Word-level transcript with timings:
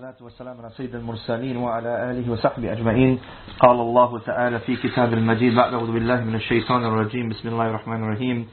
الصلاة 0.00 0.24
والسلام 0.24 0.60
على 0.60 0.70
سيد 0.70 0.94
المرسلين 0.94 1.56
وعلى 1.56 2.10
آله 2.10 2.32
وصحبه 2.32 2.72
أجمعين. 2.72 3.18
قال 3.60 3.80
الله 3.80 4.18
تعالى 4.18 4.58
في 4.58 4.76
كتاب 4.76 5.12
المجيد 5.12 5.54
بعد 5.54 5.74
أعوذ 5.74 5.92
بالله 5.92 6.24
من 6.24 6.34
الشيطان 6.34 6.84
الرجيم. 6.84 7.28
بسم 7.28 7.48
الله 7.48 7.66
الرحمن 7.66 8.04
الرحيم. 8.04 8.48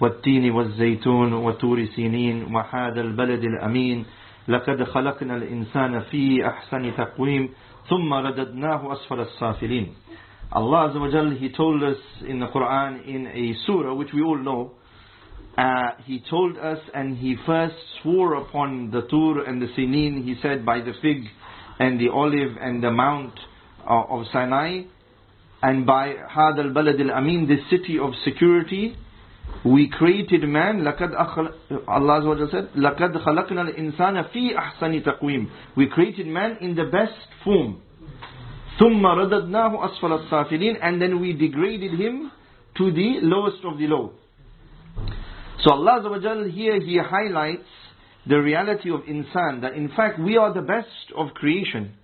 والتين 0.00 0.50
والزيتون 0.50 1.32
وتور 1.32 1.84
سينين 1.84 2.54
وهذا 2.54 3.00
البلد 3.00 3.44
الأمين. 3.44 4.04
لقد 4.48 4.84
خلقنا 4.84 5.36
الإنسان 5.36 6.00
في 6.00 6.46
أحسن 6.46 6.92
تقويم 6.96 7.48
ثم 7.88 8.14
رددناه 8.14 8.92
أسفل 8.92 9.20
السافلين. 9.20 9.86
Azza 10.52 11.00
wa 11.00 11.08
Jal, 11.08 11.30
He 11.30 11.48
told 11.48 11.82
us 11.82 11.96
in 12.28 12.40
the 12.40 12.46
Quran 12.48 13.06
in 13.06 13.26
a 13.26 13.54
surah 13.66 13.94
which 13.94 14.12
we 14.12 14.20
all 14.20 14.36
know 14.36 14.72
uh, 15.57 15.91
he 16.05 16.21
told 16.29 16.57
us 16.57 16.79
and 16.93 17.17
he 17.17 17.37
first 17.45 17.75
swore 18.01 18.35
upon 18.35 18.91
the 18.91 19.01
Tur 19.03 19.45
and 19.45 19.61
the 19.61 19.67
Sinin, 19.67 20.23
he 20.23 20.35
said, 20.41 20.65
by 20.65 20.79
the 20.79 20.93
fig 21.01 21.23
and 21.79 21.99
the 21.99 22.09
olive 22.09 22.57
and 22.59 22.83
the 22.83 22.91
mount 22.91 23.33
uh, 23.89 24.03
of 24.09 24.25
Sinai, 24.33 24.81
and 25.61 25.85
by 25.85 26.07
Had 26.29 26.59
al 26.59 26.71
Balad 26.71 26.99
al 26.99 27.11
Amin, 27.11 27.47
this 27.47 27.59
city 27.69 27.97
of 27.97 28.11
security, 28.23 28.97
we 29.63 29.89
created 29.89 30.43
man, 30.43 30.81
لقد 30.81 31.15
Allah 31.87 32.21
Azza 32.21 32.51
said, 32.51 32.69
لقد 32.75 33.17
خلقنا 33.17 33.61
الإنسان 33.61 34.23
في 34.33 34.57
أحسن 34.57 35.03
تقويم. 35.03 35.47
We 35.75 35.87
created 35.87 36.27
man 36.27 36.57
in 36.61 36.75
the 36.75 36.85
best 36.85 37.17
form. 37.43 37.81
ثم 38.79 39.05
رددناه 39.05 39.85
أسفل 39.85 40.13
السافلين 40.13 40.81
and 40.81 41.01
then 41.01 41.19
we 41.21 41.33
degraded 41.33 41.93
him 41.93 42.31
to 42.77 42.91
the 42.91 43.19
lowest 43.21 43.63
of 43.63 43.77
the 43.77 43.87
low. 43.87 44.11
So 45.64 45.72
Allah 45.72 46.48
here 46.50 46.80
He 46.80 46.98
highlights 46.98 47.68
the 48.26 48.40
reality 48.40 48.90
of 48.90 49.00
insan, 49.00 49.62
that 49.62 49.74
in 49.74 49.88
fact 49.96 50.18
we 50.18 50.36
are 50.36 50.52
the 50.52 50.62
best 50.62 51.12
of 51.16 51.34
creation. 51.34 51.94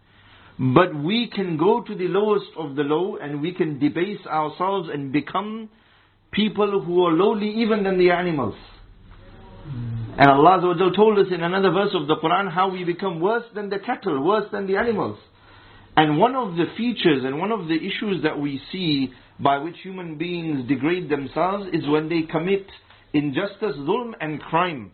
But 0.58 0.94
we 0.94 1.30
can 1.34 1.56
go 1.58 1.82
to 1.82 1.94
the 1.94 2.08
lowest 2.08 2.50
of 2.56 2.76
the 2.76 2.82
low 2.82 3.16
and 3.16 3.42
we 3.42 3.52
can 3.52 3.78
debase 3.78 4.26
ourselves 4.26 4.88
and 4.92 5.12
become 5.12 5.68
people 6.32 6.80
who 6.80 7.04
are 7.04 7.12
lowly 7.12 7.50
even 7.62 7.84
than 7.84 7.98
the 7.98 8.10
animals. 8.10 8.54
And 10.18 10.30
Allah 10.30 10.92
told 10.96 11.18
us 11.18 11.26
in 11.30 11.42
another 11.42 11.70
verse 11.70 11.94
of 11.94 12.06
the 12.06 12.16
Quran 12.16 12.50
how 12.50 12.70
we 12.70 12.84
become 12.84 13.20
worse 13.20 13.44
than 13.54 13.68
the 13.68 13.78
cattle, 13.78 14.22
worse 14.22 14.46
than 14.50 14.66
the 14.66 14.76
animals. 14.76 15.18
And 15.96 16.18
one 16.18 16.34
of 16.34 16.56
the 16.56 16.66
features 16.76 17.22
and 17.24 17.38
one 17.38 17.52
of 17.52 17.68
the 17.68 17.76
issues 17.76 18.22
that 18.22 18.38
we 18.38 18.60
see 18.72 19.12
by 19.38 19.58
which 19.58 19.76
human 19.82 20.16
beings 20.16 20.66
degrade 20.68 21.10
themselves 21.10 21.66
is 21.72 21.86
when 21.86 22.08
they 22.08 22.22
commit 22.22 22.66
injustice, 23.16 23.76
zulm 23.78 24.12
and 24.20 24.40
crime 24.40 24.92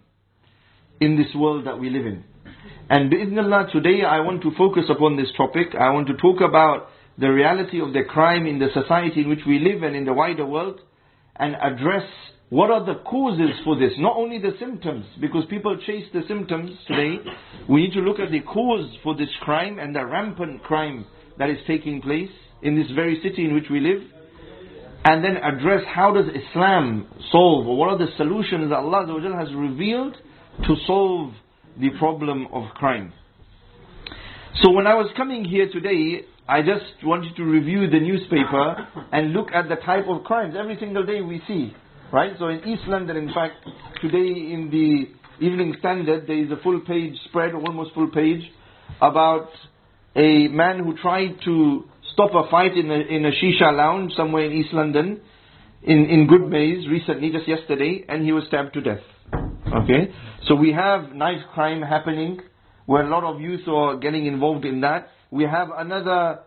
in 1.00 1.16
this 1.16 1.34
world 1.34 1.66
that 1.66 1.78
we 1.78 1.90
live 1.90 2.06
in. 2.06 2.24
And 2.88 3.10
bi'idhnallah, 3.10 3.72
today 3.72 4.04
I 4.06 4.20
want 4.20 4.42
to 4.42 4.52
focus 4.56 4.84
upon 4.88 5.16
this 5.16 5.28
topic. 5.36 5.68
I 5.78 5.90
want 5.90 6.06
to 6.08 6.14
talk 6.14 6.40
about 6.40 6.88
the 7.18 7.28
reality 7.28 7.80
of 7.80 7.92
the 7.92 8.04
crime 8.08 8.46
in 8.46 8.58
the 8.58 8.68
society 8.72 9.22
in 9.22 9.28
which 9.28 9.40
we 9.46 9.58
live 9.58 9.82
and 9.82 9.96
in 9.96 10.04
the 10.04 10.12
wider 10.12 10.46
world 10.46 10.80
and 11.36 11.56
address 11.56 12.08
what 12.50 12.70
are 12.70 12.84
the 12.84 13.00
causes 13.04 13.50
for 13.64 13.78
this. 13.78 13.92
Not 13.98 14.16
only 14.16 14.38
the 14.38 14.52
symptoms, 14.60 15.06
because 15.20 15.44
people 15.48 15.76
chase 15.86 16.04
the 16.12 16.22
symptoms 16.28 16.70
today. 16.86 17.16
We 17.68 17.84
need 17.84 17.94
to 17.94 18.00
look 18.00 18.20
at 18.20 18.30
the 18.30 18.40
cause 18.40 18.94
for 19.02 19.16
this 19.16 19.30
crime 19.40 19.78
and 19.78 19.96
the 19.96 20.04
rampant 20.04 20.62
crime 20.62 21.06
that 21.38 21.48
is 21.48 21.56
taking 21.66 22.02
place 22.02 22.30
in 22.60 22.76
this 22.76 22.90
very 22.94 23.20
city 23.22 23.46
in 23.46 23.54
which 23.54 23.70
we 23.70 23.80
live 23.80 24.02
and 25.04 25.24
then 25.24 25.36
address 25.36 25.82
how 25.92 26.12
does 26.12 26.26
Islam 26.26 27.08
solve 27.30 27.66
or 27.66 27.76
what 27.76 27.88
are 27.90 27.98
the 27.98 28.12
solutions 28.16 28.70
that 28.70 28.76
Allah 28.76 29.06
has 29.38 29.54
revealed 29.54 30.16
to 30.66 30.76
solve 30.86 31.32
the 31.80 31.90
problem 31.98 32.46
of 32.52 32.68
crime. 32.74 33.12
So 34.62 34.70
when 34.70 34.86
I 34.86 34.94
was 34.94 35.10
coming 35.16 35.44
here 35.44 35.68
today, 35.72 36.26
I 36.48 36.60
just 36.60 36.84
wanted 37.04 37.34
to 37.36 37.44
review 37.44 37.88
the 37.88 37.98
newspaper 37.98 38.86
and 39.12 39.32
look 39.32 39.48
at 39.52 39.68
the 39.68 39.76
type 39.76 40.04
of 40.08 40.24
crimes 40.24 40.54
every 40.58 40.76
single 40.78 41.04
day 41.06 41.20
we 41.20 41.40
see. 41.48 41.74
Right? 42.12 42.34
So 42.38 42.48
in 42.48 42.68
East 42.68 42.82
London, 42.86 43.16
in 43.16 43.32
fact, 43.32 43.54
today 44.02 44.52
in 44.52 44.68
the 44.70 45.44
Evening 45.44 45.74
Standard, 45.78 46.26
there 46.26 46.44
is 46.44 46.50
a 46.50 46.62
full 46.62 46.80
page 46.80 47.14
spread, 47.28 47.54
almost 47.54 47.94
full 47.94 48.10
page, 48.10 48.42
about 49.00 49.48
a 50.14 50.48
man 50.48 50.80
who 50.84 50.94
tried 50.98 51.36
to 51.46 51.84
stop 52.12 52.30
a 52.34 52.50
fight 52.50 52.76
in 52.76 52.90
a, 52.90 52.94
in 52.94 53.24
a 53.24 53.30
shisha 53.30 53.72
lounge 53.74 54.12
somewhere 54.14 54.44
in 54.44 54.52
East 54.52 54.72
London, 54.72 55.20
in, 55.82 56.06
in 56.06 56.26
Good 56.26 56.42
Goodmayes 56.42 56.88
recently, 56.88 57.30
just 57.30 57.48
yesterday, 57.48 58.04
and 58.08 58.24
he 58.24 58.32
was 58.32 58.44
stabbed 58.46 58.74
to 58.74 58.80
death. 58.80 59.02
Okay? 59.34 60.12
So 60.46 60.54
we 60.54 60.72
have 60.72 61.12
knife 61.12 61.40
crime 61.54 61.82
happening, 61.82 62.40
where 62.86 63.02
a 63.04 63.08
lot 63.08 63.24
of 63.24 63.40
youth 63.40 63.66
are 63.68 63.96
getting 63.96 64.26
involved 64.26 64.64
in 64.64 64.80
that. 64.82 65.08
We 65.30 65.44
have 65.44 65.68
another, 65.76 66.40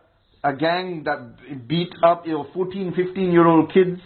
a 0.44 0.56
gang 0.56 1.04
that 1.06 1.68
beat 1.68 1.94
up, 2.04 2.28
you 2.28 2.34
know, 2.34 2.48
14, 2.54 2.94
15 2.96 3.32
year 3.32 3.46
old 3.46 3.74
kids, 3.74 4.00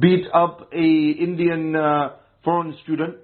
beat 0.00 0.26
up 0.34 0.70
a 0.72 0.76
Indian 0.76 1.76
uh, 1.76 2.16
foreign 2.42 2.76
student, 2.82 3.18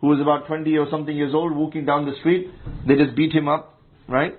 who 0.00 0.08
was 0.08 0.20
about 0.20 0.46
20 0.46 0.76
or 0.76 0.86
something 0.90 1.16
years 1.16 1.34
old, 1.34 1.54
walking 1.54 1.84
down 1.84 2.06
the 2.06 2.14
street. 2.20 2.48
They 2.86 2.96
just 2.96 3.16
beat 3.16 3.32
him 3.32 3.48
up, 3.48 3.80
right? 4.08 4.38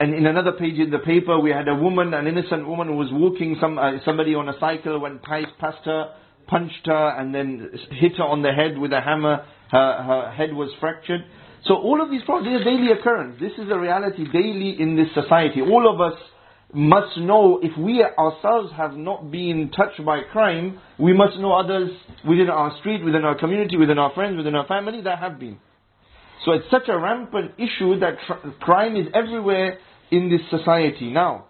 And 0.00 0.14
in 0.14 0.26
another 0.26 0.52
page 0.52 0.78
in 0.78 0.90
the 0.90 1.00
paper, 1.00 1.40
we 1.40 1.50
had 1.50 1.66
a 1.66 1.74
woman, 1.74 2.14
an 2.14 2.26
innocent 2.26 2.66
woman 2.68 2.86
who 2.88 2.94
was 2.94 3.08
walking, 3.10 3.56
some, 3.60 3.78
uh, 3.78 3.92
somebody 4.04 4.34
on 4.34 4.48
a 4.48 4.58
cycle 4.60 5.00
went 5.00 5.22
past 5.22 5.84
her, 5.84 6.14
punched 6.46 6.86
her, 6.86 7.18
and 7.18 7.34
then 7.34 7.70
hit 7.90 8.16
her 8.16 8.24
on 8.24 8.42
the 8.42 8.52
head 8.52 8.78
with 8.78 8.92
a 8.92 9.00
hammer. 9.00 9.44
Her, 9.70 10.02
her 10.02 10.30
head 10.30 10.54
was 10.54 10.70
fractured. 10.80 11.22
So 11.64 11.74
all 11.74 12.00
of 12.00 12.10
these 12.10 12.22
problems, 12.22 12.48
they 12.48 12.54
are 12.54 12.64
daily 12.64 12.92
occurrence. 12.92 13.40
This 13.40 13.52
is 13.58 13.70
a 13.70 13.78
reality 13.78 14.24
daily 14.32 14.80
in 14.80 14.96
this 14.96 15.08
society. 15.14 15.60
All 15.60 15.92
of 15.92 16.00
us 16.00 16.18
must 16.72 17.18
know 17.18 17.58
if 17.62 17.76
we 17.76 18.04
ourselves 18.04 18.72
have 18.76 18.94
not 18.94 19.30
been 19.30 19.70
touched 19.76 20.04
by 20.04 20.20
crime, 20.30 20.78
we 20.98 21.12
must 21.12 21.38
know 21.38 21.52
others 21.52 21.90
within 22.26 22.50
our 22.50 22.76
street, 22.78 23.04
within 23.04 23.24
our 23.24 23.36
community, 23.36 23.76
within 23.76 23.98
our 23.98 24.12
friends, 24.14 24.36
within 24.36 24.54
our 24.54 24.66
family 24.66 25.00
that 25.02 25.18
have 25.18 25.40
been. 25.40 25.58
So 26.44 26.52
it's 26.52 26.70
such 26.70 26.88
a 26.88 26.96
rampant 26.96 27.52
issue 27.58 27.98
that 27.98 28.16
crime 28.60 28.96
is 28.96 29.06
everywhere 29.12 29.78
in 30.10 30.30
this 30.30 30.40
society. 30.50 31.10
Now, 31.12 31.46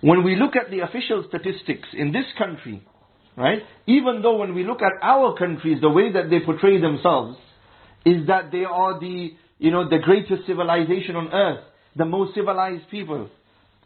when 0.00 0.24
we 0.24 0.36
look 0.36 0.56
at 0.56 0.70
the 0.70 0.80
official 0.80 1.24
statistics 1.28 1.88
in 1.92 2.12
this 2.12 2.24
country, 2.36 2.82
right, 3.36 3.60
even 3.86 4.20
though 4.22 4.36
when 4.36 4.54
we 4.54 4.64
look 4.64 4.80
at 4.82 4.92
our 5.02 5.36
countries, 5.36 5.80
the 5.80 5.90
way 5.90 6.12
that 6.12 6.28
they 6.28 6.40
portray 6.40 6.80
themselves 6.80 7.38
is 8.04 8.26
that 8.26 8.50
they 8.50 8.64
are 8.64 8.98
the, 8.98 9.30
you 9.58 9.70
know, 9.70 9.88
the 9.88 9.98
greatest 9.98 10.46
civilization 10.46 11.14
on 11.16 11.32
earth, 11.32 11.64
the 11.96 12.04
most 12.04 12.34
civilized 12.34 12.90
people. 12.90 13.30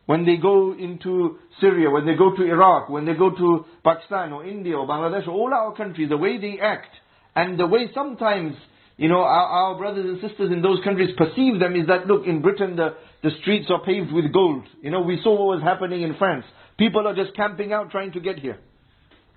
When 0.07 0.25
they 0.25 0.37
go 0.37 0.73
into 0.73 1.39
Syria, 1.61 1.91
when 1.91 2.07
they 2.07 2.15
go 2.15 2.35
to 2.35 2.43
Iraq, 2.45 2.89
when 2.89 3.05
they 3.05 3.15
go 3.15 3.31
to 3.31 3.67
Pakistan 3.85 4.33
or 4.33 4.47
India 4.47 4.77
or 4.77 4.87
Bangladesh, 4.87 5.27
all 5.29 5.53
our 5.53 5.75
countries, 5.75 6.09
the 6.09 6.17
way 6.17 6.39
they 6.39 6.59
act, 6.61 6.95
and 7.35 7.59
the 7.59 7.67
way 7.67 7.91
sometimes 7.93 8.55
you 8.97 9.09
know, 9.09 9.21
our, 9.21 9.47
our, 9.47 9.79
brothers 9.79 10.07
and 10.07 10.31
sisters 10.31 10.51
in 10.51 10.63
those 10.63 10.83
countries 10.83 11.11
perceive 11.19 11.61
them 11.61 11.77
is 11.77 11.87
that, 11.87 12.07
look, 12.07 12.27
in 12.27 12.41
Britain 12.41 12.77
the, 12.77 12.95
the 13.27 13.33
streets 13.41 13.67
are 13.71 13.83
paved 13.85 14.13
with 14.13 14.33
gold. 14.33 14.63
You 14.83 14.93
know, 14.93 15.01
we 15.01 15.19
saw 15.21 15.31
what 15.33 15.57
was 15.57 15.63
happening 15.65 16.03
in 16.03 16.15
France. 16.17 16.45
People 16.79 17.09
are 17.09 17.15
just 17.15 17.35
camping 17.35 17.73
out 17.73 17.91
trying 17.91 18.13
to 18.13 18.21
get 18.21 18.39
here. 18.39 18.59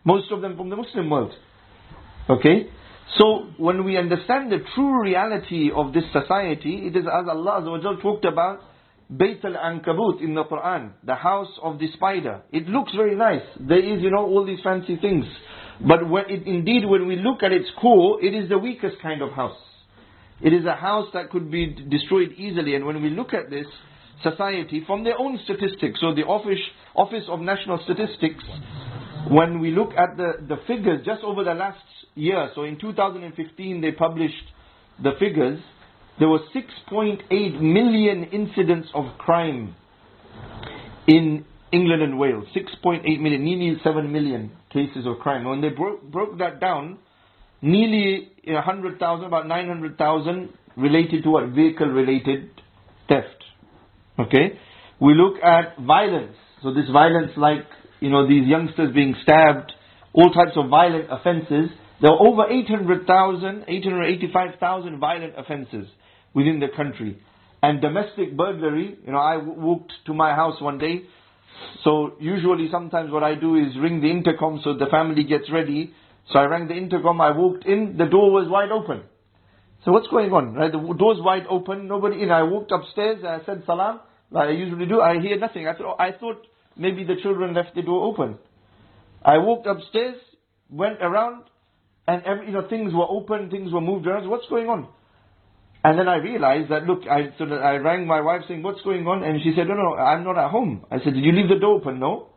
Most 0.05 0.31
of 0.31 0.41
them 0.41 0.55
from 0.55 0.69
the 0.69 0.75
Muslim 0.75 1.09
world. 1.09 1.33
Okay? 2.29 2.69
So, 3.17 3.47
when 3.57 3.83
we 3.83 3.97
understand 3.97 4.51
the 4.51 4.59
true 4.75 5.01
reality 5.01 5.71
of 5.75 5.91
this 5.91 6.03
society, 6.13 6.85
it 6.85 6.95
is 6.95 7.05
as 7.05 7.27
Allah 7.27 7.61
Azza 7.63 7.99
talked 8.03 8.25
about 8.25 8.59
Bayt 9.11 9.43
al-Ankabut 9.43 10.21
in 10.21 10.35
the 10.35 10.43
Quran, 10.43 10.91
the 11.03 11.15
house 11.15 11.49
of 11.63 11.79
the 11.79 11.87
spider. 11.95 12.43
It 12.51 12.67
looks 12.67 12.91
very 12.95 13.15
nice. 13.15 13.41
There 13.59 13.79
is, 13.79 14.03
you 14.03 14.11
know, 14.11 14.23
all 14.23 14.45
these 14.45 14.59
fancy 14.63 14.97
things. 14.97 15.25
But 15.81 16.07
when 16.07 16.25
it, 16.29 16.45
indeed, 16.45 16.85
when 16.85 17.07
we 17.07 17.15
look 17.15 17.41
at 17.41 17.51
its 17.51 17.71
core, 17.81 18.23
it 18.23 18.35
is 18.35 18.49
the 18.49 18.59
weakest 18.59 19.01
kind 19.01 19.23
of 19.23 19.31
house. 19.31 19.57
It 20.41 20.53
is 20.53 20.65
a 20.65 20.75
house 20.75 21.07
that 21.13 21.29
could 21.29 21.51
be 21.51 21.67
destroyed 21.89 22.33
easily. 22.37 22.75
And 22.75 22.85
when 22.85 23.01
we 23.01 23.09
look 23.09 23.33
at 23.33 23.49
this 23.49 23.65
society 24.23 24.83
from 24.85 25.03
their 25.03 25.19
own 25.19 25.39
statistics, 25.43 25.99
so 25.99 26.13
the 26.13 26.23
Office, 26.23 26.59
Office 26.95 27.23
of 27.29 27.39
National 27.41 27.79
Statistics, 27.83 28.43
when 29.29 29.59
we 29.59 29.71
look 29.71 29.91
at 29.97 30.17
the, 30.17 30.33
the 30.47 30.57
figures 30.67 31.05
just 31.05 31.23
over 31.23 31.43
the 31.43 31.53
last 31.53 31.83
year, 32.15 32.49
so 32.55 32.63
in 32.63 32.79
2015 32.79 33.81
they 33.81 33.91
published 33.91 34.35
the 35.03 35.11
figures, 35.19 35.59
there 36.19 36.27
were 36.27 36.39
6.8 36.55 37.61
million 37.61 38.23
incidents 38.25 38.89
of 38.93 39.05
crime 39.17 39.75
in 41.07 41.45
England 41.71 42.01
and 42.01 42.19
Wales. 42.19 42.45
6.8 42.55 43.03
million, 43.19 43.43
nearly 43.43 43.77
7 43.83 44.11
million 44.11 44.51
cases 44.71 45.05
of 45.05 45.19
crime. 45.19 45.45
When 45.45 45.61
they 45.61 45.69
broke, 45.69 46.03
broke 46.11 46.37
that 46.39 46.59
down, 46.59 46.97
nearly 47.61 48.31
uh, 48.47 48.53
100,000, 48.53 49.25
about 49.25 49.47
900,000 49.47 50.49
related 50.77 51.23
to 51.23 51.29
what? 51.29 51.49
Vehicle 51.49 51.87
related 51.87 52.49
theft. 53.07 53.43
Okay? 54.19 54.59
We 54.99 55.13
look 55.13 55.41
at 55.43 55.77
violence. 55.79 56.35
So 56.61 56.73
this 56.73 56.89
violence 56.91 57.31
like, 57.37 57.65
you 57.99 58.09
know, 58.09 58.27
these 58.27 58.47
youngsters 58.47 58.93
being 58.93 59.15
stabbed, 59.23 59.71
all 60.13 60.31
types 60.31 60.55
of 60.55 60.69
violent 60.69 61.05
offenses. 61.09 61.69
There 62.01 62.11
are 62.11 62.27
over 62.27 62.49
800,000, 62.49 63.65
885,000 63.67 64.99
violent 64.99 65.33
offenses 65.37 65.87
within 66.33 66.59
the 66.59 66.67
country. 66.75 67.21
And 67.61 67.81
domestic 67.81 68.37
burglary, 68.37 68.97
you 69.05 69.11
know, 69.11 69.17
I 69.17 69.37
walked 69.37 69.91
to 70.05 70.13
my 70.13 70.33
house 70.33 70.61
one 70.61 70.77
day. 70.77 71.03
So 71.83 72.13
usually 72.19 72.69
sometimes 72.71 73.11
what 73.11 73.23
I 73.23 73.35
do 73.35 73.55
is 73.55 73.77
ring 73.79 74.01
the 74.01 74.09
intercom 74.09 74.61
so 74.63 74.73
the 74.73 74.85
family 74.89 75.23
gets 75.23 75.51
ready. 75.51 75.93
So 76.31 76.39
I 76.39 76.45
rang 76.45 76.67
the 76.67 76.75
intercom, 76.75 77.19
I 77.21 77.31
walked 77.31 77.65
in, 77.65 77.97
the 77.97 78.05
door 78.05 78.31
was 78.31 78.47
wide 78.49 78.71
open. 78.71 79.03
So 79.83 79.91
what's 79.91 80.07
going 80.07 80.31
on? 80.31 80.53
Right, 80.53 80.71
the 80.71 80.77
door's 80.77 81.17
wide 81.21 81.45
open, 81.49 81.87
nobody 81.87 82.21
in. 82.21 82.31
I 82.31 82.43
walked 82.43 82.71
upstairs, 82.71 83.23
I 83.23 83.39
said 83.45 83.63
salam, 83.65 84.01
like 84.29 84.49
I 84.49 84.51
usually 84.51 84.85
do. 84.85 85.01
I 85.01 85.19
hear 85.19 85.39
nothing. 85.39 85.67
I 85.67 85.73
thought, 85.73 85.95
I 85.99 86.11
thought 86.11 86.45
maybe 86.77 87.03
the 87.03 87.15
children 87.21 87.53
left 87.55 87.75
the 87.75 87.81
door 87.81 88.03
open. 88.05 88.37
I 89.23 89.37
walked 89.37 89.67
upstairs, 89.67 90.15
went 90.69 91.01
around, 91.01 91.45
and 92.07 92.23
every, 92.23 92.47
you 92.47 92.51
know 92.51 92.67
things 92.69 92.93
were 92.93 93.07
open, 93.09 93.49
things 93.49 93.71
were 93.71 93.81
moved 93.81 94.05
around. 94.05 94.29
What's 94.29 94.47
going 94.49 94.67
on? 94.67 94.87
And 95.83 95.97
then 95.97 96.07
I 96.07 96.17
realized 96.17 96.69
that 96.71 96.83
look, 96.83 97.01
I 97.09 97.29
so 97.37 97.45
that 97.45 97.61
I 97.61 97.77
rang 97.77 98.05
my 98.05 98.21
wife 98.21 98.41
saying, 98.47 98.63
"What's 98.63 98.81
going 98.81 99.07
on?" 99.07 99.23
And 99.23 99.41
she 99.41 99.53
said, 99.55 99.67
"No, 99.67 99.75
no, 99.75 99.95
I'm 99.95 100.23
not 100.23 100.37
at 100.37 100.51
home." 100.51 100.85
I 100.91 100.99
said, 100.99 101.13
"Did 101.13 101.23
you 101.23 101.31
leave 101.31 101.47
the 101.47 101.59
door 101.59 101.75
open?" 101.75 101.99
No. 101.99 102.28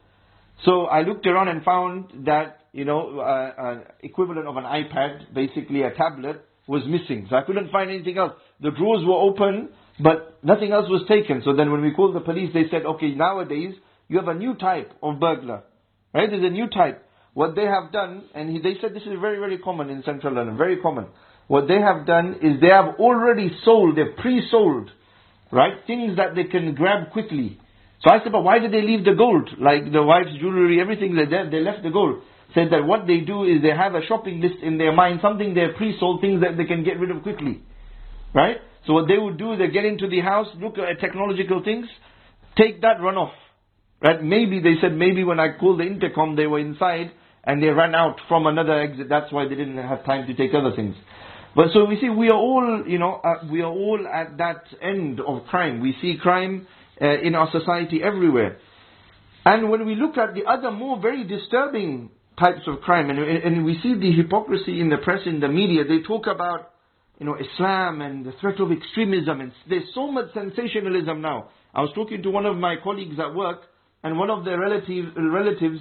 So 0.65 0.87
I 0.87 1.03
looked 1.03 1.27
around 1.27 1.49
and 1.49 1.63
found 1.65 2.27
that 2.27 2.61
you 2.73 2.85
know 2.85 3.19
uh, 3.19 3.23
uh, 3.23 3.81
equivalent 4.01 4.47
of 4.47 4.57
an 4.57 4.65
iPad, 4.65 5.35
basically 5.35 5.83
a 5.83 5.93
tablet, 5.95 6.45
was 6.67 6.83
missing. 6.87 7.27
So 7.29 7.37
I 7.37 7.43
couldn't 7.43 7.71
find 7.71 7.91
anything 7.91 8.19
else. 8.19 8.33
The 8.61 8.71
drawers 8.71 9.05
were 9.05 9.15
open, 9.15 9.71
but 10.01 10.39
nothing 10.43 10.73
else 10.73 10.89
was 10.89 11.03
taken. 11.09 11.43
So 11.45 11.55
then 11.55 11.73
when 11.73 11.83
we 11.83 11.93
called 11.93 12.15
the 12.15 12.21
police, 12.21 12.51
they 12.55 12.69
said, 12.71 12.87
"Okay, 12.87 13.15
nowadays 13.15 13.75
you 14.09 14.19
have 14.19 14.29
a 14.29 14.35
new 14.35 14.55
type 14.55 14.93
of 15.03 15.19
burglar, 15.19 15.65
right? 16.15 16.31
There's 16.31 16.45
a 16.45 16.51
new 16.51 16.69
type." 16.69 17.07
What 17.35 17.55
they 17.57 17.65
have 17.65 17.93
done, 17.93 18.25
and 18.35 18.51
he, 18.51 18.61
they 18.61 18.75
said 18.81 18.95
this 18.95 19.05
is 19.05 19.19
very, 19.19 19.39
very 19.39 19.57
common 19.59 19.89
in 19.89 20.03
Central 20.03 20.35
London, 20.35 20.57
very 20.59 20.77
common. 20.77 21.07
What 21.49 21.67
they 21.67 21.81
have 21.81 22.07
done 22.07 22.37
is 22.43 22.61
they 22.61 22.69
have 22.69 22.97
already 22.99 23.51
sold, 23.65 23.97
they've 23.97 24.17
pre-sold, 24.19 24.91
right, 25.51 25.75
things 25.87 26.17
that 26.17 26.35
they 26.35 26.45
can 26.45 26.75
grab 26.75 27.11
quickly. 27.11 27.59
So 28.03 28.11
I 28.11 28.19
said, 28.23 28.33
but 28.33 28.43
why 28.43 28.59
did 28.59 28.73
they 28.73 28.83
leave 28.83 29.05
the 29.05 29.15
gold? 29.15 29.49
Like 29.59 29.93
the 29.93 30.03
wife's 30.03 30.35
jewelry, 30.41 30.81
everything, 30.81 31.15
they, 31.15 31.27
they 31.27 31.61
left 31.61 31.83
the 31.83 31.91
gold. 31.91 32.23
Said 32.55 32.69
that 32.73 32.85
what 32.85 33.07
they 33.07 33.21
do 33.21 33.45
is 33.45 33.63
they 33.63 33.71
have 33.71 33.95
a 33.95 34.05
shopping 34.07 34.41
list 34.41 34.57
in 34.63 34.77
their 34.77 34.93
mind, 34.93 35.21
something 35.23 35.55
they're 35.55 35.73
pre-sold, 35.75 36.21
things 36.21 36.43
that 36.43 36.57
they 36.57 36.65
can 36.65 36.85
get 36.85 36.99
rid 36.99 37.11
of 37.11 37.23
quickly. 37.23 37.63
Right? 38.35 38.57
So 38.87 38.95
what 38.95 39.09
they 39.09 39.17
would 39.17 39.39
do, 39.39 39.53
is 39.53 39.59
they 39.59 39.69
get 39.69 39.85
into 39.85 40.09
the 40.09 40.21
house, 40.21 40.49
look 40.59 40.77
at 40.79 41.01
technological 41.01 41.63
things, 41.63 41.87
take 42.57 42.83
that, 42.83 43.01
run 43.01 43.17
off. 43.17 43.33
Right? 44.03 44.23
Maybe, 44.23 44.61
they 44.61 44.75
said, 44.81 44.93
maybe 44.93 45.23
when 45.23 45.39
I 45.39 45.57
called 45.59 45.79
the 45.79 45.85
intercom, 45.85 46.35
they 46.35 46.47
were 46.47 46.59
inside, 46.59 47.13
and 47.45 47.63
they 47.63 47.69
ran 47.69 47.95
out 47.95 48.17
from 48.29 48.47
another 48.47 48.81
exit. 48.81 49.09
That's 49.09 49.33
why 49.33 49.45
they 49.45 49.55
didn't 49.55 49.79
have 49.79 50.05
time 50.05 50.27
to 50.27 50.35
take 50.35 50.51
other 50.55 50.75
things. 50.75 50.97
But 51.55 51.69
so 51.73 51.85
we 51.85 51.99
see 52.01 52.09
we 52.09 52.29
are 52.29 52.37
all, 52.37 52.85
you 52.87 52.99
know, 52.99 53.21
uh, 53.23 53.47
we 53.51 53.61
are 53.61 53.71
all 53.71 54.07
at 54.13 54.39
that 54.39 54.65
end 54.81 55.21
of 55.21 55.45
crime. 55.47 55.81
We 55.81 55.95
see 56.01 56.19
crime 56.21 56.67
uh, 57.03 57.21
in 57.21 57.35
our 57.35 57.51
society 57.51 58.01
everywhere. 58.03 58.59
And 59.45 59.71
when 59.71 59.85
we 59.87 59.97
look 59.97 60.17
at 60.19 60.35
the 60.35 60.45
other 60.45 60.71
more 60.71 61.01
very 61.01 61.25
disturbing 61.25 62.11
types 62.39 62.63
of 62.67 62.81
crime, 62.81 63.11
and, 63.11 63.19
and 63.19 63.65
we 63.65 63.79
see 63.83 63.95
the 63.95 64.13
hypocrisy 64.13 64.81
in 64.81 64.89
the 64.89 64.99
press, 64.99 65.21
in 65.27 65.41
the 65.41 65.49
media, 65.49 65.85
they 65.85 66.01
talk 66.07 66.27
about, 66.27 66.71
you 67.19 67.27
know, 67.27 67.37
Islam 67.37 68.01
and 68.01 68.25
the 68.25 68.33
threat 68.41 68.61
of 68.61 68.71
extremism, 68.71 69.41
and 69.41 69.53
there's 69.69 69.89
so 69.95 70.11
much 70.11 70.33
sensationalism 70.33 71.21
now. 71.21 71.49
I 71.75 71.81
was 71.81 71.91
talking 71.95 72.23
to 72.23 72.31
one 72.31 72.47
of 72.47 72.57
my 72.57 72.77
colleagues 72.83 73.17
at 73.19 73.35
work, 73.35 73.63
and 74.05 74.19
one 74.19 74.31
of 74.31 74.45
their 74.45 74.59
relative, 74.59 75.07
relatives 75.17 75.81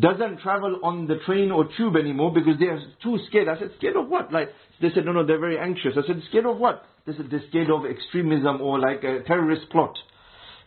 doesn't 0.00 0.40
travel 0.40 0.80
on 0.82 1.06
the 1.06 1.16
train 1.26 1.50
or 1.50 1.68
tube 1.76 1.96
anymore 1.96 2.32
because 2.32 2.58
they 2.58 2.66
are 2.66 2.80
too 3.02 3.18
scared. 3.28 3.48
I 3.48 3.58
said, 3.58 3.70
scared 3.78 3.96
of 3.96 4.08
what? 4.08 4.32
Like, 4.32 4.48
they 4.80 4.88
said, 4.94 5.04
no, 5.04 5.12
no, 5.12 5.24
they're 5.24 5.38
very 5.38 5.58
anxious. 5.58 5.92
I 5.96 6.06
said, 6.06 6.22
scared 6.28 6.46
of 6.46 6.56
what? 6.56 6.84
They 7.06 7.12
said, 7.12 7.28
they're 7.30 7.44
scared 7.48 7.70
of 7.70 7.84
extremism 7.86 8.60
or 8.60 8.80
like 8.80 9.04
a 9.04 9.22
terrorist 9.22 9.70
plot. 9.70 9.96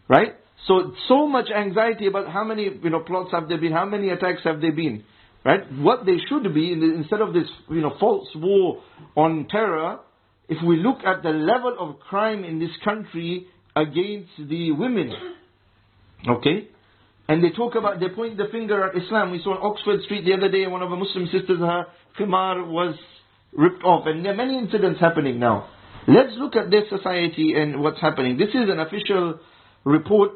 Right? 0.10 0.34
So, 0.68 0.94
so 1.08 1.28
much 1.28 1.50
anxiety 1.56 2.08
about 2.08 2.30
how 2.30 2.44
many, 2.44 2.64
you 2.64 2.90
know, 2.90 3.00
plots 3.00 3.32
have 3.32 3.48
there 3.48 3.60
been, 3.60 3.72
how 3.72 3.86
many 3.86 4.10
attacks 4.10 4.42
have 4.44 4.60
there 4.60 4.74
been. 4.74 5.04
Right? 5.46 5.62
What 5.72 6.06
they 6.06 6.18
should 6.28 6.54
be, 6.54 6.74
instead 6.74 7.22
of 7.22 7.34
this, 7.34 7.48
you 7.70 7.82
know, 7.82 7.96
false 8.00 8.28
war 8.36 8.82
on 9.16 9.48
terror, 9.50 10.00
if 10.50 10.58
we 10.66 10.78
look 10.78 10.98
at 11.06 11.24
the 11.24 11.30
level 11.30 11.76
of 11.80 12.00
crime 12.00 12.44
in 12.44 12.60
this 12.60 12.72
country 12.84 13.48
against 13.76 14.32
the 14.38 14.72
women, 14.72 15.14
okay, 16.28 16.68
and 17.30 17.44
they 17.44 17.52
talk 17.52 17.76
about, 17.76 18.00
they 18.00 18.10
point 18.10 18.38
the 18.38 18.48
finger 18.52 18.84
at 18.90 18.98
Islam. 19.00 19.32
We 19.32 19.40
saw 19.44 19.52
on 19.52 19.72
Oxford 19.72 20.02
Street 20.06 20.26
the 20.26 20.34
other 20.34 20.50
day, 20.50 20.66
one 20.66 20.82
of 20.82 20.90
the 20.90 20.96
Muslim 20.96 21.26
sisters, 21.28 21.60
her 21.60 21.86
khimar 22.20 22.68
was 22.68 22.96
ripped 23.54 23.84
off. 23.84 24.08
And 24.08 24.26
there 24.26 24.34
are 24.34 24.36
many 24.36 24.58
incidents 24.58 25.00
happening 25.00 25.40
now. 25.40 25.70
Let's 26.08 26.34
look 26.38 26.56
at 26.56 26.72
this 26.72 26.90
society 26.90 27.54
and 27.56 27.82
what's 27.82 28.02
happening. 28.02 28.38
This 28.38 28.50
is 28.50 28.68
an 28.68 28.80
official 28.80 29.40
report 29.84 30.32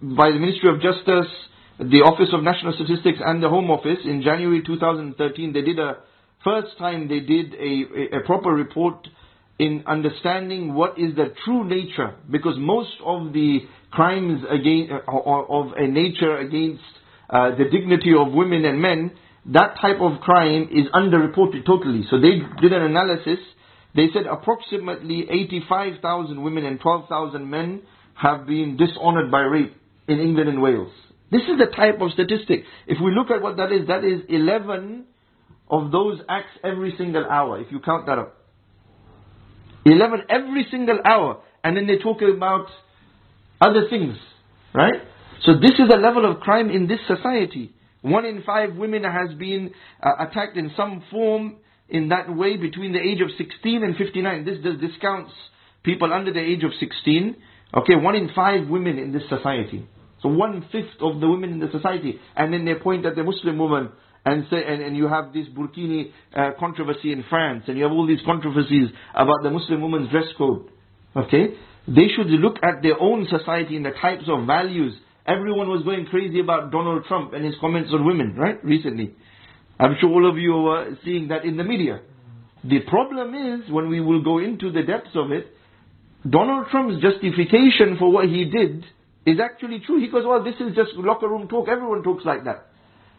by 0.00 0.30
the 0.30 0.38
Ministry 0.38 0.70
of 0.70 0.80
Justice, 0.80 1.30
the 1.78 2.02
Office 2.02 2.28
of 2.32 2.42
National 2.42 2.72
Statistics 2.72 3.18
and 3.24 3.42
the 3.42 3.48
Home 3.48 3.70
Office 3.70 3.98
in 4.04 4.22
January 4.22 4.62
2013. 4.64 5.52
They 5.52 5.62
did 5.62 5.78
a, 5.78 5.98
first 6.44 6.76
time 6.78 7.08
they 7.08 7.20
did 7.20 7.54
a, 7.54 8.16
a, 8.18 8.20
proper 8.26 8.50
report 8.50 9.06
in 9.58 9.84
understanding 9.86 10.74
what 10.74 10.98
is 10.98 11.14
the 11.16 11.34
true 11.44 11.64
nature, 11.64 12.14
because 12.30 12.54
most 12.58 12.90
of 13.04 13.32
the 13.32 13.60
crimes 13.90 14.42
against, 14.48 14.92
uh, 14.92 15.00
of 15.08 15.72
a 15.76 15.86
nature 15.86 16.36
against 16.38 16.82
uh, 17.30 17.50
the 17.56 17.64
dignity 17.70 18.12
of 18.18 18.32
women 18.32 18.64
and 18.64 18.80
men, 18.80 19.12
that 19.46 19.76
type 19.80 20.00
of 20.00 20.20
crime 20.20 20.68
is 20.70 20.86
underreported 20.94 21.64
totally. 21.64 22.04
So 22.10 22.20
they 22.20 22.40
did 22.60 22.72
an 22.72 22.82
analysis. 22.82 23.38
They 23.94 24.08
said 24.12 24.26
approximately 24.30 25.26
85,000 25.30 26.42
women 26.42 26.66
and 26.66 26.80
12,000 26.80 27.48
men 27.48 27.82
have 28.20 28.46
been 28.46 28.76
dishonored 28.76 29.30
by 29.30 29.40
rape 29.40 29.74
in 30.08 30.18
England 30.20 30.48
and 30.48 30.60
Wales. 30.60 30.92
This 31.30 31.42
is 31.42 31.58
the 31.58 31.66
type 31.66 32.00
of 32.00 32.10
statistic. 32.12 32.64
If 32.86 32.98
we 33.02 33.14
look 33.14 33.30
at 33.30 33.42
what 33.42 33.58
that 33.58 33.70
is, 33.70 33.86
that 33.88 34.02
is 34.02 34.22
11 34.28 35.04
of 35.70 35.92
those 35.92 36.18
acts 36.28 36.58
every 36.64 36.94
single 36.96 37.26
hour, 37.26 37.60
if 37.60 37.70
you 37.70 37.80
count 37.80 38.06
that 38.06 38.18
up. 38.18 38.36
11 39.84 40.22
every 40.28 40.66
single 40.70 40.98
hour. 41.04 41.42
And 41.62 41.76
then 41.76 41.86
they 41.86 41.98
talk 41.98 42.18
about 42.22 42.66
other 43.60 43.88
things, 43.90 44.16
right? 44.74 45.02
So 45.44 45.54
this 45.54 45.72
is 45.72 45.92
a 45.92 45.98
level 45.98 46.30
of 46.30 46.40
crime 46.40 46.70
in 46.70 46.88
this 46.88 47.00
society. 47.06 47.74
One 48.00 48.24
in 48.24 48.42
five 48.42 48.76
women 48.76 49.04
has 49.04 49.36
been 49.38 49.72
uh, 50.02 50.24
attacked 50.26 50.56
in 50.56 50.72
some 50.76 51.02
form 51.10 51.56
in 51.88 52.08
that 52.08 52.34
way 52.34 52.56
between 52.56 52.92
the 52.92 53.00
age 53.00 53.20
of 53.20 53.28
16 53.36 53.82
and 53.82 53.96
59. 53.96 54.44
This 54.44 54.58
discounts 54.80 55.32
people 55.82 56.12
under 56.12 56.32
the 56.32 56.40
age 56.40 56.64
of 56.64 56.70
16. 56.78 57.36
Okay, 57.74 57.96
one 57.96 58.14
in 58.14 58.30
five 58.34 58.68
women 58.68 58.98
in 58.98 59.12
this 59.12 59.22
society. 59.28 59.86
So 60.22 60.28
one 60.28 60.66
fifth 60.72 61.00
of 61.00 61.20
the 61.20 61.28
women 61.28 61.52
in 61.52 61.60
the 61.60 61.70
society. 61.70 62.18
And 62.34 62.52
then 62.52 62.64
they 62.64 62.74
point 62.74 63.06
at 63.06 63.14
the 63.14 63.22
Muslim 63.22 63.58
woman 63.58 63.90
and 64.24 64.46
say, 64.50 64.62
and, 64.66 64.82
and 64.82 64.96
you 64.96 65.06
have 65.08 65.32
this 65.32 65.46
burkini 65.48 66.10
uh, 66.34 66.50
controversy 66.58 67.12
in 67.12 67.24
France, 67.30 67.64
and 67.68 67.76
you 67.76 67.84
have 67.84 67.92
all 67.92 68.06
these 68.06 68.20
controversies 68.26 68.88
about 69.14 69.42
the 69.42 69.50
Muslim 69.50 69.80
woman's 69.80 70.10
dress 70.10 70.26
code. 70.36 70.70
Okay? 71.16 71.54
They 71.86 72.08
should 72.14 72.26
look 72.26 72.56
at 72.62 72.82
their 72.82 73.00
own 73.00 73.26
society 73.30 73.76
and 73.76 73.84
the 73.84 73.92
types 74.02 74.24
of 74.28 74.46
values. 74.46 74.94
Everyone 75.26 75.68
was 75.68 75.82
going 75.82 76.06
crazy 76.06 76.40
about 76.40 76.70
Donald 76.70 77.04
Trump 77.06 77.32
and 77.32 77.44
his 77.44 77.54
comments 77.60 77.90
on 77.92 78.04
women, 78.04 78.34
right? 78.36 78.62
Recently. 78.64 79.14
I'm 79.78 79.96
sure 80.00 80.10
all 80.10 80.28
of 80.28 80.36
you 80.36 80.54
are 80.66 80.86
seeing 81.04 81.28
that 81.28 81.44
in 81.44 81.56
the 81.56 81.64
media. 81.64 82.00
The 82.64 82.80
problem 82.80 83.34
is, 83.34 83.70
when 83.70 83.88
we 83.88 84.00
will 84.00 84.22
go 84.22 84.38
into 84.38 84.72
the 84.72 84.82
depths 84.82 85.14
of 85.14 85.30
it, 85.30 85.54
Donald 86.28 86.66
Trump's 86.70 87.02
justification 87.02 87.96
for 87.98 88.10
what 88.10 88.26
he 88.26 88.44
did 88.44 88.84
is 89.26 89.38
actually 89.40 89.80
true. 89.86 90.00
He 90.00 90.08
goes, 90.08 90.24
well, 90.26 90.42
this 90.42 90.54
is 90.56 90.74
just 90.74 90.94
locker 90.94 91.28
room 91.28 91.48
talk. 91.48 91.68
Everyone 91.68 92.02
talks 92.02 92.24
like 92.24 92.44
that. 92.44 92.66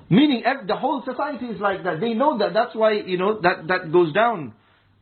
Meaning 0.10 0.44
the 0.68 0.76
whole 0.76 1.04
society 1.06 1.46
is 1.46 1.62
like 1.62 1.84
that. 1.84 2.00
They 2.02 2.14
know 2.14 2.38
that. 2.40 2.54
That's 2.54 2.76
why, 2.76 2.94
you 2.94 3.18
know, 3.18 3.40
that, 3.42 3.68
that 3.68 3.92
goes 3.92 4.12
down 4.12 4.54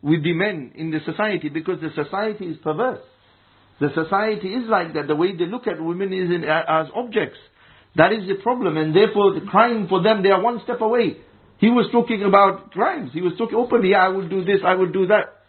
with 0.02 0.24
the 0.24 0.34
men 0.34 0.74
in 0.76 0.92
the 0.92 1.00
society 1.06 1.50
because 1.50 1.80
the 1.82 1.90
society 1.96 2.46
is 2.46 2.58
perverse. 2.58 3.00
The 3.80 3.90
society 3.96 4.50
is 4.50 4.68
like 4.68 4.94
that. 4.96 5.08
The 5.08 5.16
way 5.16 5.36
they 5.36 5.46
look 5.46 5.66
at 5.68 5.82
women 5.82 6.12
is 6.12 6.30
in, 6.30 6.44
as 6.44 6.88
objects. 6.94 7.38
That 7.96 8.12
is 8.12 8.28
the 8.28 8.36
problem. 8.44 8.78
And 8.78 8.96
therefore, 8.96 9.34
the 9.34 9.46
crime 9.46 9.88
for 9.88 10.04
them, 10.04 10.24
they 10.24 10.30
are 10.30 10.42
one 10.42 10.62
step 10.64 10.82
away. 10.82 11.18
He 11.60 11.70
was 11.70 11.88
talking 11.92 12.24
about 12.24 12.72
crimes. 12.72 13.12
He 13.14 13.22
was 13.22 13.34
talking 13.38 13.58
openly, 13.58 13.92
yeah, 13.92 14.06
I 14.06 14.08
will 14.10 14.28
do 14.28 14.44
this, 14.44 14.60
I 14.66 14.76
will 14.76 14.92
do 14.92 15.08
that. 15.08 15.42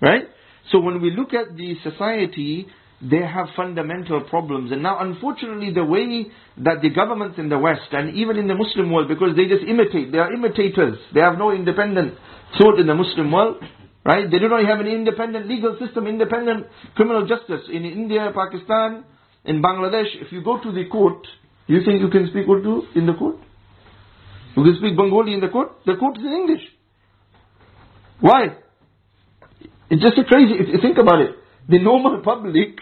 Right? 0.00 0.24
So 0.70 0.80
when 0.80 1.00
we 1.00 1.10
look 1.10 1.34
at 1.34 1.56
the 1.56 1.76
society, 1.82 2.66
they 3.02 3.24
have 3.24 3.48
fundamental 3.56 4.20
problems. 4.28 4.72
And 4.72 4.82
now, 4.82 5.00
unfortunately, 5.00 5.72
the 5.72 5.84
way 5.84 6.26
that 6.58 6.82
the 6.82 6.90
governments 6.90 7.38
in 7.38 7.48
the 7.48 7.58
West 7.58 7.88
and 7.92 8.14
even 8.14 8.36
in 8.36 8.46
the 8.46 8.54
Muslim 8.54 8.92
world, 8.92 9.08
because 9.08 9.34
they 9.36 9.46
just 9.46 9.64
imitate, 9.64 10.12
they 10.12 10.18
are 10.18 10.32
imitators. 10.32 10.98
They 11.14 11.20
have 11.20 11.38
no 11.38 11.50
independent 11.50 12.14
thought 12.58 12.78
in 12.78 12.86
the 12.86 12.94
Muslim 12.94 13.32
world, 13.32 13.56
right? 14.04 14.30
They 14.30 14.38
do 14.38 14.48
not 14.48 14.64
have 14.66 14.80
an 14.80 14.86
independent 14.86 15.48
legal 15.48 15.78
system, 15.80 16.06
independent 16.06 16.66
criminal 16.94 17.26
justice. 17.26 17.62
In 17.72 17.84
India, 17.84 18.30
Pakistan, 18.34 19.04
in 19.44 19.62
Bangladesh, 19.62 20.20
if 20.20 20.30
you 20.30 20.44
go 20.44 20.60
to 20.62 20.70
the 20.70 20.84
court, 20.90 21.26
you 21.66 21.80
think 21.84 22.00
you 22.00 22.10
can 22.10 22.28
speak 22.28 22.46
Urdu 22.48 22.82
in 22.94 23.06
the 23.06 23.14
court? 23.14 23.36
You 24.56 24.64
can 24.64 24.76
speak 24.76 24.96
Bengali 24.96 25.32
in 25.32 25.40
the 25.40 25.48
court? 25.48 25.70
The 25.86 25.96
court 25.96 26.18
is 26.18 26.24
in 26.24 26.32
English. 26.32 26.62
Why? 28.20 28.56
It's 29.90 30.02
just 30.02 30.18
a 30.18 30.24
crazy, 30.24 30.54
if 30.54 30.68
you 30.68 30.78
think 30.80 30.98
about 30.98 31.20
it. 31.20 31.34
The 31.68 31.78
normal 31.78 32.22
public 32.22 32.78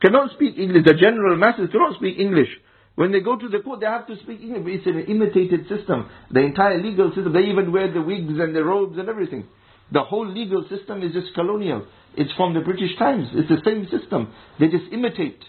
cannot 0.00 0.32
speak 0.34 0.58
English. 0.58 0.84
The 0.84 0.94
general 0.94 1.36
masses 1.36 1.68
cannot 1.72 1.96
speak 1.96 2.18
English. 2.18 2.48
When 2.96 3.12
they 3.12 3.20
go 3.20 3.38
to 3.38 3.48
the 3.48 3.60
court, 3.60 3.80
they 3.80 3.86
have 3.86 4.06
to 4.08 4.16
speak 4.22 4.40
English. 4.42 4.84
It's 4.84 4.86
an 4.86 5.04
imitated 5.08 5.68
system. 5.68 6.08
The 6.30 6.40
entire 6.40 6.82
legal 6.82 7.12
system, 7.14 7.32
they 7.32 7.48
even 7.48 7.72
wear 7.72 7.90
the 7.90 8.02
wigs 8.02 8.38
and 8.38 8.54
the 8.54 8.62
robes 8.62 8.98
and 8.98 9.08
everything. 9.08 9.46
The 9.92 10.02
whole 10.02 10.28
legal 10.28 10.66
system 10.68 11.02
is 11.02 11.12
just 11.12 11.34
colonial. 11.34 11.86
It's 12.14 12.32
from 12.36 12.54
the 12.54 12.60
British 12.60 12.96
times. 12.98 13.28
It's 13.32 13.48
the 13.48 13.62
same 13.64 13.88
system. 13.88 14.32
They 14.58 14.68
just 14.68 14.92
imitate. 14.92 15.40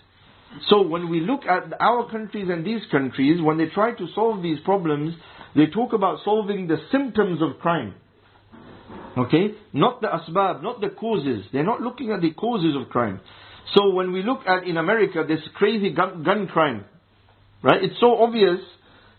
So 0.70 0.82
when 0.82 1.10
we 1.10 1.22
look 1.22 1.42
at 1.46 1.74
our 1.80 2.10
countries 2.10 2.48
and 2.50 2.66
these 2.66 2.82
countries, 2.92 3.42
when 3.42 3.58
they 3.58 3.68
try 3.68 3.92
to 3.92 4.08
solve 4.16 4.42
these 4.42 4.60
problems, 4.64 5.16
they 5.56 5.68
talk 5.68 5.94
about 5.94 6.20
solving 6.24 6.68
the 6.68 6.78
symptoms 6.92 7.42
of 7.42 7.60
crime. 7.60 7.96
Okay? 9.18 9.56
Not 9.74 10.02
the 10.02 10.08
asbab, 10.08 10.64
not 10.64 10.82
the 10.82 10.90
causes. 10.90 11.46
They're 11.52 11.64
not 11.64 11.82
looking 11.82 12.12
at 12.12 12.22
the 12.22 12.32
causes 12.32 12.76
of 12.76 12.90
crime. 12.90 13.20
So 13.76 13.92
when 13.92 14.12
we 14.12 14.24
look 14.24 14.40
at 14.48 14.66
in 14.66 14.78
America 14.78 15.24
this 15.28 15.40
crazy 15.56 15.92
gun, 15.94 16.24
gun 16.24 16.48
crime, 16.48 16.86
right? 17.64 17.84
It's 17.84 18.00
so 18.00 18.22
obvious 18.22 18.60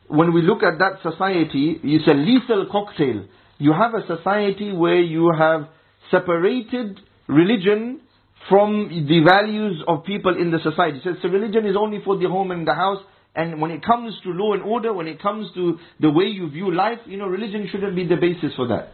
when 0.09 0.35
we 0.35 0.43
look 0.43 0.63
at 0.63 0.79
that 0.79 1.01
society, 1.03 1.81
it's 1.83 2.07
a 2.07 2.15
lethal 2.15 2.67
cocktail. 2.71 3.27
You 3.59 3.73
have 3.73 3.95
a 3.95 4.07
society 4.07 4.73
where 4.73 5.01
you 5.01 5.33
have 5.37 5.69
separated 6.11 7.01
religion 7.29 8.01
from 8.49 8.89
the 9.09 9.21
values 9.25 9.83
of 9.87 10.05
people 10.05 10.37
in 10.37 10.51
the 10.51 10.59
society. 10.59 11.01
So, 11.05 11.15
so 11.23 11.29
religion 11.29 11.67
is 11.67 11.77
only 11.79 12.01
for 12.05 12.19
the 12.19 12.29
home 12.29 12.51
and 12.51 12.67
the 12.67 12.75
house. 12.75 12.99
And 13.35 13.61
when 13.63 13.71
it 13.71 13.85
comes 13.85 14.15
to 14.25 14.31
law 14.31 14.53
and 14.53 14.63
order, 14.63 14.93
when 14.93 15.07
it 15.07 15.23
comes 15.23 15.49
to 15.55 15.79
the 16.01 16.11
way 16.11 16.25
you 16.25 16.51
view 16.51 16.75
life, 16.75 16.99
you 17.07 17.17
know, 17.17 17.27
religion 17.27 17.69
shouldn't 17.71 17.97
be 17.97 18.07
the 18.07 18.17
basis 18.17 18.53
for 18.57 18.69
that. 18.69 18.93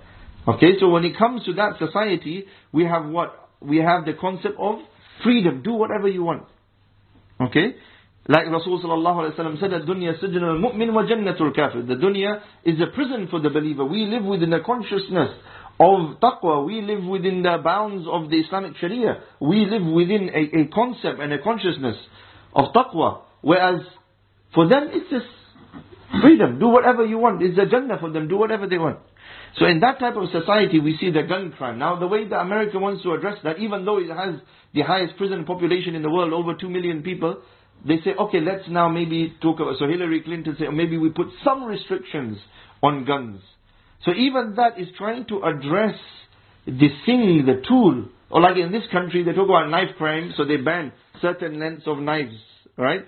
Okay, 0.49 0.79
so 0.81 0.89
when 0.89 1.05
it 1.05 1.19
comes 1.19 1.45
to 1.45 1.53
that 1.55 1.79
society, 1.79 2.47
we 2.73 2.85
have 2.85 3.05
what? 3.05 3.51
We 3.61 3.79
have 3.79 4.07
the 4.07 4.15
concept 4.15 4.55
of 4.59 4.77
freedom. 5.23 5.63
Do 5.63 5.73
whatever 5.75 6.09
you 6.09 6.23
want. 6.23 6.45
Okay? 7.39 7.75
Like 8.27 8.47
Rasulullah 8.47 9.37
said, 9.37 9.71
dunya 9.87 10.15
al-mu'min 10.23 10.93
wa 10.93 11.03
jannatul 11.03 11.55
kafir. 11.55 11.83
The 11.83 11.95
dunya 11.95 12.41
is 12.65 12.81
a 12.81 12.95
prison 12.95 13.29
for 13.31 13.41
the 13.41 13.51
believer. 13.51 13.85
We 13.85 14.07
live 14.07 14.25
within 14.25 14.51
the 14.51 14.61
consciousness 14.65 15.31
of 15.81 16.21
taqwa. 16.21 16.67
We 16.67 16.83
live 16.83 17.05
within 17.05 17.43
the 17.43 17.59
bounds 17.63 18.07
of 18.11 18.31
the 18.31 18.37
Islamic 18.37 18.77
Sharia. 18.77 19.23
We 19.41 19.67
live 19.67 19.85
within 19.85 20.31
a, 20.31 20.61
a 20.61 20.67
concept 20.69 21.21
and 21.21 21.33
a 21.33 21.43
consciousness 21.43 21.97
of 22.55 22.73
taqwa. 22.75 23.23
Whereas 23.43 23.81
for 24.55 24.69
them 24.69 24.89
it's 24.93 25.11
just 25.11 25.27
freedom. 26.29 26.59
Do 26.59 26.69
whatever 26.69 27.05
you 27.05 27.19
want. 27.19 27.43
It's 27.43 27.59
a 27.59 27.67
Jannah 27.67 27.99
for 27.99 28.11
them. 28.11 28.29
Do 28.29 28.37
whatever 28.37 28.67
they 28.67 28.79
want. 28.79 28.99
So 29.59 29.67
in 29.67 29.81
that 29.81 29.99
type 29.99 30.17
of 30.17 30.29
society, 30.31 30.79
we 30.79 30.97
see 30.99 31.11
the 31.11 31.23
gun 31.23 31.53
crime. 31.57 31.79
Now, 31.79 31.99
the 31.99 32.07
way 32.07 32.29
that 32.29 32.37
America 32.37 32.79
wants 32.79 33.03
to 33.03 33.13
address 33.15 33.39
that, 33.45 33.59
even 33.59 33.85
though 33.85 33.99
it 33.99 34.11
has 34.11 34.41
the 34.75 34.83
highest 34.83 35.17
prison 35.17 35.45
population 35.45 35.95
in 35.95 36.03
the 36.03 36.11
world, 36.11 36.33
over 36.33 36.55
2 36.55 36.69
million 36.69 37.03
people, 37.03 37.41
they 37.87 37.97
say, 38.05 38.11
okay, 38.19 38.41
let's 38.41 38.69
now 38.69 38.89
maybe 38.89 39.35
talk 39.41 39.61
about, 39.61 39.79
so 39.79 39.87
Hillary 39.87 40.21
Clinton 40.21 40.57
said, 40.59 40.69
maybe 40.73 40.99
we 40.99 41.11
put 41.11 41.29
some 41.45 41.65
restrictions 41.65 42.39
on 42.83 43.05
guns. 43.05 43.41
So 44.05 44.13
even 44.13 44.55
that 44.57 44.79
is 44.79 44.89
trying 44.97 45.27
to 45.27 45.43
address 45.43 45.97
the 46.67 46.89
thing, 47.07 47.45
the 47.47 47.63
tool. 47.67 48.09
Or 48.31 48.41
like 48.41 48.57
in 48.57 48.71
this 48.71 48.85
country, 48.93 49.25
they 49.25 49.33
talk 49.33 49.49
about 49.49 49.71
knife 49.71 49.97
crime, 49.97 50.35
so 50.37 50.45
they 50.45 50.59
ban 50.59 50.93
certain 51.23 51.59
lengths 51.59 51.87
of 51.87 51.99
knives, 51.99 52.37
right? 52.77 53.05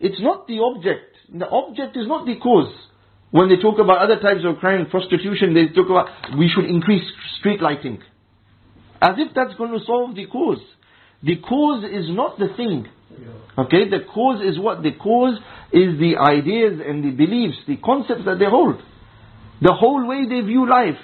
It's 0.00 0.20
not 0.20 0.46
the 0.46 0.58
object. 0.58 1.17
The 1.32 1.48
object 1.48 1.96
is 1.96 2.06
not 2.06 2.26
the 2.26 2.36
cause. 2.36 2.72
When 3.30 3.48
they 3.48 3.56
talk 3.56 3.78
about 3.78 3.98
other 3.98 4.20
types 4.20 4.40
of 4.44 4.56
crime, 4.58 4.86
prostitution, 4.90 5.52
they 5.52 5.68
talk 5.74 5.90
about 5.90 6.08
we 6.38 6.48
should 6.48 6.64
increase 6.64 7.04
street 7.38 7.60
lighting. 7.60 8.00
As 9.00 9.14
if 9.18 9.34
that's 9.34 9.54
going 9.54 9.78
to 9.78 9.84
solve 9.84 10.16
the 10.16 10.26
cause. 10.26 10.62
The 11.22 11.36
cause 11.36 11.84
is 11.84 12.08
not 12.08 12.38
the 12.38 12.48
thing. 12.56 12.86
Okay, 13.58 13.90
the 13.90 14.06
cause 14.14 14.40
is 14.42 14.58
what? 14.58 14.82
The 14.82 14.92
cause 14.92 15.38
is 15.72 15.98
the 15.98 16.16
ideas 16.16 16.80
and 16.84 17.04
the 17.04 17.10
beliefs, 17.10 17.56
the 17.66 17.76
concepts 17.76 18.24
that 18.24 18.38
they 18.38 18.48
hold. 18.48 18.80
The 19.60 19.74
whole 19.74 20.06
way 20.06 20.24
they 20.28 20.40
view 20.46 20.68
life. 20.68 20.98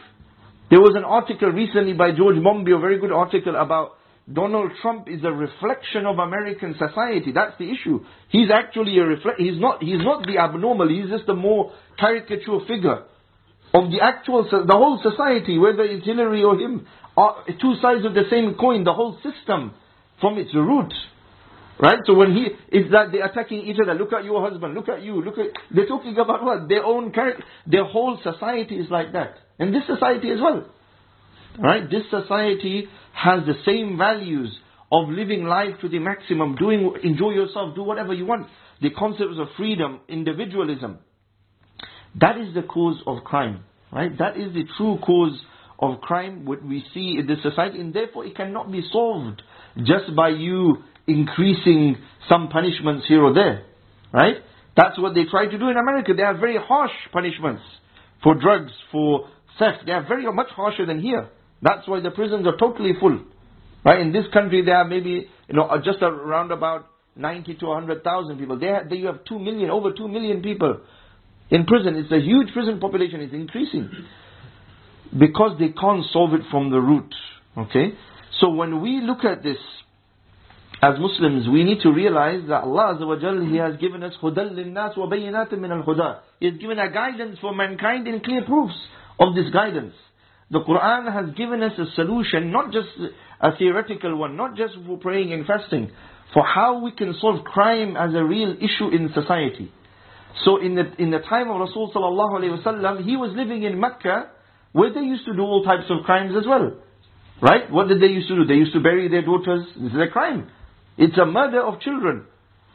There 0.71 0.81
was 0.81 0.95
an 0.97 1.05
article 1.05 1.51
recently 1.51 1.93
by 1.93 2.13
George 2.13 2.37
Monbiot, 2.37 2.79
a 2.79 2.81
very 2.81 2.99
good 2.99 3.13
article 3.13 3.55
about 3.57 3.99
Donald 4.33 4.73
Trump 4.81 5.09
is 5.09 5.23
a 5.23 5.31
reflection 5.31 6.07
of 6.07 6.19
American 6.19 6.75
society. 6.79 7.31
That's 7.33 7.57
the 7.59 7.71
issue. 7.71 8.05
He's 8.31 8.51
actually 8.51 8.99
a 8.99 9.05
reflect. 9.05 9.39
He's 9.39 9.61
not. 9.61 9.83
He's 9.83 10.03
not 10.03 10.27
the 10.27 10.39
abnormal. 10.39 10.89
He's 10.89 11.11
just 11.11 11.29
a 11.29 11.35
more 11.35 11.73
caricature 11.99 12.61
figure 12.67 13.05
of 13.75 13.91
the 13.91 14.01
actual, 14.01 14.45
the 14.45 14.73
whole 14.73 15.01
society, 15.03 15.59
whether 15.59 15.83
it's 15.83 16.07
Hillary 16.07 16.45
or 16.45 16.57
him, 16.57 16.87
are 17.17 17.45
two 17.61 17.75
sides 17.83 18.07
of 18.07 18.15
the 18.15 18.23
same 18.31 18.55
coin. 18.55 18.85
The 18.85 18.93
whole 18.93 19.17
system, 19.17 19.75
from 20.21 20.39
its 20.39 20.55
root. 20.55 20.95
Right? 21.79 21.99
So 22.07 22.15
when 22.15 22.33
he 22.33 22.47
is 22.77 22.93
that 22.93 23.11
they're 23.11 23.27
attacking 23.27 23.67
each 23.67 23.77
other. 23.83 23.95
Look 23.95 24.13
at 24.13 24.25
your 24.25 24.49
husband. 24.49 24.75
Look 24.75 24.89
at 24.89 25.03
you. 25.03 25.21
Look 25.21 25.39
at. 25.39 25.47
They're 25.75 25.89
talking 25.89 26.17
about 26.17 26.45
what 26.45 26.69
their 26.69 26.85
own 26.85 27.13
character. 27.13 27.43
Their 27.67 27.85
whole 27.85 28.19
society 28.23 28.77
is 28.77 28.89
like 28.91 29.13
that, 29.13 29.39
and 29.59 29.75
this 29.75 29.83
society 29.87 30.31
as 30.31 30.39
well. 30.41 30.67
Right? 31.59 31.91
This 31.91 32.05
society 32.11 32.89
has 33.25 33.47
the 33.47 33.55
same 33.65 33.97
values 33.97 34.57
of 34.93 35.09
living 35.09 35.45
life 35.45 35.81
to 35.81 35.89
the 35.89 35.99
maximum, 35.99 36.57
doing, 36.57 36.93
enjoy 37.03 37.31
yourself, 37.31 37.75
do 37.75 37.83
whatever 37.83 38.13
you 38.13 38.27
want. 38.27 38.47
The 38.83 38.91
concepts 38.91 39.37
of 39.39 39.49
freedom, 39.57 40.01
individualism. 40.09 40.99
That 42.21 42.39
is 42.39 42.55
the 42.55 42.63
cause 42.63 43.03
of 43.07 43.25
crime, 43.25 43.65
right? 43.91 44.17
That 44.19 44.37
is 44.37 44.53
the 44.53 44.65
true 44.77 44.99
cause 45.05 45.41
of 45.79 46.01
crime, 46.01 46.45
what 46.45 46.63
we 46.63 46.85
see 46.93 47.17
in 47.19 47.27
this 47.27 47.43
society, 47.43 47.81
and 47.81 47.93
therefore 47.93 48.25
it 48.27 48.37
cannot 48.37 48.71
be 48.71 48.83
solved 48.93 49.43
just 49.79 50.15
by 50.15 50.29
you 50.29 50.77
increasing 51.07 51.97
some 52.29 52.49
punishments 52.49 53.07
here 53.09 53.23
or 53.23 53.35
there, 53.35 53.65
right? 54.13 54.37
That's 54.77 54.99
what 54.99 55.15
they 55.15 55.25
try 55.25 55.47
to 55.47 55.59
do 55.59 55.69
in 55.69 55.77
America. 55.77 56.13
They 56.17 56.23
have 56.23 56.39
very 56.39 56.57
harsh 56.57 56.93
punishments 57.13 57.63
for 58.23 58.35
drugs, 58.35 58.73
for 58.93 59.29
theft. 59.59 59.85
They 59.87 59.93
are 59.93 60.07
very 60.07 60.31
much 60.33 60.49
harsher 60.51 60.87
than 60.87 61.01
here. 61.01 61.29
That's 61.65 61.89
why 61.89 62.01
the 62.01 62.11
prisons 62.11 62.47
are 62.47 62.59
totally 62.59 62.93
full. 63.01 63.21
Right? 63.85 64.01
In 64.01 64.13
this 64.13 64.27
country, 64.35 64.63
there 64.63 64.77
are 64.77 64.85
maybe, 64.85 65.29
you 65.49 65.55
know, 65.55 65.71
just 65.83 66.03
around 66.03 66.53
about 66.53 66.87
90 67.17 67.55
to 67.55 67.67
100,000 67.67 68.39
people. 68.39 68.59
There, 68.59 68.87
you 68.95 69.07
have 69.07 69.25
2 69.25 69.39
million, 69.39 69.71
over 69.71 69.93
2 69.93 70.07
million 70.07 70.43
people 70.43 70.81
in 71.51 71.65
prison. 71.65 71.97
It's 71.97 72.13
a 72.13 72.21
huge 72.21 72.53
prison 72.53 72.81
population. 72.81 73.21
It's 73.23 73.33
increasing. 73.33 73.91
Because 75.19 75.59
they 75.59 75.71
can't 75.71 76.05
solve 76.13 76.35
it 76.35 76.43
from 76.51 76.71
the 76.71 76.79
root. 76.79 77.15
Okay? 77.57 77.95
So 78.41 78.51
when 78.51 78.83
we 78.83 79.01
look 79.01 79.25
at 79.25 79.43
this, 79.43 79.59
as 80.83 80.99
Muslims, 80.99 81.49
we 81.49 81.65
need 81.65 81.81
to 81.83 81.91
realize 81.91 82.43
that 82.49 82.65
Allah 82.65 82.99
Azza 83.01 83.51
He 83.51 83.57
has 83.57 83.77
given 83.79 84.03
us 84.03 84.13
hudal 84.21 84.53
linnas 84.53 84.99
wa 84.99 85.07
bayinatim 85.07 85.61
min 85.61 85.71
al-huda. 85.71 86.21
He 86.41 86.47
has 86.51 86.59
given 86.59 86.79
a 86.79 86.93
guidance 86.93 87.39
for 87.41 87.55
mankind 87.55 88.07
and 88.07 88.23
clear 88.23 88.45
proofs 88.45 88.75
of 89.19 89.35
this 89.35 89.49
guidance. 89.51 89.95
The 90.55 90.61
Quran 90.61 91.13
has 91.13 91.35
given 91.35 91.65
us 91.65 91.73
a 91.81 91.87
solution, 91.97 92.53
not 92.53 92.71
just 92.71 92.87
a 93.41 93.57
theoretical 93.59 94.15
one, 94.15 94.37
not 94.37 94.57
just 94.57 94.75
for 94.87 94.97
praying 94.99 95.33
and 95.33 95.45
fasting, 95.45 95.91
for 96.33 96.47
how 96.47 96.79
we 96.79 96.93
can 96.93 97.13
solve 97.21 97.43
crime 97.45 97.97
as 97.97 98.15
a 98.15 98.23
real 98.23 98.55
issue 98.63 98.89
in 98.95 99.11
society. 99.13 99.73
So 100.45 100.63
in 100.63 100.77
the, 100.77 100.85
in 101.03 101.11
the 101.11 101.19
time 101.19 101.51
of 101.51 101.59
Rasul 101.59 101.91
sallallahu 101.93 102.39
alayhi 102.39 102.63
wasallam, 102.63 103.05
he 103.05 103.17
was 103.17 103.33
living 103.35 103.65
in 103.65 103.81
Mecca, 103.81 104.31
where 104.71 104.95
they 104.95 105.01
used 105.01 105.25
to 105.27 105.35
do 105.35 105.43
all 105.43 105.65
types 105.65 105.91
of 105.91 106.05
crimes 106.05 106.37
as 106.39 106.47
well. 106.47 106.77
Right? 107.43 107.69
What 107.69 107.89
did 107.89 108.01
they 108.01 108.15
used 108.15 108.29
to 108.29 108.37
do? 108.37 108.45
They 108.45 108.55
used 108.55 108.75
to 108.75 108.81
bury 108.81 109.09
their 109.09 109.23
daughters. 109.23 109.67
This 109.77 109.91
is 109.91 109.99
a 109.99 110.13
crime. 110.13 110.51
It's 110.97 111.19
a 111.19 111.27
murder 111.27 111.63
of 111.63 111.81
children. 111.81 112.27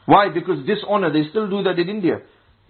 Why? 0.04 0.28
Because 0.28 0.66
dishonor. 0.66 1.10
They 1.10 1.30
still 1.30 1.48
do 1.48 1.62
that 1.62 1.78
in 1.78 1.88
India. 1.88 2.20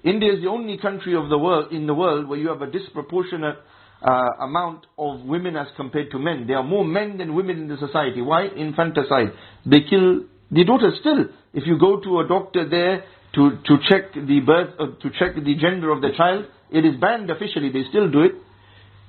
India 0.05 0.33
is 0.35 0.41
the 0.41 0.49
only 0.49 0.79
country 0.79 1.17
of 1.17 1.29
the 1.29 1.37
world 1.37 1.73
in 1.73 1.89
the 1.89 1.95
world 1.95 2.29
where 2.29 2.39
you 2.39 2.49
have 2.49 2.63
a 2.63 2.71
disproportionate 2.71 3.57
uh, 4.03 4.45
amount 4.45 4.87
of 4.99 5.21
women 5.23 5.57
as 5.57 5.67
compared 5.77 6.11
to 6.11 6.19
men. 6.19 6.47
There 6.47 6.57
are 6.57 6.65
more 6.65 6.85
men 6.85 7.19
than 7.19 7.35
women 7.35 7.59
in 7.59 7.69
the 7.69 7.77
society. 7.77 8.23
Why? 8.23 8.47
Infanticide. 8.47 9.33
They 9.67 9.81
kill 9.89 10.25
the 10.51 10.65
daughters 10.65 10.95
still. 11.01 11.27
If 11.53 11.67
you 11.67 11.79
go 11.79 12.01
to 12.01 12.21
a 12.21 12.29
doctor 12.29 12.69
there 12.69 13.05
to, 13.35 13.59
to 13.67 13.77
check 13.89 14.15
the 14.15 14.41
birth, 14.41 14.75
uh, 14.79 14.87
to 15.03 15.11
check 15.19 15.35
the 15.35 15.55
gender 15.57 15.91
of 15.91 16.01
the 16.01 16.11
child, 16.17 16.47
it 16.71 16.85
is 16.85 17.01
banned 17.01 17.31
officially. 17.31 17.71
They 17.71 17.85
still 17.89 18.11
do 18.11 18.23
it. 18.23 18.33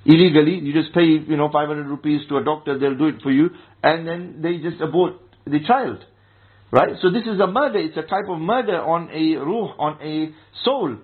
illegally. 0.05 0.60
You 0.60 0.74
just 0.74 0.93
pay, 0.93 1.05
you 1.05 1.38
know, 1.38 1.50
500 1.51 1.88
rupees 1.88 2.21
to 2.29 2.38
a 2.38 2.43
doctor, 2.43 2.77
they'll 2.77 2.98
do 2.98 3.07
it 3.07 3.21
for 3.21 3.31
you, 3.31 3.50
and 3.83 4.07
then 4.07 4.39
they 4.41 4.57
just 4.57 4.81
abort 4.81 5.13
the 5.45 5.60
child. 5.65 6.03
Right? 6.71 6.95
So 7.01 7.12
this 7.12 7.24
is 7.24 7.39
a 7.39 7.48
murder. 7.48 7.79
It's 7.79 7.98
a 7.98 8.03
type 8.03 8.29
of 8.29 8.39
murder 8.39 8.81
on 8.81 9.10
a 9.12 9.36
ruh, 9.38 9.75
on 9.77 10.01
a 10.01 10.33
soul. 10.63 10.98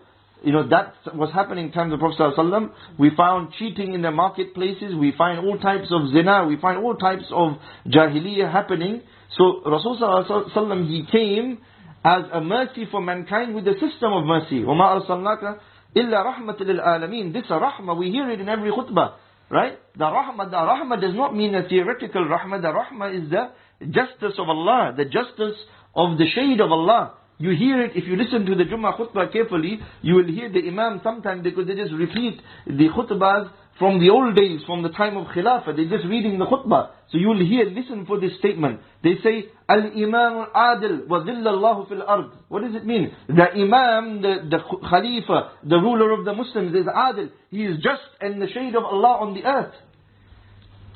You 0.44 0.52
know, 0.52 0.68
that 0.68 0.94
was 1.14 1.30
happening 1.32 1.66
in 1.66 1.72
times 1.72 1.92
of 1.92 2.00
Prophet 2.00 2.34
ﷺ. 2.36 2.70
We 2.98 3.10
found 3.16 3.52
cheating 3.58 3.94
in 3.94 4.02
the 4.02 4.10
marketplaces. 4.10 4.94
We 4.98 5.12
find 5.16 5.38
all 5.38 5.56
types 5.58 5.86
of 5.92 6.08
zina. 6.12 6.46
We 6.46 6.56
find 6.56 6.78
all 6.78 6.96
types 6.96 7.24
of 7.30 7.58
jahiliyyah 7.86 8.50
happening. 8.50 9.02
So 9.38 9.62
Rasulullah 9.64 10.26
ﷺ, 10.26 10.88
he 10.88 11.06
came 11.10 11.58
as 12.04 12.24
a 12.32 12.40
mercy 12.40 12.86
for 12.90 13.00
mankind 13.00 13.54
with 13.54 13.64
the 13.64 13.74
system 13.74 14.12
of 14.12 14.24
mercy. 14.24 14.62
وَمَا 14.62 15.06
أَرْسَلْنَاكَ 15.06 15.58
إِلَّا 15.96 16.24
رَحْمَةً 16.26 16.60
لِلْعَالَمِينَ 16.60 17.32
This 17.32 17.44
is 17.44 17.50
a 17.50 17.60
rahmah. 17.60 17.96
We 17.96 18.10
hear 18.10 18.28
it 18.30 18.40
in 18.40 18.48
every 18.48 18.70
khutbah. 18.72 19.14
Right? 19.48 19.78
The 19.96 20.04
rahmah, 20.04 20.50
the 20.50 20.56
rahmah 20.56 21.00
does 21.00 21.14
not 21.14 21.36
mean 21.36 21.54
a 21.54 21.68
theoretical 21.68 22.24
rahmah. 22.24 22.62
The 22.62 22.72
rahmah 22.72 23.22
is 23.22 23.30
the 23.30 23.50
justice 23.90 24.38
of 24.38 24.48
Allah. 24.48 24.94
The 24.96 25.04
justice 25.04 25.56
of 25.94 26.18
the 26.18 26.26
shade 26.34 26.60
of 26.60 26.72
Allah. 26.72 27.14
You 27.39 27.51
hear 27.51 27.83
it, 27.83 27.91
if 27.95 28.07
you 28.07 28.15
listen 28.15 28.45
to 28.45 28.55
the 28.55 28.63
Jummah 28.63 28.97
khutbah 28.97 29.31
carefully, 29.31 29.79
you 30.01 30.15
will 30.15 30.25
hear 30.27 30.51
the 30.51 30.67
Imam 30.67 31.01
sometimes 31.03 31.43
because 31.43 31.67
they 31.67 31.75
just 31.75 31.93
repeat 31.93 32.41
the 32.65 32.89
khutbahs 32.89 33.51
from 33.77 33.99
the 33.99 34.09
old 34.09 34.35
days, 34.35 34.61
from 34.65 34.81
the 34.81 34.89
time 34.89 35.17
of 35.17 35.27
Khilafah. 35.27 35.75
They're 35.75 35.89
just 35.89 36.09
reading 36.09 36.39
the 36.39 36.45
khutbah. 36.45 36.89
So 37.11 37.19
you 37.19 37.27
will 37.27 37.45
hear, 37.45 37.65
listen 37.65 38.07
for 38.07 38.19
this 38.19 38.31
statement. 38.39 38.81
They 39.03 39.15
say, 39.23 39.45
Al-Imam 39.69 40.47
al-Adil 40.49 41.07
wa 41.07 41.17
Allahu 41.19 41.87
fil 41.87 42.01
ard. 42.01 42.31
What 42.49 42.63
does 42.63 42.73
it 42.73 42.85
mean? 42.85 43.11
The 43.27 43.51
Imam, 43.53 44.23
the, 44.23 44.49
the 44.49 44.57
Khalifa, 44.89 45.51
the 45.63 45.77
ruler 45.77 46.17
of 46.17 46.25
the 46.25 46.33
Muslims 46.33 46.73
is 46.73 46.85
Adil. 46.85 47.29
He 47.51 47.65
is 47.65 47.77
just 47.77 48.01
in 48.19 48.39
the 48.39 48.47
shade 48.47 48.75
of 48.75 48.83
Allah 48.83 49.19
on 49.21 49.35
the 49.35 49.43
earth. 49.43 49.75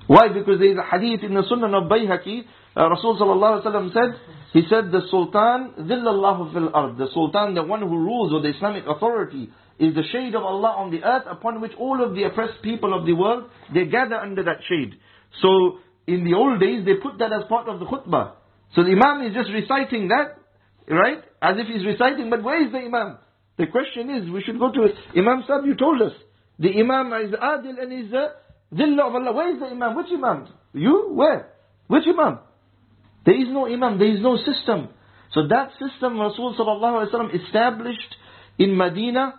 Why? 0.07 0.27
Because 0.29 0.59
there 0.59 0.71
is 0.71 0.77
a 0.77 0.83
hadith 0.83 1.23
in 1.23 1.35
the 1.35 1.43
Sunnah 1.47 1.77
of 1.77 1.89
Bayhaqi. 1.89 2.43
Uh, 2.75 2.89
Rasul 2.89 3.17
sallallahu 3.19 3.61
alaihi 3.61 3.65
wasallam 3.65 3.93
said, 3.93 4.19
he 4.53 4.61
said 4.69 4.91
the 4.91 5.01
Sultan, 5.09 5.87
Zillallahu 5.87 6.53
fil 6.53 6.69
ard. 6.73 6.97
The 6.97 7.07
Sultan, 7.13 7.55
the 7.55 7.63
one 7.63 7.81
who 7.81 7.87
rules 7.87 8.33
or 8.33 8.41
the 8.41 8.49
Islamic 8.55 8.85
authority, 8.85 9.49
is 9.79 9.95
the 9.95 10.03
shade 10.11 10.35
of 10.35 10.43
Allah 10.43 10.75
on 10.77 10.91
the 10.91 11.03
earth 11.03 11.23
upon 11.29 11.61
which 11.61 11.71
all 11.77 12.03
of 12.03 12.15
the 12.15 12.23
oppressed 12.23 12.61
people 12.61 12.97
of 12.97 13.05
the 13.05 13.13
world, 13.13 13.49
they 13.73 13.85
gather 13.85 14.15
under 14.15 14.43
that 14.43 14.57
shade. 14.67 14.95
So, 15.41 15.79
in 16.07 16.23
the 16.23 16.33
old 16.33 16.59
days, 16.59 16.85
they 16.85 16.95
put 16.95 17.19
that 17.19 17.31
as 17.31 17.43
part 17.47 17.67
of 17.67 17.79
the 17.79 17.85
khutbah. 17.85 18.33
So 18.75 18.83
the 18.83 18.91
Imam 18.91 19.25
is 19.27 19.33
just 19.33 19.49
reciting 19.51 20.09
that, 20.09 20.37
right? 20.87 21.19
As 21.41 21.55
if 21.57 21.67
he's 21.67 21.85
reciting, 21.85 22.29
but 22.29 22.43
where 22.43 22.65
is 22.65 22.71
the 22.71 22.79
Imam? 22.79 23.17
The 23.57 23.67
question 23.67 24.09
is, 24.09 24.29
we 24.29 24.41
should 24.43 24.59
go 24.59 24.71
to 24.71 24.87
Imam 25.15 25.43
Sahib, 25.47 25.65
you 25.65 25.75
told 25.75 26.01
us. 26.01 26.13
The 26.59 26.69
Imam 26.79 27.11
is 27.13 27.33
Adil 27.33 27.81
and 27.81 27.91
is 27.91 28.11
the 28.11 28.27
Zillah 28.75 29.07
of 29.07 29.15
Allah. 29.15 29.33
Where 29.33 29.53
is 29.53 29.59
the 29.59 29.67
Imam? 29.67 29.95
Which 29.95 30.07
Imam? 30.13 30.47
You? 30.73 31.09
Where? 31.11 31.49
Which 31.87 32.03
Imam? 32.07 32.39
There 33.25 33.39
is 33.39 33.47
no 33.49 33.67
Imam, 33.67 33.99
there 33.99 34.13
is 34.13 34.21
no 34.21 34.37
system. 34.37 34.89
So 35.33 35.47
that 35.47 35.71
system 35.79 36.19
Rasul 36.19 36.53
established 37.33 38.15
in 38.57 38.75
Medina 38.75 39.35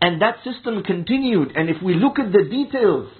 and 0.00 0.20
that 0.22 0.36
system 0.44 0.82
continued. 0.82 1.52
And 1.54 1.68
if 1.68 1.82
we 1.82 1.94
look 1.94 2.18
at 2.18 2.32
the 2.32 2.48
details 2.48 3.10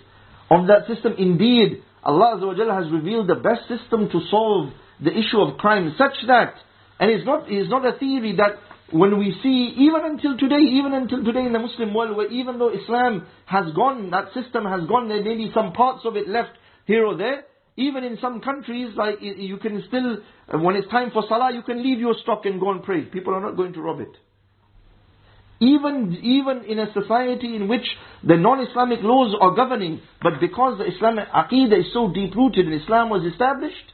of 0.51 0.67
that 0.67 0.87
system, 0.93 1.15
indeed, 1.19 1.83
Allah 2.03 2.41
has 2.73 2.91
revealed 2.91 3.29
the 3.29 3.37
best 3.37 3.69
system 3.69 4.09
to 4.11 4.21
solve 4.31 4.71
the 5.03 5.11
issue 5.13 5.41
of 5.41 5.59
crime 5.59 5.95
such 5.97 6.15
that, 6.27 6.55
and 6.99 7.11
it's 7.11 7.25
not, 7.25 7.45
it's 7.49 7.71
not 7.71 7.87
a 7.87 7.99
theory 7.99 8.37
that 8.37 8.59
when 8.93 9.19
we 9.19 9.37
see, 9.43 9.75
even 9.79 10.05
until 10.05 10.37
today, 10.37 10.61
even 10.61 10.93
until 10.93 11.25
today 11.25 11.47
in 11.47 11.53
the 11.53 11.59
Muslim 11.59 11.95
world, 11.95 12.17
where 12.17 12.31
even 12.31 12.59
though 12.59 12.73
Islam 12.73 13.27
has 13.47 13.73
gone, 13.75 14.11
that 14.11 14.33
system 14.35 14.65
has 14.65 14.87
gone, 14.89 15.09
there 15.09 15.23
may 15.23 15.37
be 15.37 15.51
some 15.55 15.73
parts 15.73 16.01
of 16.05 16.17
it 16.17 16.29
left 16.29 16.51
here 16.87 17.07
or 17.07 17.17
there, 17.17 17.45
even 17.81 18.05
in 18.05 18.19
some 18.21 18.41
countries, 18.41 18.91
like 18.97 19.17
you 19.21 19.57
can 19.57 19.83
still, 19.89 20.19
uh, 20.53 20.59
when 20.59 20.77
it's 20.77 20.91
time 20.91 21.11
for 21.13 21.23
salah, 21.29 21.53
you 21.53 21.63
can 21.63 21.83
leave 21.83 21.99
your 21.99 22.15
stock 22.23 22.45
and 22.45 22.61
go 22.61 22.71
and 22.71 22.83
pray. 22.83 23.03
People 23.03 23.35
are 23.35 23.41
not 23.41 23.57
going 23.57 23.73
to 23.73 23.81
rob 23.81 24.01
it. 24.01 24.15
Even, 25.61 26.17
even 26.23 26.65
in 26.65 26.79
a 26.79 26.93
society 26.93 27.55
in 27.55 27.69
which 27.69 27.87
the 28.23 28.37
non-Islamic 28.37 29.01
laws 29.03 29.35
are 29.41 29.55
governing, 29.55 30.01
but 30.23 30.41
because 30.41 30.79
the 30.79 30.87
Islamic 30.95 31.29
aqidah 31.29 31.81
is 31.81 31.93
so 31.93 32.13
deep-rooted 32.13 32.67
and 32.67 32.81
Islam 32.83 33.11
was 33.11 33.25
established, 33.31 33.89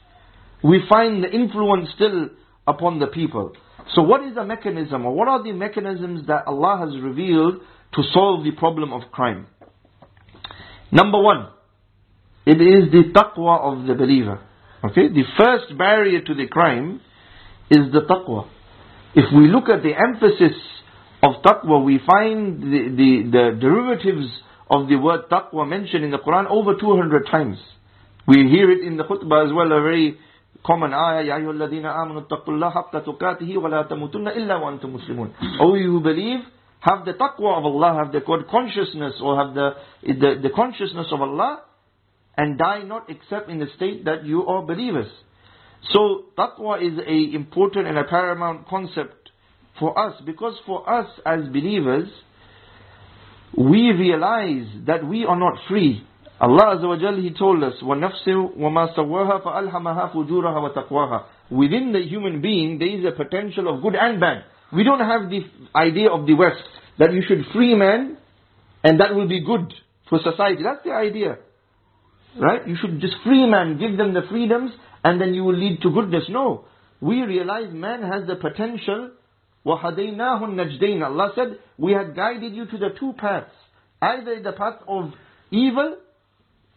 we 0.63 0.83
find 0.89 1.25
the 1.25 1.31
influence 1.31 1.89
still 1.95 2.31
upon 2.67 2.99
the 2.99 3.09
people. 3.09 3.53
So 3.95 4.03
what 4.03 4.23
is 4.25 4.35
the 4.35 4.45
mechanism, 4.45 5.07
or 5.07 5.13
what 5.15 5.29
are 5.29 5.43
the 5.43 5.53
mechanisms 5.53 6.27
that 6.27 6.47
Allah 6.47 6.87
has 6.87 7.03
revealed 7.03 7.61
to 7.95 8.03
solve 8.13 8.45
the 8.45 8.53
problem 8.53 8.93
of 8.93 9.03
crime? 9.13 9.47
Number 10.93 11.21
one, 11.21 11.49
it 12.46 12.60
is 12.60 12.92
the 12.92 13.12
taqwa 13.14 13.60
of 13.62 13.88
the 13.88 13.94
believer. 13.94 14.40
Okay, 14.84 15.10
the 15.10 15.24
first 15.38 15.78
barrier 15.78 16.22
to 16.22 16.34
the 16.34 16.48
crime 16.48 17.02
is 17.70 17.92
the 17.94 18.02
taqwa. 18.02 18.48
If 19.14 19.26
we 19.36 19.48
look 19.48 19.70
at 19.70 19.84
the 19.84 19.94
emphasis 19.94 20.58
of 21.22 21.44
taqwa, 21.44 21.84
we 21.86 22.00
find 22.00 22.62
the, 22.64 22.90
the, 22.90 23.30
the 23.32 23.60
derivatives 23.60 24.28
of 24.70 24.88
the 24.88 24.96
word 24.96 25.30
taqwa 25.30 25.68
mentioned 25.68 26.04
in 26.04 26.12
the 26.12 26.18
Quran 26.18 26.50
over 26.50 26.74
200 26.80 27.28
times. 27.30 27.58
We 28.28 28.48
hear 28.50 28.72
it 28.72 28.82
in 28.82 28.98
the 28.98 29.04
khutbah 29.04 29.46
as 29.46 29.54
well, 29.54 29.68
a 29.68 29.82
very 29.82 30.18
common 30.66 30.94
ayah, 30.94 31.24
يَا 31.24 31.38
أَيُّهَا 31.38 31.52
الَّذِينَ 31.52 31.86
آمَنُوا 31.86 32.28
اتَّقُوا 32.28 32.48
اللَّهَ 32.48 32.72
حَقَّ 32.72 33.06
تُقَاتِهِ 33.06 33.58
وَلَا 33.58 33.90
تَمُوتُنَّ 33.90 34.28
إِلَّا 34.28 34.56
وَأَنْتُمْ 34.56 34.94
مُسْلِمُونَ 34.94 35.60
O 35.60 35.76
you 35.76 35.92
who 35.92 36.00
believe, 36.02 36.40
have 36.80 37.06
the 37.06 37.14
taqwa 37.14 37.58
of 37.58 37.66
Allah, 37.66 38.04
have 38.04 38.12
the 38.12 38.22
consciousness 38.50 39.14
or 39.22 39.38
have 39.38 39.54
the, 39.54 39.72
the, 40.04 40.40
the 40.42 40.50
consciousness 40.56 41.08
of 41.12 41.22
Allah 41.22 41.62
and 42.37 42.59
die 42.59 42.83
not 42.83 43.09
except 43.09 43.49
in 43.49 43.59
the 43.59 43.67
state 43.77 44.05
that 44.05 44.25
you 44.25 44.47
are 44.47 44.63
believers. 44.63 45.09
So 45.93 46.27
taqwa 46.37 46.83
is 46.83 46.99
a 46.99 47.35
important 47.35 47.87
and 47.87 47.99
a 47.99 48.05
paramount 48.05 48.67
concept 48.69 49.31
for 49.79 49.99
us 49.99 50.21
because 50.25 50.55
for 50.67 50.89
us 50.89 51.07
as 51.25 51.45
believers, 51.47 52.09
we 53.57 53.93
realize 53.93 54.67
that 54.87 55.07
we 55.07 55.25
are 55.25 55.39
not 55.39 55.55
free. 55.69 56.07
Allah 56.39 56.77
Azza 56.77 56.87
wa 56.89 56.99
Jal, 56.99 57.17
He 57.17 57.31
told 57.33 57.63
us, 57.63 57.75
وَنَفْسٍ 57.83 58.27
وَمَا 58.59 58.95
سَوَّاهَا 58.95 59.43
فَأَلْهَمَهَا 59.43 60.15
wa 60.15 60.71
وَتَقْوَاهَا 60.71 61.25
Within 61.51 61.93
the 61.93 62.01
human 62.01 62.43
being, 62.43 62.79
there 62.79 62.89
is 62.89 63.05
a 63.07 63.13
potential 63.13 63.75
of 63.75 63.83
good 63.83 63.95
and 63.95 64.21
bad. 64.21 64.45
We 64.73 64.85
don't 64.85 65.01
have 65.01 65.31
the 65.31 65.41
idea 65.75 66.11
of 66.11 66.27
the 66.27 66.35
West, 66.35 66.63
that 66.99 67.15
you 67.15 67.23
should 67.27 67.45
free 67.55 67.75
man, 67.75 68.19
and 68.85 69.01
that 69.01 69.15
will 69.15 69.29
be 69.29 69.41
good 69.41 69.73
for 70.11 70.19
society. 70.23 70.63
That's 70.63 70.85
the 70.85 70.93
idea. 70.93 71.39
Right? 72.40 72.66
You 72.68 72.76
should 72.80 73.02
just 73.02 73.16
free 73.24 73.46
man, 73.46 73.78
give 73.78 73.98
them 73.98 74.14
the 74.14 74.22
freedoms, 74.30 74.72
and 75.04 75.20
then 75.20 75.34
you 75.34 75.44
will 75.44 75.58
lead 75.58 75.82
to 75.82 75.92
goodness. 75.92 76.24
No. 76.30 76.66
We 77.02 77.22
realize 77.22 77.74
man 77.74 78.04
has 78.04 78.28
the 78.28 78.36
potential. 78.36 79.12
وَهَدَيْنَاهُ 79.66 80.42
النَّجْدَيْنَ 80.42 81.04
Allah 81.04 81.32
said, 81.36 81.60
we 81.78 81.94
had 81.94 82.16
guided 82.16 82.54
you 82.54 82.66
to 82.66 82.78
the 82.78 82.90
two 83.00 83.14
paths. 83.18 83.52
Either 84.02 84.42
the 84.42 84.54
path 84.54 84.80
of 84.88 85.12
evil, 85.52 85.98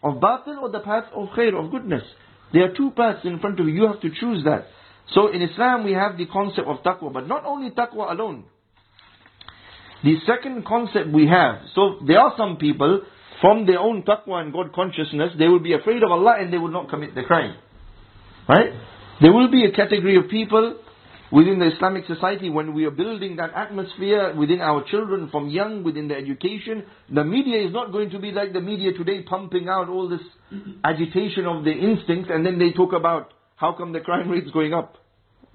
of 0.02 0.14
batil, 0.16 0.60
or 0.60 0.70
the 0.70 0.80
path 0.80 1.04
of 1.14 1.28
khair, 1.28 1.54
of 1.58 1.70
goodness. 1.70 2.02
There 2.52 2.64
are 2.64 2.74
two 2.74 2.90
paths 2.90 3.20
in 3.24 3.38
front 3.38 3.58
of 3.60 3.66
you. 3.66 3.74
You 3.74 3.86
have 3.86 4.00
to 4.00 4.10
choose 4.10 4.44
that. 4.44 4.66
So 5.14 5.28
in 5.28 5.42
Islam 5.42 5.84
we 5.84 5.92
have 5.92 6.16
the 6.16 6.26
concept 6.26 6.66
of 6.66 6.82
taqwa, 6.82 7.12
but 7.12 7.26
not 7.26 7.44
only 7.44 7.70
taqwa 7.70 8.10
alone. 8.10 8.44
The 10.02 10.16
second 10.26 10.66
concept 10.66 11.08
we 11.12 11.26
have, 11.26 11.62
so 11.74 12.00
there 12.06 12.20
are 12.20 12.34
some 12.36 12.56
people 12.56 13.02
from 13.41 13.65
their 13.65 13.79
own 13.79 14.03
taqwa 14.03 14.41
and 14.41 14.53
God 14.53 14.73
consciousness, 14.73 15.31
they 15.37 15.47
will 15.47 15.59
be 15.59 15.73
afraid 15.73 16.03
of 16.03 16.11
Allah 16.11 16.35
and 16.39 16.51
they 16.51 16.57
will 16.57 16.71
not 16.71 16.89
commit 16.89 17.15
the 17.15 17.23
crime. 17.23 17.55
Right? 18.47 18.71
There 19.21 19.31
will 19.31 19.49
be 19.51 19.65
a 19.65 19.71
category 19.71 20.17
of 20.17 20.29
people 20.29 20.77
within 21.31 21.59
the 21.59 21.67
Islamic 21.67 22.05
society 22.07 22.49
when 22.49 22.73
we 22.73 22.85
are 22.85 22.91
building 22.91 23.35
that 23.35 23.53
atmosphere 23.53 24.33
within 24.35 24.61
our 24.61 24.83
children 24.89 25.29
from 25.29 25.49
young, 25.49 25.83
within 25.83 26.07
the 26.07 26.15
education. 26.15 26.83
The 27.13 27.23
media 27.23 27.65
is 27.65 27.73
not 27.73 27.91
going 27.91 28.09
to 28.11 28.19
be 28.19 28.31
like 28.31 28.53
the 28.53 28.61
media 28.61 28.93
today 28.93 29.21
pumping 29.21 29.69
out 29.69 29.89
all 29.89 30.09
this 30.09 30.21
agitation 30.83 31.45
of 31.45 31.63
the 31.63 31.71
instincts 31.71 32.29
and 32.33 32.45
then 32.45 32.57
they 32.57 32.71
talk 32.71 32.93
about 32.93 33.33
how 33.55 33.73
come 33.73 33.93
the 33.93 33.99
crime 33.99 34.29
rate 34.29 34.45
is 34.45 34.51
going 34.51 34.73
up. 34.73 34.95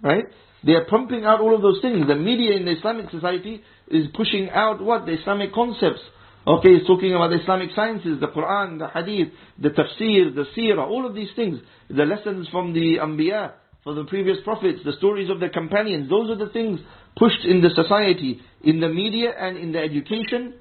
Right? 0.02 0.24
They 0.64 0.72
are 0.72 0.84
pumping 0.84 1.24
out 1.24 1.40
all 1.40 1.54
of 1.54 1.62
those 1.62 1.80
things. 1.82 2.06
The 2.06 2.14
media 2.14 2.56
in 2.56 2.64
the 2.64 2.72
Islamic 2.72 3.10
society 3.10 3.62
is 3.88 4.06
pushing 4.14 4.50
out 4.50 4.82
what? 4.82 5.06
The 5.06 5.12
Islamic 5.12 5.52
concepts. 5.52 6.00
Okay, 6.46 6.74
he's 6.76 6.86
talking 6.86 7.14
about 7.14 7.28
the 7.30 7.40
Islamic 7.40 7.70
sciences, 7.74 8.20
the 8.20 8.28
Quran, 8.28 8.78
the 8.78 8.88
Hadith, 8.88 9.32
the 9.58 9.70
Tafsir, 9.70 10.34
the 10.34 10.44
Seerah, 10.54 10.86
all 10.86 11.06
of 11.06 11.14
these 11.14 11.30
things. 11.34 11.58
The 11.88 12.04
lessons 12.04 12.48
from 12.52 12.74
the 12.74 12.98
Anbiya, 12.98 13.52
from 13.82 13.96
the 13.96 14.04
previous 14.04 14.36
prophets, 14.44 14.80
the 14.84 14.92
stories 14.98 15.30
of 15.30 15.40
the 15.40 15.48
companions. 15.48 16.10
Those 16.10 16.30
are 16.30 16.36
the 16.36 16.52
things 16.52 16.80
pushed 17.16 17.46
in 17.46 17.62
the 17.62 17.70
society, 17.74 18.40
in 18.62 18.80
the 18.80 18.90
media 18.90 19.30
and 19.38 19.56
in 19.56 19.72
the 19.72 19.78
education. 19.78 20.54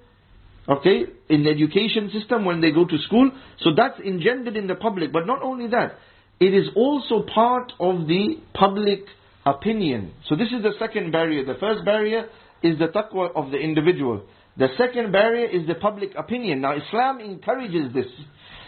Okay, 0.70 1.04
in 1.28 1.44
the 1.44 1.50
education 1.50 2.10
system 2.18 2.46
when 2.46 2.62
they 2.62 2.72
go 2.72 2.86
to 2.86 2.98
school. 3.00 3.30
So 3.60 3.72
that's 3.76 4.00
engendered 4.00 4.56
in 4.56 4.68
the 4.68 4.76
public. 4.76 5.12
But 5.12 5.28
not 5.28 5.42
only 5.42 5.68
that, 5.68 5.98
it 6.40 6.54
is 6.54 6.70
also 6.78 7.24
part 7.24 7.74
of 7.82 8.08
the 8.08 8.38
public 8.54 9.02
opinion. 9.46 10.14
So 10.30 10.38
this 10.38 10.48
is 10.48 10.64
the 10.64 10.72
second 10.80 11.12
barrier. 11.12 11.44
The 11.44 11.60
first 11.60 11.84
barrier 11.84 12.30
is 12.62 12.80
the 12.80 12.88
taqwa 12.88 13.36
of 13.36 13.52
the 13.52 13.58
individual. 13.58 14.24
The 14.58 14.68
second 14.78 15.12
barrier 15.12 15.48
is 15.48 15.68
the 15.68 15.76
public 15.76 16.12
opinion. 16.18 16.62
Now 16.62 16.76
Islam 16.78 17.20
encourages 17.20 17.94
this. 17.94 18.06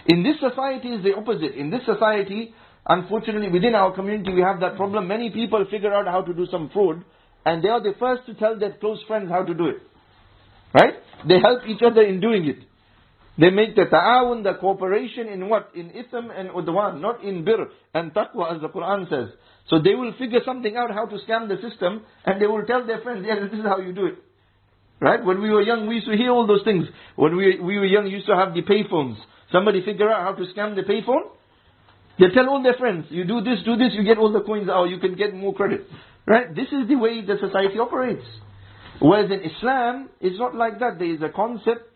In 0.07 0.23
this 0.23 0.35
society 0.39 0.89
is 0.89 1.03
the 1.03 1.13
opposite. 1.15 1.55
In 1.55 1.69
this 1.69 1.81
society, 1.85 2.53
unfortunately 2.85 3.49
within 3.49 3.75
our 3.75 3.93
community 3.93 4.33
we 4.33 4.41
have 4.41 4.59
that 4.61 4.75
problem. 4.75 5.07
Many 5.07 5.29
people 5.29 5.65
figure 5.69 5.93
out 5.93 6.07
how 6.07 6.21
to 6.21 6.33
do 6.33 6.47
some 6.49 6.69
fraud 6.73 7.03
and 7.45 7.63
they 7.63 7.69
are 7.69 7.81
the 7.81 7.93
first 7.99 8.25
to 8.25 8.33
tell 8.33 8.57
their 8.57 8.73
close 8.73 8.99
friends 9.07 9.29
how 9.29 9.43
to 9.43 9.53
do 9.53 9.67
it. 9.67 9.77
Right? 10.73 10.95
They 11.27 11.39
help 11.39 11.61
each 11.67 11.81
other 11.83 12.01
in 12.01 12.19
doing 12.19 12.47
it. 12.47 12.57
They 13.37 13.49
make 13.49 13.75
the 13.75 13.85
ta'awun, 13.85 14.43
the 14.43 14.53
cooperation 14.59 15.27
in 15.27 15.49
what? 15.49 15.71
In 15.75 15.89
ithm 15.89 16.31
and 16.35 16.49
udwan, 16.49 17.01
not 17.01 17.23
in 17.23 17.43
bir 17.43 17.67
and 17.93 18.13
taqwa 18.13 18.55
as 18.55 18.61
the 18.61 18.69
Quran 18.69 19.09
says. 19.09 19.35
So 19.69 19.81
they 19.81 19.93
will 19.93 20.13
figure 20.17 20.39
something 20.45 20.75
out 20.77 20.91
how 20.91 21.05
to 21.05 21.17
scam 21.27 21.47
the 21.47 21.57
system 21.67 22.03
and 22.25 22.41
they 22.41 22.47
will 22.47 22.65
tell 22.65 22.85
their 22.87 23.01
friends, 23.01 23.25
yes, 23.27 23.37
this 23.51 23.59
is 23.59 23.65
how 23.65 23.79
you 23.79 23.93
do 23.93 24.05
it. 24.07 24.15
Right? 25.00 25.24
When 25.24 25.40
we 25.40 25.50
were 25.50 25.62
young, 25.62 25.86
we 25.86 25.96
used 25.96 26.08
to 26.08 26.16
hear 26.16 26.30
all 26.30 26.46
those 26.46 26.62
things. 26.62 26.86
When 27.16 27.36
we, 27.36 27.58
we 27.58 27.78
were 27.78 27.86
young, 27.86 28.04
we 28.04 28.10
used 28.10 28.26
to 28.26 28.36
have 28.36 28.52
the 28.52 28.62
payphones. 28.62 29.16
Somebody 29.50 29.84
figure 29.84 30.10
out 30.10 30.22
how 30.22 30.32
to 30.34 30.52
scam 30.52 30.76
the 30.76 30.82
payphone. 30.82 31.22
They 32.18 32.28
tell 32.34 32.48
all 32.50 32.62
their 32.62 32.74
friends, 32.74 33.06
you 33.08 33.24
do 33.24 33.40
this, 33.40 33.60
do 33.64 33.76
this, 33.76 33.92
you 33.94 34.04
get 34.04 34.18
all 34.18 34.30
the 34.30 34.42
coins 34.42 34.68
out, 34.68 34.84
you 34.90 34.98
can 34.98 35.14
get 35.14 35.34
more 35.34 35.54
credit. 35.54 35.86
Right? 36.26 36.54
This 36.54 36.66
is 36.66 36.86
the 36.86 36.96
way 36.96 37.24
the 37.24 37.36
society 37.40 37.78
operates. 37.78 38.26
Whereas 39.00 39.30
in 39.30 39.40
Islam, 39.40 40.10
it's 40.20 40.38
not 40.38 40.54
like 40.54 40.78
that. 40.80 40.98
There 40.98 41.14
is 41.14 41.22
a 41.22 41.30
concept 41.30 41.90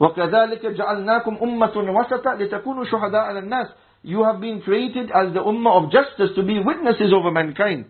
وَكَذَلِكَ 0.00 0.62
جَعَلْنَاكُمْ 0.62 1.42
أُمَّةٌ 1.42 1.74
وَسَطًا 1.74 2.34
لِتَكُونُوا 2.38 2.84
شُهَدَاءَ 2.84 3.24
عَلَى 3.28 3.42
النَّاسِ 3.42 3.68
You 4.04 4.24
have 4.24 4.40
been 4.40 4.62
created 4.62 5.10
as 5.10 5.34
the 5.34 5.40
ummah 5.40 5.84
of 5.84 5.92
justice 5.92 6.30
to 6.36 6.42
be 6.42 6.60
witnesses 6.60 7.12
over 7.12 7.30
mankind. 7.30 7.86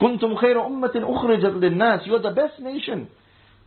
كُنْتُمْ 0.00 0.40
خَيْرَ 0.40 0.56
أُمَّةٍ 0.56 0.96
أُخْرِجَتْ 0.96 1.60
لِلنَّاسِ 1.60 2.06
You 2.06 2.16
are 2.16 2.22
the 2.22 2.30
best 2.30 2.60
nation. 2.60 3.08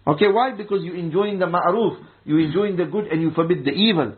Okay, 0.07 0.27
why? 0.29 0.53
Because 0.57 0.83
you 0.83 0.95
enjoying 0.95 1.39
the 1.39 1.47
ma'ruf, 1.47 1.97
you 2.25 2.39
enjoying 2.39 2.77
the 2.77 2.85
good 2.85 3.07
and 3.07 3.23
you 3.23 3.31
forbid 3.33 3.65
the 3.65 3.71
evil. 3.71 4.15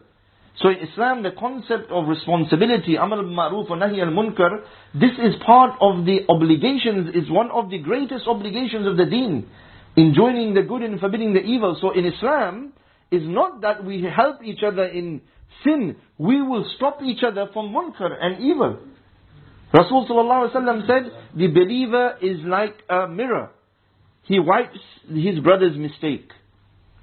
So 0.60 0.68
in 0.68 0.76
Islam, 0.88 1.22
the 1.22 1.32
concept 1.38 1.90
of 1.90 2.08
responsibility, 2.08 2.96
amal 2.96 3.22
ma'ruf 3.22 3.68
wa 3.68 3.76
nahi 3.76 4.00
al-munkar, 4.00 4.64
this 4.94 5.12
is 5.18 5.34
part 5.44 5.72
of 5.80 6.06
the 6.06 6.20
obligations, 6.28 7.14
is 7.14 7.30
one 7.30 7.50
of 7.50 7.70
the 7.70 7.78
greatest 7.78 8.26
obligations 8.26 8.86
of 8.86 8.96
the 8.96 9.04
deen. 9.04 9.48
Enjoining 9.96 10.54
the 10.54 10.62
good 10.62 10.82
and 10.82 10.98
forbidding 11.00 11.34
the 11.34 11.40
evil. 11.40 11.76
So 11.80 11.90
in 11.90 12.06
Islam, 12.06 12.72
is 13.10 13.22
not 13.24 13.60
that 13.60 13.84
we 13.84 14.02
help 14.02 14.42
each 14.44 14.62
other 14.66 14.84
in 14.84 15.20
sin. 15.64 15.96
We 16.18 16.42
will 16.42 16.64
stop 16.76 17.00
each 17.02 17.22
other 17.22 17.48
from 17.52 17.72
munkar 17.72 18.10
and 18.20 18.42
evil. 18.42 18.78
Rasulullah 19.72 20.52
said, 20.86 21.12
the 21.36 21.48
believer 21.48 22.16
is 22.22 22.38
like 22.44 22.76
a 22.88 23.08
mirror. 23.08 23.50
He 24.24 24.38
wipes 24.38 24.78
his 25.08 25.38
brother's 25.40 25.76
mistake. 25.76 26.30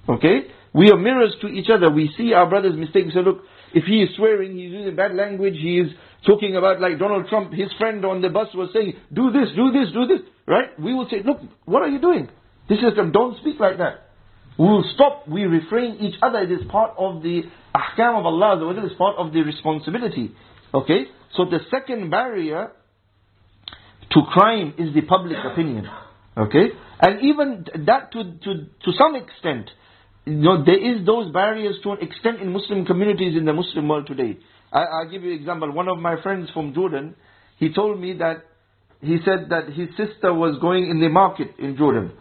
Okay? 0.09 0.47
We 0.73 0.89
are 0.89 0.97
mirrors 0.97 1.35
to 1.41 1.47
each 1.47 1.69
other. 1.69 1.91
We 1.91 2.11
see 2.17 2.33
our 2.33 2.49
brother's 2.49 2.77
mistake. 2.77 3.05
Say, 3.13 3.21
look, 3.21 3.43
if 3.73 3.83
he 3.85 4.01
is 4.03 4.09
swearing, 4.15 4.57
he's 4.57 4.71
using 4.71 4.95
bad 4.95 5.15
language, 5.15 5.55
he 5.55 5.79
is 5.79 5.91
talking 6.25 6.55
about 6.55 6.81
like 6.81 6.99
Donald 6.99 7.27
Trump, 7.29 7.53
his 7.53 7.71
friend 7.77 8.03
on 8.05 8.21
the 8.21 8.29
bus 8.29 8.47
was 8.53 8.69
saying, 8.73 8.93
do 9.13 9.31
this, 9.31 9.49
do 9.55 9.71
this, 9.71 9.91
do 9.93 10.07
this. 10.07 10.25
Right? 10.47 10.79
We 10.79 10.93
will 10.93 11.07
say, 11.09 11.21
look, 11.25 11.39
what 11.65 11.81
are 11.81 11.89
you 11.89 11.99
doing? 11.99 12.29
This 12.69 12.79
is, 12.79 12.93
don't 13.11 13.37
speak 13.39 13.59
like 13.59 13.77
that. 13.77 14.09
We 14.57 14.65
will 14.65 14.85
stop, 14.93 15.27
we 15.27 15.43
refrain 15.43 15.97
each 16.01 16.15
other. 16.21 16.39
It 16.39 16.51
is 16.51 16.61
part 16.69 16.91
of 16.97 17.23
the 17.23 17.43
ahkam 17.75 18.19
of 18.19 18.25
Allah, 18.25 18.71
it 18.71 18.83
is 18.83 18.91
part 18.97 19.17
of 19.17 19.33
the 19.33 19.41
responsibility. 19.41 20.31
Okay? 20.73 21.05
So 21.35 21.45
the 21.45 21.59
second 21.69 22.09
barrier 22.09 22.71
to 24.11 24.21
crime 24.31 24.73
is 24.77 24.93
the 24.93 25.01
public 25.01 25.37
opinion. 25.51 25.87
Okay? 26.37 26.69
And 26.99 27.21
even 27.21 27.65
that 27.85 28.11
to, 28.11 28.23
to, 28.23 28.65
to 28.85 28.91
some 28.97 29.15
extent, 29.15 29.69
you 30.25 30.35
know, 30.35 30.63
there 30.63 30.77
is 30.77 31.05
those 31.05 31.31
barriers 31.33 31.75
to 31.83 31.91
an 31.91 31.97
extent 32.01 32.41
in 32.41 32.51
Muslim 32.51 32.85
communities 32.85 33.35
in 33.37 33.45
the 33.45 33.53
Muslim 33.53 33.87
world 33.87 34.07
today. 34.07 34.37
I, 34.71 34.83
I'll 34.83 35.09
give 35.09 35.23
you 35.23 35.33
an 35.33 35.39
example. 35.39 35.71
One 35.71 35.87
of 35.87 35.97
my 35.97 36.21
friends 36.21 36.49
from 36.53 36.73
Jordan, 36.73 37.15
he 37.57 37.73
told 37.73 37.99
me 37.99 38.17
that 38.17 38.45
he 39.01 39.17
said 39.25 39.49
that 39.49 39.73
his 39.73 39.89
sister 39.97 40.33
was 40.33 40.59
going 40.61 40.89
in 40.89 41.01
the 41.01 41.09
market 41.09 41.55
in 41.57 41.75
Jordan. 41.75 42.11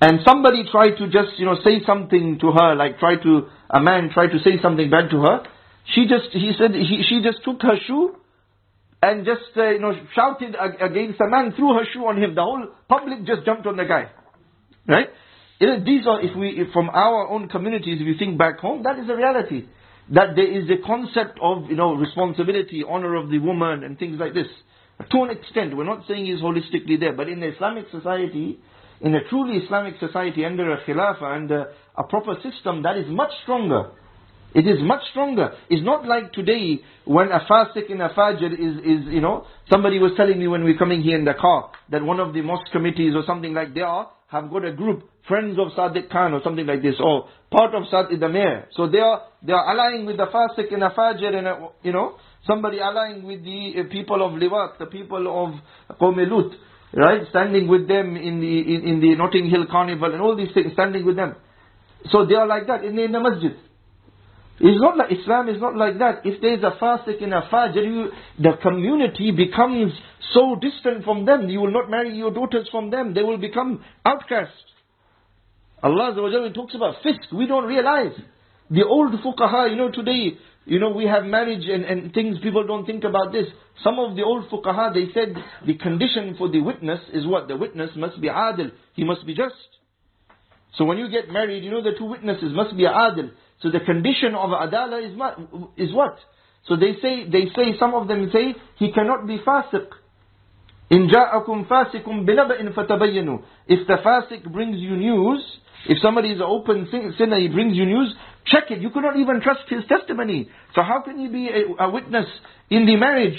And 0.00 0.20
somebody 0.24 0.62
tried 0.70 0.96
to 0.98 1.06
just, 1.06 1.38
you 1.38 1.46
know, 1.46 1.56
say 1.64 1.82
something 1.84 2.38
to 2.40 2.52
her, 2.52 2.74
like 2.76 2.98
try 2.98 3.16
to, 3.16 3.48
a 3.70 3.80
man 3.80 4.10
tried 4.12 4.28
to 4.28 4.38
say 4.38 4.60
something 4.62 4.88
bad 4.90 5.10
to 5.10 5.22
her. 5.22 5.42
She 5.94 6.06
just, 6.06 6.30
he 6.32 6.52
said, 6.56 6.72
he, 6.74 7.02
she 7.08 7.22
just 7.22 7.42
took 7.44 7.62
her 7.62 7.76
shoe 7.86 8.14
and 9.00 9.24
just, 9.24 9.56
uh, 9.56 9.70
you 9.70 9.78
know, 9.78 9.92
shouted 10.14 10.56
against 10.80 11.20
a 11.20 11.28
man, 11.28 11.52
threw 11.56 11.74
her 11.74 11.84
shoe 11.92 12.06
on 12.06 12.20
him. 12.20 12.34
The 12.34 12.42
whole 12.42 12.66
public 12.88 13.24
just 13.24 13.44
jumped 13.44 13.66
on 13.66 13.76
the 13.76 13.84
guy. 13.84 14.10
Right? 14.86 15.08
You 15.60 15.66
know, 15.68 15.84
these 15.84 16.06
are, 16.06 16.20
if 16.20 16.36
we, 16.36 16.50
if 16.50 16.72
from 16.72 16.88
our 16.90 17.28
own 17.28 17.48
communities, 17.48 17.98
if 18.00 18.06
you 18.06 18.16
think 18.18 18.38
back 18.38 18.58
home, 18.58 18.82
that 18.82 18.98
is 18.98 19.08
a 19.08 19.14
reality. 19.14 19.66
That 20.10 20.34
there 20.34 20.50
is 20.50 20.68
a 20.70 20.84
concept 20.84 21.38
of, 21.42 21.68
you 21.68 21.76
know, 21.76 21.94
responsibility, 21.94 22.82
honor 22.88 23.14
of 23.16 23.30
the 23.30 23.38
woman 23.38 23.84
and 23.84 23.98
things 23.98 24.18
like 24.18 24.34
this. 24.34 24.46
To 25.12 25.22
an 25.22 25.30
extent, 25.30 25.76
we're 25.76 25.84
not 25.84 26.04
saying 26.08 26.26
it's 26.26 26.42
holistically 26.42 26.98
there, 26.98 27.12
but 27.12 27.28
in 27.28 27.40
the 27.40 27.54
Islamic 27.54 27.86
society, 27.92 28.58
in 29.00 29.14
a 29.14 29.28
truly 29.28 29.58
Islamic 29.58 29.94
society 30.00 30.44
under 30.44 30.72
a 30.72 30.84
khilafah 30.84 31.50
a, 31.50 32.00
a 32.00 32.04
proper 32.04 32.34
system, 32.42 32.82
that 32.82 32.96
is 32.96 33.06
much 33.08 33.30
stronger. 33.42 33.90
It 34.54 34.66
is 34.66 34.78
much 34.82 35.02
stronger. 35.10 35.52
It's 35.68 35.84
not 35.84 36.06
like 36.06 36.32
today 36.32 36.80
when 37.04 37.28
a 37.28 37.40
fasik 37.40 37.90
in 37.90 38.00
a 38.00 38.08
fajr 38.10 38.52
is, 38.52 38.76
is, 38.78 39.12
you 39.12 39.20
know, 39.20 39.46
somebody 39.70 39.98
was 39.98 40.12
telling 40.16 40.38
me 40.38 40.48
when 40.48 40.64
we 40.64 40.72
were 40.72 40.78
coming 40.78 41.02
here 41.02 41.18
in 41.18 41.24
the 41.24 41.34
car 41.34 41.70
that 41.90 42.02
one 42.02 42.18
of 42.18 42.32
the 42.32 42.40
mosque 42.40 42.70
committees 42.72 43.14
or 43.14 43.22
something 43.26 43.52
like 43.52 43.74
they 43.74 43.82
are, 43.82 44.10
have 44.28 44.50
got 44.50 44.64
a 44.64 44.72
group, 44.72 45.08
friends 45.26 45.58
of 45.58 45.68
Sadiq 45.72 46.10
Khan 46.10 46.32
or 46.32 46.40
something 46.42 46.66
like 46.66 46.82
this, 46.82 46.94
or 46.98 47.28
part 47.50 47.74
of 47.74 47.84
Sadiq 47.92 48.20
the 48.20 48.28
mayor. 48.28 48.68
So 48.72 48.88
they 48.88 48.98
are, 48.98 49.22
they 49.42 49.52
are 49.52 49.70
allying 49.70 50.06
with 50.06 50.16
the 50.16 50.26
fasik 50.26 50.72
in 50.72 50.82
a 50.82 50.90
fajr 50.90 51.34
and 51.34 51.46
a, 51.46 51.68
you 51.82 51.92
know, 51.92 52.16
somebody 52.46 52.80
allying 52.80 53.24
with 53.24 53.44
the 53.44 53.74
uh, 53.80 53.92
people 53.92 54.24
of 54.24 54.32
Liwat, 54.32 54.78
the 54.78 54.86
people 54.86 55.26
of 55.28 55.98
Qawm 55.98 56.54
right? 56.94 57.20
Standing 57.30 57.68
with 57.68 57.86
them 57.86 58.16
in 58.16 58.40
the 58.40 58.74
in, 58.74 58.88
in 58.88 59.00
the 59.00 59.14
Notting 59.14 59.50
Hill 59.50 59.66
Carnival 59.70 60.12
and 60.12 60.22
all 60.22 60.36
these 60.36 60.52
things, 60.54 60.72
standing 60.72 61.04
with 61.04 61.16
them. 61.16 61.36
So 62.10 62.24
they 62.24 62.34
are 62.34 62.46
like 62.46 62.66
that 62.66 62.84
in 62.84 62.96
the, 62.96 63.04
in 63.04 63.12
the 63.12 63.20
masjid. 63.20 63.52
It's 64.60 64.80
not 64.80 64.96
like 64.96 65.12
Islam 65.12 65.48
is 65.48 65.60
not 65.60 65.76
like 65.76 65.98
that. 65.98 66.22
If 66.24 66.40
there 66.40 66.54
is 66.54 66.64
a 66.64 66.72
fasik 66.82 67.22
in 67.22 67.32
a 67.32 67.42
fajr, 67.42 67.76
you, 67.76 68.10
the 68.38 68.56
community 68.60 69.30
becomes 69.30 69.92
so 70.32 70.56
distant 70.60 71.04
from 71.04 71.24
them. 71.24 71.48
You 71.48 71.60
will 71.60 71.72
not 71.72 71.88
marry 71.88 72.16
your 72.16 72.32
daughters 72.32 72.68
from 72.70 72.90
them. 72.90 73.14
They 73.14 73.22
will 73.22 73.38
become 73.38 73.84
outcasts. 74.04 74.54
Allah 75.82 76.50
talks 76.54 76.74
about 76.74 76.96
fisk. 77.02 77.30
We 77.32 77.46
don't 77.46 77.66
realize. 77.66 78.18
The 78.70 78.84
old 78.84 79.12
fuqaha, 79.12 79.70
you 79.70 79.76
know, 79.76 79.90
today 79.90 80.36
you 80.68 80.78
know, 80.78 80.90
we 80.90 81.06
have 81.06 81.24
marriage 81.24 81.66
and, 81.66 81.84
and 81.84 82.12
things, 82.12 82.36
people 82.42 82.66
don't 82.66 82.84
think 82.84 83.02
about 83.02 83.32
this. 83.32 83.46
Some 83.82 83.98
of 83.98 84.16
the 84.16 84.22
old 84.22 84.50
fuqaha, 84.50 84.92
they 84.92 85.10
said 85.14 85.34
the 85.66 85.78
condition 85.78 86.34
for 86.36 86.50
the 86.50 86.60
witness 86.60 87.00
is 87.14 87.26
what? 87.26 87.48
The 87.48 87.56
witness 87.56 87.90
must 87.96 88.20
be 88.20 88.28
adil. 88.28 88.70
He 88.92 89.02
must 89.02 89.26
be 89.26 89.34
just. 89.34 89.54
So 90.76 90.84
when 90.84 90.98
you 90.98 91.10
get 91.10 91.30
married, 91.30 91.64
you 91.64 91.70
know 91.70 91.82
the 91.82 91.96
two 91.98 92.04
witnesses 92.04 92.52
must 92.52 92.76
be 92.76 92.82
adil. 92.82 93.30
So 93.62 93.70
the 93.70 93.80
condition 93.80 94.34
of 94.34 94.50
adala 94.50 95.02
is, 95.04 95.88
is 95.88 95.94
what? 95.94 96.18
So 96.68 96.76
they 96.76 96.94
say, 97.02 97.28
they 97.28 97.46
say, 97.56 97.78
some 97.78 97.94
of 97.94 98.08
them 98.08 98.30
say, 98.32 98.54
he 98.76 98.92
cannot 98.92 99.26
be 99.26 99.38
fasiq. 99.38 99.86
In 100.90 101.08
ja'akum 101.08 101.66
fasikum 101.66 102.26
binaba'in 102.26 102.72
fatabayyanu. 102.74 103.42
If 103.66 103.86
the 103.86 103.96
fasiq 104.04 104.50
brings 104.52 104.78
you 104.78 104.96
news, 104.96 105.42
if 105.88 105.98
somebody 106.02 106.30
is 106.30 106.40
an 106.40 106.46
open 106.46 106.88
sinner, 106.90 107.38
he 107.38 107.48
brings 107.48 107.76
you 107.76 107.86
news, 107.86 108.14
Check 108.50 108.70
it. 108.70 108.80
You 108.80 108.90
cannot 108.90 109.16
even 109.16 109.40
trust 109.40 109.68
his 109.68 109.84
testimony. 109.88 110.48
So 110.74 110.82
how 110.82 111.02
can 111.02 111.18
he 111.18 111.28
be 111.28 111.48
a, 111.48 111.84
a 111.84 111.90
witness 111.90 112.26
in 112.70 112.86
the 112.86 112.96
marriage? 112.96 113.38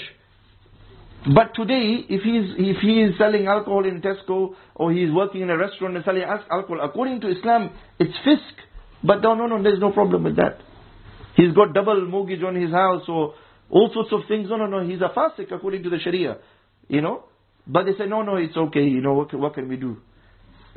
But 1.34 1.54
today, 1.54 2.06
if 2.08 2.22
he's 2.22 2.54
if 2.56 2.80
he 2.80 3.02
is 3.02 3.18
selling 3.18 3.46
alcohol 3.46 3.84
in 3.84 4.00
Tesco 4.00 4.54
or 4.74 4.92
he 4.92 5.02
is 5.02 5.12
working 5.12 5.42
in 5.42 5.50
a 5.50 5.58
restaurant 5.58 5.96
and 5.96 6.04
selling 6.04 6.22
alcohol, 6.22 6.80
according 6.82 7.20
to 7.22 7.28
Islam, 7.28 7.70
it's 7.98 8.16
fisk. 8.24 8.56
But 9.02 9.22
no, 9.22 9.34
no, 9.34 9.46
no, 9.46 9.62
there's 9.62 9.80
no 9.80 9.92
problem 9.92 10.24
with 10.24 10.36
that. 10.36 10.58
He's 11.36 11.54
got 11.54 11.72
double 11.72 12.04
mortgage 12.06 12.42
on 12.42 12.54
his 12.54 12.70
house 12.70 13.02
or 13.08 13.34
all 13.70 13.90
sorts 13.94 14.10
of 14.12 14.20
things. 14.28 14.48
No, 14.50 14.56
no, 14.56 14.66
no, 14.66 14.86
he's 14.86 15.00
a 15.00 15.12
fasik 15.16 15.52
according 15.52 15.82
to 15.84 15.90
the 15.90 15.98
Sharia, 15.98 16.38
you 16.88 17.00
know. 17.00 17.24
But 17.66 17.84
they 17.84 17.92
say, 17.92 18.06
no, 18.06 18.22
no, 18.22 18.36
it's 18.36 18.56
okay. 18.56 18.82
You 18.82 19.00
know, 19.00 19.14
what, 19.14 19.32
what 19.34 19.54
can 19.54 19.68
we 19.68 19.76
do? 19.76 19.98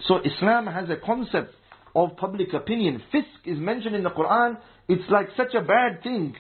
So 0.08 0.20
Islam 0.24 0.68
has 0.68 0.90
a 0.90 0.98
concept 0.98 1.54
of 1.96 2.16
public 2.18 2.54
opinion. 2.54 3.02
Fisk 3.12 3.28
is 3.46 3.58
mentioned 3.58 3.96
in 3.96 4.04
the 4.04 4.10
Quran. 4.10 4.58
It's 4.88 5.10
like 5.10 5.28
such 5.38 5.54
a 5.54 5.62
bad 5.62 6.04
thing. 6.04 6.36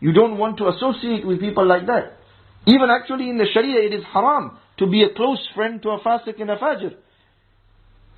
You 0.00 0.12
don't 0.12 0.38
want 0.38 0.58
to 0.58 0.68
associate 0.68 1.26
with 1.26 1.40
people 1.40 1.66
like 1.66 1.86
that. 1.86 2.18
Even 2.66 2.90
actually 2.90 3.28
in 3.28 3.38
the 3.38 3.46
Sharia, 3.52 3.86
it 3.86 3.94
is 3.94 4.04
haram 4.12 4.58
to 4.78 4.86
be 4.86 5.02
a 5.02 5.14
close 5.14 5.40
friend 5.54 5.82
to 5.82 5.90
a 5.90 6.00
fasik 6.00 6.40
and 6.40 6.50
a 6.50 6.56
fajr. 6.56 6.94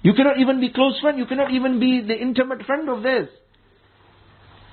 You 0.05 0.12
cannot 0.12 0.38
even 0.38 0.61
be 0.61 0.71
close 0.71 1.01
friend. 1.01 1.19
You 1.19 1.25
cannot 1.25 1.51
even 1.51 1.81
be 1.81 2.03
the 2.07 2.14
intimate 2.14 2.64
friend 2.67 2.90
of 2.90 3.03
theirs. 3.03 3.31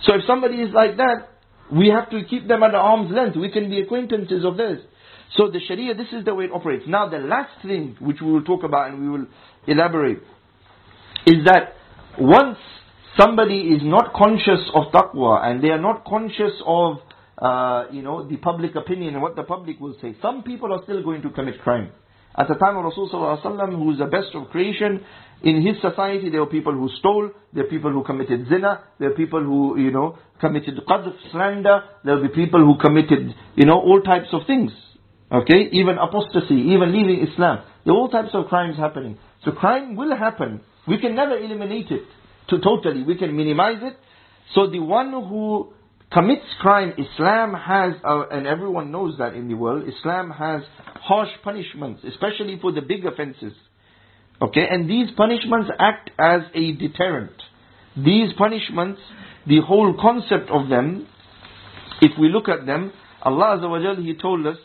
So 0.03 0.15
if 0.15 0.23
somebody 0.27 0.55
is 0.55 0.73
like 0.73 0.97
that, 0.97 1.29
we 1.71 1.87
have 1.87 2.09
to 2.09 2.23
keep 2.29 2.49
them 2.49 2.63
at 2.63 2.75
arm's 2.75 3.11
length. 3.11 3.37
We 3.37 3.49
can 3.49 3.69
be 3.69 3.79
acquaintances 3.79 4.43
of 4.43 4.57
theirs. 4.57 4.81
So 5.37 5.49
the 5.49 5.61
Sharia, 5.65 5.95
this 5.95 6.11
is 6.11 6.25
the 6.25 6.35
way 6.35 6.45
it 6.45 6.51
operates. 6.51 6.83
Now 6.85 7.07
the 7.07 7.19
last 7.19 7.61
thing 7.61 7.95
which 8.01 8.17
we 8.19 8.29
will 8.29 8.43
talk 8.43 8.65
about 8.65 8.89
and 8.89 9.01
we 9.01 9.09
will 9.09 9.27
elaborate 9.67 10.19
is 11.25 11.45
that 11.45 11.75
once 12.19 12.57
somebody 13.17 13.61
is 13.61 13.81
not 13.83 14.13
conscious 14.13 14.69
of 14.73 14.91
taqwa 14.91 15.45
and 15.45 15.63
they 15.63 15.69
are 15.69 15.79
not 15.79 16.03
conscious 16.03 16.51
of, 16.65 16.97
uh, 17.37 17.85
you 17.89 18.01
know, 18.01 18.27
the 18.27 18.35
public 18.35 18.75
opinion 18.75 19.13
and 19.13 19.21
what 19.21 19.37
the 19.37 19.43
public 19.43 19.79
will 19.79 19.95
say, 20.01 20.13
some 20.21 20.43
people 20.43 20.73
are 20.73 20.83
still 20.83 21.01
going 21.01 21.21
to 21.21 21.29
commit 21.29 21.61
crime. 21.61 21.91
At 22.35 22.47
the 22.47 22.55
time 22.55 22.77
of 22.77 22.85
Rasulullah 22.85 23.75
who 23.75 23.91
is 23.91 23.99
the 23.99 24.05
best 24.05 24.33
of 24.33 24.49
creation, 24.49 25.03
in 25.43 25.65
his 25.65 25.81
society 25.81 26.29
there 26.29 26.39
were 26.39 26.49
people 26.49 26.73
who 26.73 26.89
stole, 26.99 27.29
there 27.53 27.63
were 27.63 27.69
people 27.69 27.91
who 27.91 28.03
committed 28.03 28.47
zina, 28.47 28.83
there 28.99 29.09
were 29.09 29.15
people 29.15 29.43
who, 29.43 29.77
you 29.77 29.91
know, 29.91 30.17
committed 30.39 30.79
qadf, 30.87 31.13
slander, 31.31 31.83
there 32.03 32.17
be 32.21 32.29
people 32.29 32.59
who 32.59 32.77
committed, 32.79 33.35
you 33.55 33.65
know, 33.65 33.79
all 33.79 34.01
types 34.01 34.27
of 34.31 34.41
things. 34.47 34.71
Okay, 35.31 35.69
even 35.71 35.97
apostasy, 35.97 36.55
even 36.55 36.91
leaving 36.91 37.25
Islam. 37.25 37.63
There 37.85 37.93
are 37.93 37.97
all 37.97 38.09
types 38.09 38.31
of 38.33 38.47
crimes 38.47 38.77
happening. 38.77 39.17
So 39.45 39.51
crime 39.51 39.95
will 39.95 40.15
happen. 40.15 40.61
We 40.87 40.99
can 40.99 41.15
never 41.15 41.37
eliminate 41.37 41.89
it 41.89 42.03
to 42.49 42.59
totally. 42.59 43.03
We 43.03 43.17
can 43.17 43.35
minimize 43.35 43.81
it. 43.81 43.97
So 44.53 44.69
the 44.69 44.79
one 44.79 45.11
who 45.11 45.73
commits 46.12 46.44
crime, 46.60 46.92
Islam 46.98 47.54
has, 47.54 47.94
uh, 48.04 48.28
and 48.28 48.46
everyone 48.46 48.90
knows 48.90 49.18
that 49.18 49.34
in 49.34 49.48
the 49.48 49.54
world, 49.54 49.88
Islam 49.88 50.30
has 50.30 50.62
harsh 50.84 51.30
punishments, 51.42 52.02
especially 52.04 52.58
for 52.60 52.72
the 52.72 52.80
big 52.82 53.04
offenses. 53.04 53.52
Okay, 54.40 54.66
and 54.70 54.88
these 54.88 55.08
punishments 55.16 55.70
act 55.78 56.10
as 56.18 56.42
a 56.54 56.72
deterrent. 56.72 57.32
These 57.96 58.34
punishments, 58.36 59.00
the 59.46 59.60
whole 59.66 59.96
concept 60.00 60.50
of 60.50 60.68
them, 60.68 61.06
if 62.02 62.12
we 62.20 62.28
look 62.28 62.48
at 62.48 62.66
them, 62.66 62.92
Allah 63.22 63.58
Azza 63.58 63.70
wa 63.70 63.80
Jal, 63.80 63.96
He 63.96 64.14
told 64.14 64.46
us, 64.46 64.58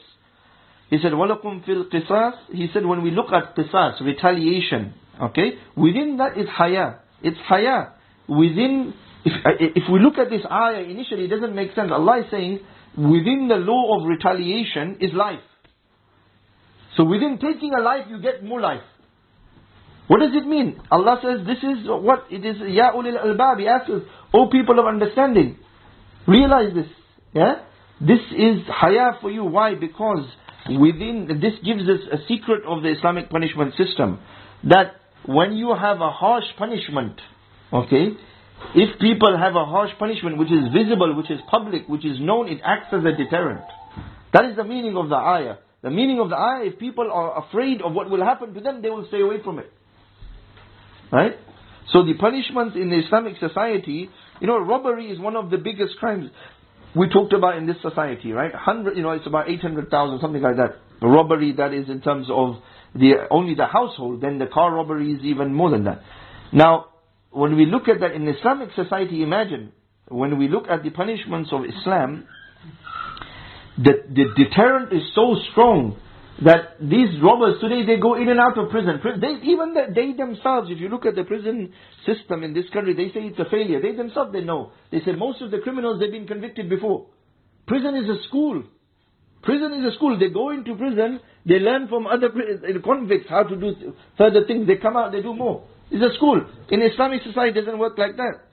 He 0.89 0.97
said, 1.01 1.13
وَلَكُمْ 1.13 1.65
فِي 1.65 1.89
الْقِصَاصِ 1.89 2.33
He 2.53 2.67
said, 2.73 2.85
when 2.85 3.01
we 3.01 3.11
look 3.11 3.31
at 3.31 3.55
qisas, 3.55 4.01
retaliation, 4.01 4.93
okay, 5.21 5.53
within 5.75 6.17
that 6.17 6.37
is 6.37 6.47
haya. 6.49 6.99
It's 7.23 7.37
haya. 7.47 7.93
Within, 8.27 8.93
if, 9.26 9.32
uh, 9.44 9.50
if 9.58 9.82
we 9.92 9.98
look 9.98 10.18
at 10.18 10.30
this 10.30 10.42
ayah 10.50 10.82
initially, 10.82 11.24
it 11.24 11.28
doesn't 11.28 11.54
make 11.54 11.74
sense. 11.74 11.90
Allah 11.92 12.20
is 12.20 12.30
saying, 12.30 12.60
within 12.96 13.48
the 13.48 13.56
law 13.56 13.98
of 13.98 14.08
retaliation 14.08 14.98
is 15.00 15.12
life. 15.12 15.42
So 16.96 17.04
within 17.04 17.38
taking 17.38 17.74
a 17.74 17.82
life, 17.82 18.06
you 18.08 18.22
get 18.22 18.44
more 18.44 18.60
life. 18.60 18.86
What 20.06 20.20
does 20.20 20.30
it 20.32 20.46
mean? 20.46 20.80
Allah 20.90 21.18
says 21.20 21.44
this 21.44 21.58
is 21.58 21.86
what 21.86 22.26
it 22.30 22.46
is. 22.46 22.56
Ya 22.68 22.92
ulil 22.92 23.18
albab. 23.18 23.58
He 23.58 23.66
asks 23.66 23.90
us, 23.90 24.02
O 24.32 24.48
people 24.48 24.78
of 24.78 24.86
understanding, 24.86 25.58
realize 26.28 26.72
this. 26.72 26.86
Yeah, 27.34 27.64
this 28.00 28.20
is 28.30 28.62
haya 28.68 29.18
for 29.20 29.30
you. 29.30 29.44
Why? 29.44 29.74
Because 29.74 30.24
within 30.68 31.26
this 31.42 31.54
gives 31.64 31.82
us 31.82 32.00
a 32.12 32.18
secret 32.28 32.62
of 32.66 32.82
the 32.82 32.90
Islamic 32.96 33.28
punishment 33.28 33.74
system 33.76 34.20
that 34.64 34.94
when 35.26 35.52
you 35.52 35.74
have 35.74 36.00
a 36.00 36.10
harsh 36.10 36.44
punishment, 36.56 37.20
okay, 37.72 38.10
if 38.74 38.98
people 39.00 39.36
have 39.36 39.54
a 39.54 39.64
harsh 39.64 39.90
punishment 39.98 40.38
which 40.38 40.50
is 40.50 40.72
visible, 40.72 41.14
which 41.16 41.30
is 41.30 41.40
public, 41.50 41.88
which 41.88 42.04
is 42.04 42.18
known, 42.20 42.48
it 42.48 42.60
acts 42.64 42.88
as 42.92 43.00
a 43.04 43.16
deterrent. 43.16 43.64
That 44.32 44.44
is 44.46 44.56
the 44.56 44.64
meaning 44.64 44.96
of 44.96 45.08
the 45.08 45.16
ayah. 45.16 45.56
The 45.82 45.90
meaning 45.90 46.20
of 46.20 46.30
the 46.30 46.36
ayah, 46.36 46.64
if 46.64 46.78
people 46.78 47.10
are 47.12 47.44
afraid 47.46 47.80
of 47.82 47.92
what 47.92 48.10
will 48.10 48.24
happen 48.24 48.54
to 48.54 48.60
them, 48.60 48.82
they 48.82 48.90
will 48.90 49.06
stay 49.08 49.20
away 49.20 49.42
from 49.42 49.58
it. 49.58 49.72
Right? 51.12 51.36
So 51.92 52.04
the 52.04 52.14
punishments 52.14 52.76
in 52.76 52.90
the 52.90 52.98
Islamic 52.98 53.38
society, 53.38 54.10
you 54.40 54.46
know, 54.46 54.58
robbery 54.58 55.10
is 55.10 55.20
one 55.20 55.36
of 55.36 55.50
the 55.50 55.58
biggest 55.58 55.96
crimes 55.98 56.30
we 56.96 57.08
talked 57.08 57.32
about 57.32 57.56
in 57.56 57.66
this 57.66 57.76
society, 57.82 58.32
right? 58.32 58.54
Hundred, 58.54 58.96
you 58.96 59.02
know, 59.02 59.10
it's 59.10 59.26
about 59.26 59.48
800,000, 59.48 60.20
something 60.20 60.42
like 60.42 60.56
that. 60.56 60.76
Robbery 61.02 61.52
that 61.52 61.74
is 61.74 61.88
in 61.88 62.00
terms 62.00 62.26
of 62.30 62.56
the 62.94 63.26
only 63.30 63.54
the 63.54 63.66
household, 63.66 64.22
then 64.22 64.38
the 64.38 64.46
car 64.46 64.74
robbery 64.74 65.12
is 65.12 65.22
even 65.22 65.52
more 65.52 65.70
than 65.70 65.84
that. 65.84 66.00
Now, 66.52 66.86
when 67.36 67.54
we 67.54 67.66
look 67.66 67.86
at 67.86 68.00
that 68.00 68.12
in 68.12 68.26
Islamic 68.26 68.70
society, 68.74 69.22
imagine, 69.22 69.72
when 70.08 70.38
we 70.38 70.48
look 70.48 70.68
at 70.70 70.82
the 70.82 70.88
punishments 70.88 71.50
of 71.52 71.66
Islam, 71.66 72.26
the, 73.76 73.92
the 74.08 74.24
deterrent 74.42 74.90
is 74.94 75.02
so 75.14 75.36
strong 75.52 76.00
that 76.42 76.80
these 76.80 77.20
robbers 77.22 77.60
today 77.60 77.84
they 77.84 78.00
go 78.00 78.14
in 78.14 78.30
and 78.30 78.40
out 78.40 78.56
of 78.56 78.70
prison. 78.70 79.00
They, 79.20 79.50
even 79.50 79.74
the, 79.74 79.92
they 79.94 80.12
themselves, 80.16 80.70
if 80.70 80.80
you 80.80 80.88
look 80.88 81.04
at 81.04 81.14
the 81.14 81.24
prison 81.24 81.74
system 82.06 82.42
in 82.42 82.54
this 82.54 82.64
country, 82.72 82.94
they 82.94 83.12
say 83.12 83.26
it's 83.26 83.38
a 83.38 83.44
failure. 83.50 83.82
They 83.82 83.92
themselves 83.92 84.32
they 84.32 84.40
know. 84.40 84.72
They 84.90 85.00
say 85.00 85.12
most 85.12 85.42
of 85.42 85.50
the 85.50 85.58
criminals 85.58 86.00
they've 86.00 86.10
been 86.10 86.26
convicted 86.26 86.70
before. 86.70 87.06
Prison 87.66 87.96
is 87.96 88.08
a 88.08 88.22
school. 88.28 88.64
Prison 89.42 89.74
is 89.74 89.92
a 89.92 89.96
school. 89.96 90.18
They 90.18 90.30
go 90.30 90.50
into 90.50 90.74
prison, 90.74 91.20
they 91.44 91.58
learn 91.60 91.88
from 91.88 92.06
other 92.06 92.30
convicts 92.82 93.28
how 93.28 93.42
to 93.42 93.56
do 93.56 93.92
further 94.16 94.46
things. 94.46 94.66
They 94.66 94.76
come 94.76 94.96
out, 94.96 95.12
they 95.12 95.20
do 95.20 95.34
more. 95.34 95.64
It's 95.90 96.02
a 96.02 96.14
school. 96.16 96.44
In 96.70 96.82
Islamic 96.82 97.22
society, 97.22 97.58
it 97.58 97.64
doesn't 97.64 97.78
work 97.78 97.96
like 97.96 98.16
that. 98.16 98.44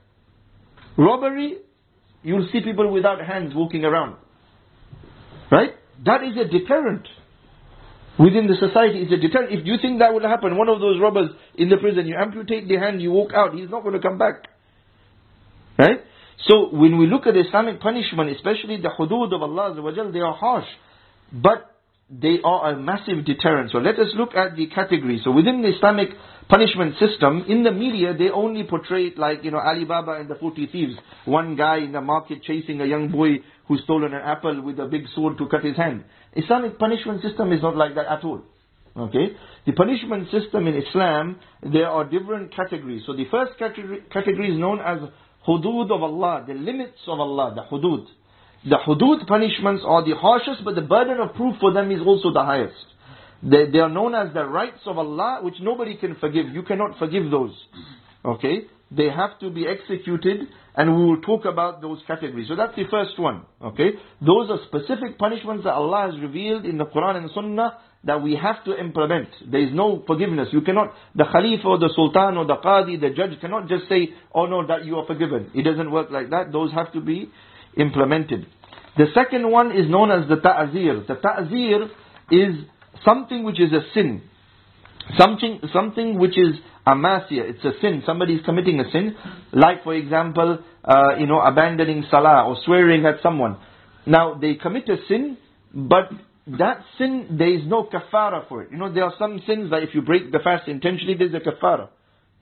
Robbery, 0.98 1.58
you'll 2.22 2.48
see 2.52 2.62
people 2.62 2.91
without 2.91 3.19
hands 3.22 3.54
walking 3.56 3.84
around. 3.84 4.17
Right? 5.52 5.72
That 6.06 6.24
is 6.24 6.38
a 6.38 6.46
deterrent 6.46 7.08
within 8.19 8.48
the 8.48 8.56
society 8.56 9.02
it's 9.02 9.12
a 9.12 9.17
deterrent. 9.17 9.52
If 9.54 9.65
you 9.65 9.78
think 9.82 10.00
that 10.00 10.13
will 10.13 10.28
happen, 10.28 10.58
one 10.58 10.69
of 10.69 10.80
those 10.80 11.00
robbers 11.00 11.30
in 11.56 11.69
the 11.69 11.78
prison, 11.78 12.08
you 12.08 12.15
amputate 12.15 12.67
the 12.67 12.78
hand, 12.78 13.02
you 13.02 13.12
walk 13.12 13.34
out, 13.34 13.54
he's 13.54 13.69
not 13.69 13.84
going 13.84 13.96
to 13.96 14.02
come 14.02 14.17
back. 14.17 14.48
Right? 15.78 16.02
So 16.48 16.69
when 16.72 16.98
we 16.98 17.08
look 17.08 17.26
at 17.26 17.36
Islamic 17.38 17.80
punishment, 17.80 18.30
especially 18.32 18.82
the 18.82 18.89
hudud 18.89 19.34
of 19.34 19.41
Allah 19.41 20.12
they 20.12 20.19
are 20.19 20.34
harsh. 20.34 20.67
But 21.32 21.72
they 22.21 22.38
are 22.43 22.71
a 22.71 22.80
massive 22.80 23.26
deterrent. 23.26 23.71
So 23.71 23.80
let 23.80 23.97
us 23.99 24.10
look 24.15 24.36
at 24.36 24.56
the 24.56 24.67
categories. 24.67 25.21
So 25.23 25.32
within 25.32 25.62
the 25.62 25.69
Islamic 25.76 26.10
punishment 26.49 26.95
system, 26.99 27.45
in 27.47 27.63
the 27.63 27.71
media 27.71 28.13
they 28.17 28.30
only 28.30 28.63
portray 28.63 29.08
it 29.08 29.17
like, 29.17 29.43
you 29.43 29.52
know, 29.52 29.60
Ali 29.60 29.86
Baba 29.86 30.13
and 30.13 30.30
the 30.30 30.36
40 30.36 30.67
thieves. 30.67 30.93
One 31.26 31.56
guy 31.56 31.78
in 31.78 31.91
the 31.91 32.02
market 32.02 32.43
chasing 32.43 32.82
a 32.82 32.86
young 32.86 33.10
boy 33.10 33.39
who's 33.67 33.82
stolen 33.84 34.13
an 34.13 34.21
apple 34.21 34.62
with 34.62 34.80
a 34.80 34.86
big 34.86 35.04
sword 35.15 35.38
to 35.38 35.47
cut 35.47 35.63
his 35.63 35.76
hand. 35.76 36.04
Islamic 36.36 36.78
punishment 36.78 37.21
system 37.21 37.52
is 37.52 37.62
not 37.62 37.76
like 37.76 37.95
that 37.95 38.08
at 38.08 38.23
all. 38.23 38.41
Okay? 38.95 39.36
The 39.65 39.71
punishment 39.71 40.30
system 40.30 40.67
in 40.67 40.76
Islam, 40.76 41.39
there 41.63 41.88
are 41.88 42.04
different 42.04 42.56
categories. 42.56 43.04
So 43.08 43.13
the 43.13 43.26
first 43.32 43.58
category, 43.58 44.02
category 44.12 44.52
is 44.54 44.60
known 44.60 44.80
as 44.80 44.99
hudud 45.47 45.91
of 45.91 46.04
Allah, 46.04 46.43
the 46.47 46.54
limits 46.54 46.99
of 47.08 47.19
Allah, 47.19 47.56
the 47.56 47.63
hudud. 47.76 48.06
The 48.65 48.78
hudud 48.88 49.28
punishments 49.28 49.84
are 49.86 50.06
the 50.06 50.15
harshest, 50.15 50.63
but 50.63 50.76
the 50.76 50.82
burden 50.82 51.19
of 51.19 51.36
proof 51.36 51.56
for 51.60 51.73
them 51.73 51.91
is 51.91 51.99
also 52.06 52.32
the 52.32 52.43
highest. 52.43 52.86
They, 53.43 53.69
they 53.69 53.80
are 53.80 53.89
known 53.89 54.15
as 54.15 54.34
the 54.34 54.45
rights 54.45 54.80
of 54.86 54.97
Allah, 54.97 55.39
which 55.41 55.56
nobody 55.60 55.95
can 55.95 56.15
forgive. 56.15 56.47
You 56.47 56.63
cannot 56.63 56.97
forgive 56.97 57.30
those. 57.30 57.52
Okay? 58.23 58.67
They 58.89 59.10
have 59.10 59.38
to 59.39 59.49
be 59.49 59.67
executed, 59.67 60.47
and 60.76 60.95
we 60.95 61.04
will 61.04 61.21
talk 61.21 61.43
about 61.43 61.82
those 61.82 61.99
categories. 62.08 62.47
So 62.47 62.56
that's 62.56 62.76
the 62.76 62.86
first 62.89 63.19
one. 63.19 63.41
Okay? 63.62 63.91
Those 64.21 64.49
are 64.49 64.60
specific 64.67 65.17
punishments 65.17 65.65
that 65.65 65.73
Allah 65.73 66.12
has 66.12 66.21
revealed 66.21 66.65
in 66.65 66.78
the 66.78 66.86
Quran 66.86 67.17
and 67.17 67.30
Sunnah 67.36 67.80
that 68.06 68.21
we 68.21 68.36
have 68.36 68.63
to 68.63 68.80
implement. 68.80 69.30
There 69.52 69.62
is 69.62 69.73
no 69.73 70.04
forgiveness. 70.08 70.49
You 70.54 70.62
cannot, 70.62 70.93
the 71.15 71.26
Khalifa 71.30 71.67
or 71.67 71.80
the 71.80 71.89
Sultan 71.95 72.38
or 72.38 72.45
the 72.45 72.58
Qadi, 72.58 72.99
the 72.99 73.10
judge 73.10 73.39
cannot 73.41 73.67
just 73.67 73.89
say, 73.89 74.10
oh 74.34 74.45
no, 74.45 74.65
that 74.67 74.86
you 74.86 74.97
are 74.97 75.06
forgiven. 75.06 75.52
It 75.54 75.63
doesn't 75.63 75.91
work 75.91 76.12
like 76.12 76.30
that. 76.30 76.54
Those 76.54 76.71
have 76.71 76.93
to 76.93 77.02
be 77.02 77.30
implemented. 77.77 78.45
The 78.97 79.07
second 79.13 79.49
one 79.49 79.71
is 79.71 79.89
known 79.89 80.12
as 80.12 80.29
the 80.29 80.36
ta'zir. 80.36 81.03
The 81.07 81.15
ta'zir 81.15 81.89
is 82.31 82.65
something 83.03 83.43
which 83.43 83.59
is 83.59 83.71
a 83.71 83.81
sin. 83.93 84.21
Something, 85.17 85.59
something 85.73 86.19
which 86.19 86.38
is 86.38 86.55
a 86.86 86.91
masiyah. 86.91 87.49
It's 87.49 87.65
a 87.65 87.71
sin. 87.81 88.03
Somebody 88.05 88.36
is 88.36 88.45
committing 88.45 88.79
a 88.79 88.91
sin. 88.91 89.15
Like, 89.51 89.83
for 89.83 89.95
example, 89.95 90.59
uh, 90.83 91.17
you 91.19 91.27
know, 91.27 91.39
abandoning 91.39 92.05
salah 92.09 92.45
or 92.47 92.57
swearing 92.65 93.05
at 93.05 93.21
someone. 93.21 93.57
Now, 94.05 94.36
they 94.36 94.55
commit 94.55 94.88
a 94.89 94.97
sin, 95.07 95.38
but 95.73 96.09
that 96.45 96.83
sin, 96.97 97.36
there 97.38 97.53
is 97.53 97.62
no 97.65 97.86
kafara 97.86 98.47
for 98.47 98.63
it. 98.63 98.71
You 98.71 98.77
know, 98.77 98.93
there 98.93 99.05
are 99.05 99.13
some 99.17 99.41
sins 99.47 99.71
that 99.71 99.83
if 99.83 99.89
you 99.93 100.01
break 100.01 100.31
the 100.31 100.39
fast 100.39 100.67
intentionally, 100.67 101.15
there's 101.17 101.33
a 101.33 101.39
kafara. 101.39 101.89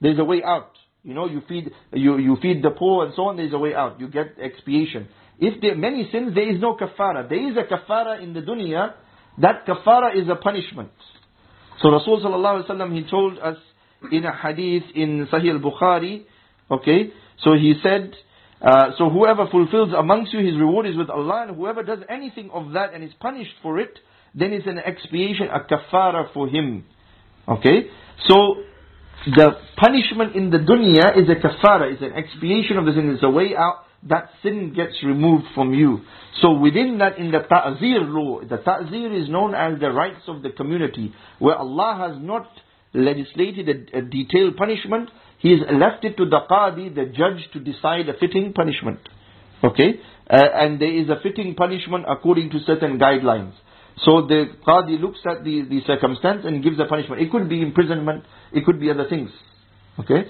There's 0.00 0.18
a 0.18 0.24
way 0.24 0.42
out. 0.44 0.72
You 1.04 1.14
know, 1.14 1.26
you 1.28 1.42
feed, 1.48 1.70
you, 1.92 2.18
you 2.18 2.36
feed 2.40 2.62
the 2.62 2.70
poor 2.70 3.06
and 3.06 3.14
so 3.14 3.22
on, 3.22 3.36
there's 3.36 3.52
a 3.52 3.58
way 3.58 3.74
out. 3.74 4.00
You 4.00 4.08
get 4.08 4.36
expiation. 4.40 5.08
If 5.38 5.60
there 5.60 5.72
are 5.72 5.76
many 5.76 6.08
sins, 6.12 6.34
there 6.34 6.48
is 6.48 6.60
no 6.60 6.76
kafara. 6.76 7.28
There 7.28 7.50
is 7.50 7.56
a 7.56 7.64
kafara 7.64 8.22
in 8.22 8.32
the 8.32 8.40
dunya. 8.40 8.94
That 9.38 9.66
kafara 9.66 10.14
is 10.20 10.28
a 10.28 10.36
punishment. 10.36 10.90
So 11.82 11.90
Rasul 11.90 12.20
sallallahu 12.20 12.64
alaihi 12.64 12.70
wasallam 12.70 12.94
he 12.94 13.10
told 13.10 13.38
us 13.38 13.56
in 14.10 14.24
a 14.24 14.36
hadith 14.36 14.84
in 14.94 15.26
Sahih 15.32 15.52
al-Bukhari, 15.52 16.24
okay, 16.70 17.12
so 17.42 17.54
he 17.54 17.74
said, 17.82 18.12
uh, 18.60 18.90
so 18.98 19.08
whoever 19.10 19.46
fulfills 19.50 19.90
amongst 19.96 20.32
you 20.32 20.44
his 20.44 20.56
reward 20.56 20.86
is 20.86 20.96
with 20.96 21.10
Allah, 21.10 21.46
and 21.48 21.56
whoever 21.56 21.82
does 21.82 22.00
anything 22.08 22.50
of 22.52 22.72
that 22.72 22.94
and 22.94 23.02
is 23.02 23.12
punished 23.20 23.54
for 23.62 23.78
it, 23.78 23.98
then 24.34 24.52
it's 24.52 24.66
an 24.66 24.78
expiation, 24.78 25.48
a 25.52 25.60
kafara 25.60 26.32
for 26.32 26.48
him. 26.48 26.84
Okay, 27.48 27.88
so 28.28 28.56
the 29.26 29.56
punishment 29.76 30.36
in 30.36 30.50
the 30.50 30.58
dunya 30.58 31.16
is 31.16 31.28
a 31.28 31.34
kafara, 31.34 31.92
is 31.92 32.00
an 32.00 32.12
expiation 32.12 32.76
of 32.76 32.86
the 32.86 32.92
sin, 32.92 33.10
it's 33.10 33.22
a 33.22 33.30
way 33.30 33.56
out 33.56 33.84
that 34.08 34.30
sin 34.42 34.72
gets 34.74 34.94
removed 35.04 35.44
from 35.54 35.74
you. 35.74 36.00
So 36.40 36.52
within 36.52 36.98
that, 36.98 37.18
in 37.18 37.30
the 37.30 37.40
ta'zir 37.40 38.00
law, 38.00 38.40
the 38.40 38.56
ta'zir 38.56 39.12
is 39.12 39.28
known 39.28 39.54
as 39.54 39.78
the 39.80 39.90
rights 39.90 40.22
of 40.28 40.42
the 40.42 40.50
community, 40.50 41.14
where 41.38 41.56
Allah 41.56 42.08
has 42.08 42.22
not 42.22 42.48
legislated 42.94 43.68
a, 43.68 43.98
a 43.98 44.02
detailed 44.02 44.56
punishment, 44.56 45.10
he 45.38 45.50
has 45.50 45.60
left 45.72 46.04
it 46.04 46.16
to 46.16 46.24
the 46.24 46.40
qadi, 46.50 46.94
the 46.94 47.06
judge, 47.06 47.48
to 47.52 47.60
decide 47.60 48.08
a 48.08 48.14
fitting 48.14 48.52
punishment. 48.52 49.00
Okay? 49.64 50.00
Uh, 50.28 50.36
and 50.36 50.80
there 50.80 50.92
is 50.92 51.08
a 51.08 51.16
fitting 51.22 51.54
punishment 51.54 52.04
according 52.08 52.50
to 52.50 52.58
certain 52.66 52.98
guidelines. 52.98 53.52
So 54.04 54.26
the 54.26 54.46
qadi 54.66 55.00
looks 55.00 55.20
at 55.26 55.44
the, 55.44 55.62
the 55.68 55.80
circumstance 55.86 56.42
and 56.44 56.62
gives 56.62 56.78
a 56.80 56.86
punishment. 56.86 57.22
It 57.22 57.30
could 57.30 57.48
be 57.48 57.62
imprisonment, 57.62 58.24
it 58.52 58.64
could 58.64 58.80
be 58.80 58.90
other 58.90 59.08
things. 59.08 59.30
Okay? 59.98 60.24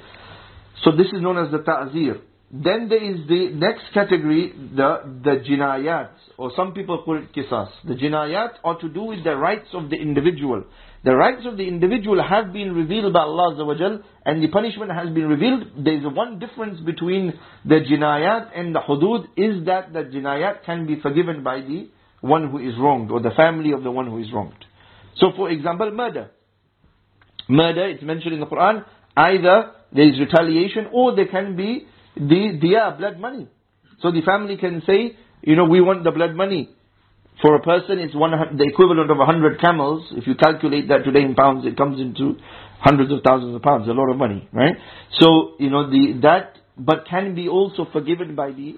So 0.84 0.92
this 0.92 1.06
is 1.06 1.20
known 1.20 1.38
as 1.38 1.50
the 1.52 1.58
ta'zir. 1.58 2.20
Then 2.52 2.90
there 2.90 3.02
is 3.02 3.26
the 3.28 3.48
next 3.54 3.84
category, 3.94 4.52
the, 4.52 5.20
the 5.24 5.42
jinayat, 5.48 6.10
or 6.36 6.52
some 6.54 6.74
people 6.74 7.02
call 7.02 7.16
it 7.16 7.32
kisas. 7.34 7.70
The 7.84 7.94
jinayat 7.94 8.56
are 8.62 8.78
to 8.78 8.90
do 8.90 9.04
with 9.04 9.24
the 9.24 9.34
rights 9.34 9.68
of 9.72 9.88
the 9.88 9.96
individual. 9.96 10.62
The 11.02 11.16
rights 11.16 11.46
of 11.46 11.56
the 11.56 11.66
individual 11.66 12.22
have 12.22 12.52
been 12.52 12.74
revealed 12.74 13.14
by 13.14 13.20
Allah 13.20 13.56
Azza 13.56 14.02
and 14.26 14.42
the 14.42 14.48
punishment 14.48 14.92
has 14.92 15.08
been 15.14 15.28
revealed. 15.28 15.64
There 15.82 15.96
is 15.96 16.04
one 16.04 16.38
difference 16.38 16.78
between 16.80 17.32
the 17.64 17.76
jinayat 17.90 18.50
and 18.54 18.74
the 18.74 18.80
hudud 18.80 19.28
is 19.34 19.64
that 19.64 19.94
the 19.94 20.00
jinayat 20.00 20.64
can 20.66 20.86
be 20.86 21.00
forgiven 21.00 21.42
by 21.42 21.62
the 21.62 21.88
one 22.20 22.50
who 22.50 22.58
is 22.58 22.74
wronged 22.78 23.10
or 23.10 23.20
the 23.20 23.32
family 23.34 23.72
of 23.72 23.82
the 23.82 23.90
one 23.90 24.06
who 24.06 24.18
is 24.18 24.30
wronged. 24.30 24.64
So 25.16 25.32
for 25.34 25.48
example, 25.48 25.90
murder. 25.90 26.30
Murder, 27.48 27.86
it's 27.88 28.02
mentioned 28.02 28.34
in 28.34 28.40
the 28.40 28.46
Quran, 28.46 28.84
either 29.16 29.72
there 29.90 30.06
is 30.08 30.20
retaliation 30.20 30.88
or 30.92 31.16
there 31.16 31.28
can 31.28 31.56
be 31.56 31.86
the 32.16 32.58
diya, 32.62 32.98
blood 32.98 33.18
money. 33.18 33.48
So 34.00 34.10
the 34.10 34.22
family 34.22 34.56
can 34.56 34.82
say, 34.86 35.16
you 35.42 35.56
know, 35.56 35.64
we 35.64 35.80
want 35.80 36.04
the 36.04 36.10
blood 36.10 36.34
money. 36.34 36.70
For 37.40 37.54
a 37.56 37.62
person, 37.62 37.98
it's 37.98 38.14
one, 38.14 38.30
the 38.30 38.64
equivalent 38.64 39.10
of 39.10 39.18
a 39.18 39.24
hundred 39.24 39.60
camels. 39.60 40.06
If 40.12 40.26
you 40.26 40.34
calculate 40.34 40.88
that 40.88 41.04
today 41.04 41.22
in 41.22 41.34
pounds, 41.34 41.66
it 41.66 41.76
comes 41.76 42.00
into 42.00 42.36
hundreds 42.80 43.12
of 43.12 43.20
thousands 43.24 43.54
of 43.56 43.62
pounds, 43.62 43.88
a 43.88 43.92
lot 43.92 44.10
of 44.10 44.16
money, 44.16 44.48
right? 44.52 44.74
So, 45.18 45.54
you 45.58 45.70
know, 45.70 45.90
the, 45.90 46.20
that, 46.22 46.58
but 46.76 47.06
can 47.08 47.34
be 47.34 47.48
also 47.48 47.86
forgiven 47.92 48.34
by 48.34 48.52
the 48.52 48.76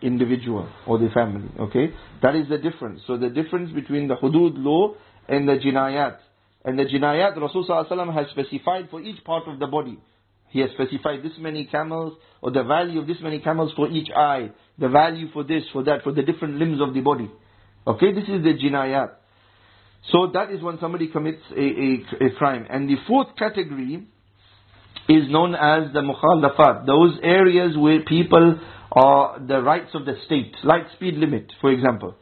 individual 0.00 0.68
or 0.86 0.98
the 0.98 1.08
family, 1.12 1.48
okay? 1.58 1.92
That 2.22 2.36
is 2.36 2.48
the 2.48 2.58
difference. 2.58 3.02
So 3.06 3.16
the 3.16 3.30
difference 3.30 3.72
between 3.72 4.08
the 4.08 4.16
hudud 4.16 4.52
law 4.56 4.94
and 5.28 5.48
the 5.48 5.54
jinayat. 5.54 6.18
And 6.64 6.78
the 6.78 6.84
jinayat, 6.84 7.36
Rasulullah 7.36 8.14
has 8.14 8.26
specified 8.30 8.88
for 8.90 9.00
each 9.00 9.22
part 9.24 9.48
of 9.48 9.58
the 9.58 9.66
body. 9.66 9.98
He 10.50 10.60
has 10.60 10.70
specified 10.70 11.22
this 11.22 11.32
many 11.38 11.66
camels, 11.66 12.16
or 12.40 12.50
the 12.50 12.62
value 12.62 13.00
of 13.00 13.06
this 13.06 13.18
many 13.20 13.40
camels 13.40 13.72
for 13.76 13.88
each 13.88 14.08
eye, 14.14 14.50
the 14.78 14.88
value 14.88 15.30
for 15.32 15.44
this, 15.44 15.64
for 15.72 15.84
that, 15.84 16.02
for 16.02 16.12
the 16.12 16.22
different 16.22 16.56
limbs 16.56 16.80
of 16.80 16.94
the 16.94 17.00
body. 17.00 17.30
Okay, 17.86 18.12
this 18.12 18.24
is 18.24 18.42
the 18.42 18.54
jinayat. 18.54 19.10
So 20.12 20.30
that 20.32 20.50
is 20.50 20.62
when 20.62 20.78
somebody 20.80 21.08
commits 21.08 21.42
a, 21.50 21.60
a, 21.60 22.26
a 22.26 22.30
crime. 22.38 22.66
And 22.70 22.88
the 22.88 22.96
fourth 23.06 23.28
category 23.36 24.06
is 25.08 25.24
known 25.28 25.54
as 25.54 25.92
the 25.92 26.00
mukhalafat, 26.00 26.86
those 26.86 27.18
areas 27.22 27.76
where 27.76 28.02
people 28.04 28.58
are 28.92 29.38
the 29.40 29.60
rights 29.60 29.90
of 29.94 30.06
the 30.06 30.14
state, 30.26 30.54
like 30.64 30.82
speed 30.94 31.14
limit, 31.14 31.52
for 31.60 31.70
example. 31.70 32.14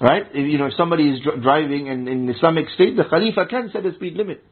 Right? 0.00 0.24
If, 0.32 0.50
you 0.50 0.58
know, 0.58 0.66
if 0.66 0.74
somebody 0.76 1.10
is 1.10 1.20
dr- 1.20 1.42
driving 1.42 1.86
in, 1.86 2.08
in 2.08 2.28
Islamic 2.28 2.68
state, 2.74 2.96
the 2.96 3.04
Khalifa 3.04 3.46
can 3.46 3.70
set 3.72 3.86
a 3.86 3.94
speed 3.94 4.14
limit. 4.14 4.42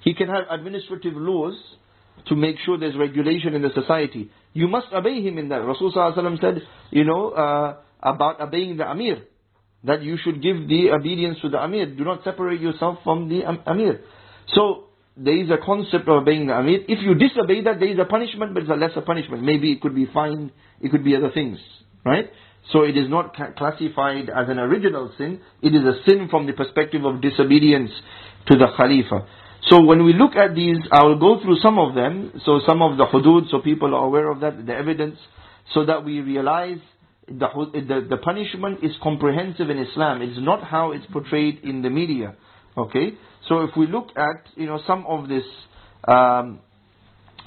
He 0.00 0.14
can 0.14 0.28
have 0.28 0.44
administrative 0.50 1.14
laws 1.14 1.54
to 2.26 2.36
make 2.36 2.56
sure 2.64 2.78
there's 2.78 2.96
regulation 2.96 3.54
in 3.54 3.62
the 3.62 3.70
society. 3.74 4.30
You 4.52 4.68
must 4.68 4.86
obey 4.92 5.22
him 5.22 5.38
in 5.38 5.48
that. 5.48 5.62
Rasulullah 5.62 6.40
said, 6.40 6.62
you 6.90 7.04
know, 7.04 7.30
uh, 7.30 7.76
about 8.02 8.40
obeying 8.40 8.76
the 8.76 8.88
Amir. 8.88 9.22
That 9.84 10.02
you 10.02 10.16
should 10.22 10.40
give 10.40 10.68
the 10.68 10.90
obedience 10.92 11.38
to 11.42 11.48
the 11.48 11.58
Amir. 11.58 11.86
Do 11.86 12.04
not 12.04 12.22
separate 12.22 12.60
yourself 12.60 12.98
from 13.02 13.28
the 13.28 13.42
Amir. 13.66 14.00
So, 14.54 14.84
there 15.16 15.36
is 15.36 15.50
a 15.50 15.58
concept 15.64 16.08
of 16.08 16.22
obeying 16.22 16.46
the 16.46 16.54
Amir. 16.54 16.80
If 16.88 17.02
you 17.02 17.14
disobey 17.14 17.62
that, 17.64 17.80
there 17.80 17.88
is 17.88 17.98
a 17.98 18.04
punishment, 18.04 18.54
but 18.54 18.62
it's 18.62 18.72
a 18.72 18.76
lesser 18.76 19.00
punishment. 19.00 19.42
Maybe 19.42 19.72
it 19.72 19.80
could 19.80 19.94
be 19.94 20.06
fine, 20.12 20.52
it 20.80 20.90
could 20.90 21.04
be 21.04 21.16
other 21.16 21.30
things. 21.30 21.58
Right? 22.04 22.30
So 22.70 22.82
it 22.82 22.96
is 22.96 23.08
not 23.08 23.34
classified 23.56 24.30
as 24.30 24.48
an 24.48 24.58
original 24.58 25.12
sin. 25.18 25.40
It 25.62 25.74
is 25.74 25.82
a 25.82 25.98
sin 26.08 26.28
from 26.30 26.46
the 26.46 26.52
perspective 26.52 27.04
of 27.04 27.20
disobedience 27.20 27.90
to 28.46 28.56
the 28.56 28.68
Khalifa. 28.76 29.26
So 29.68 29.82
when 29.82 30.04
we 30.04 30.12
look 30.12 30.34
at 30.34 30.54
these, 30.54 30.78
I 30.90 31.04
will 31.04 31.18
go 31.18 31.40
through 31.42 31.56
some 31.62 31.78
of 31.78 31.94
them. 31.94 32.40
So 32.44 32.60
some 32.66 32.82
of 32.82 32.96
the 32.96 33.06
hudud, 33.06 33.50
so 33.50 33.60
people 33.60 33.94
are 33.94 34.04
aware 34.04 34.30
of 34.30 34.40
that, 34.40 34.66
the 34.66 34.74
evidence, 34.74 35.18
so 35.72 35.84
that 35.86 36.04
we 36.04 36.20
realize 36.20 36.78
the, 37.28 37.46
the, 37.72 38.06
the 38.10 38.16
punishment 38.16 38.82
is 38.82 38.92
comprehensive 39.02 39.70
in 39.70 39.78
Islam. 39.78 40.20
It's 40.22 40.40
not 40.40 40.64
how 40.64 40.92
it's 40.92 41.06
portrayed 41.06 41.60
in 41.62 41.82
the 41.82 41.90
media. 41.90 42.34
Okay? 42.76 43.12
So 43.48 43.60
if 43.60 43.70
we 43.76 43.86
look 43.86 44.08
at, 44.16 44.46
you 44.56 44.66
know, 44.66 44.80
some 44.86 45.06
of 45.06 45.28
this, 45.28 45.44
um, 46.08 46.60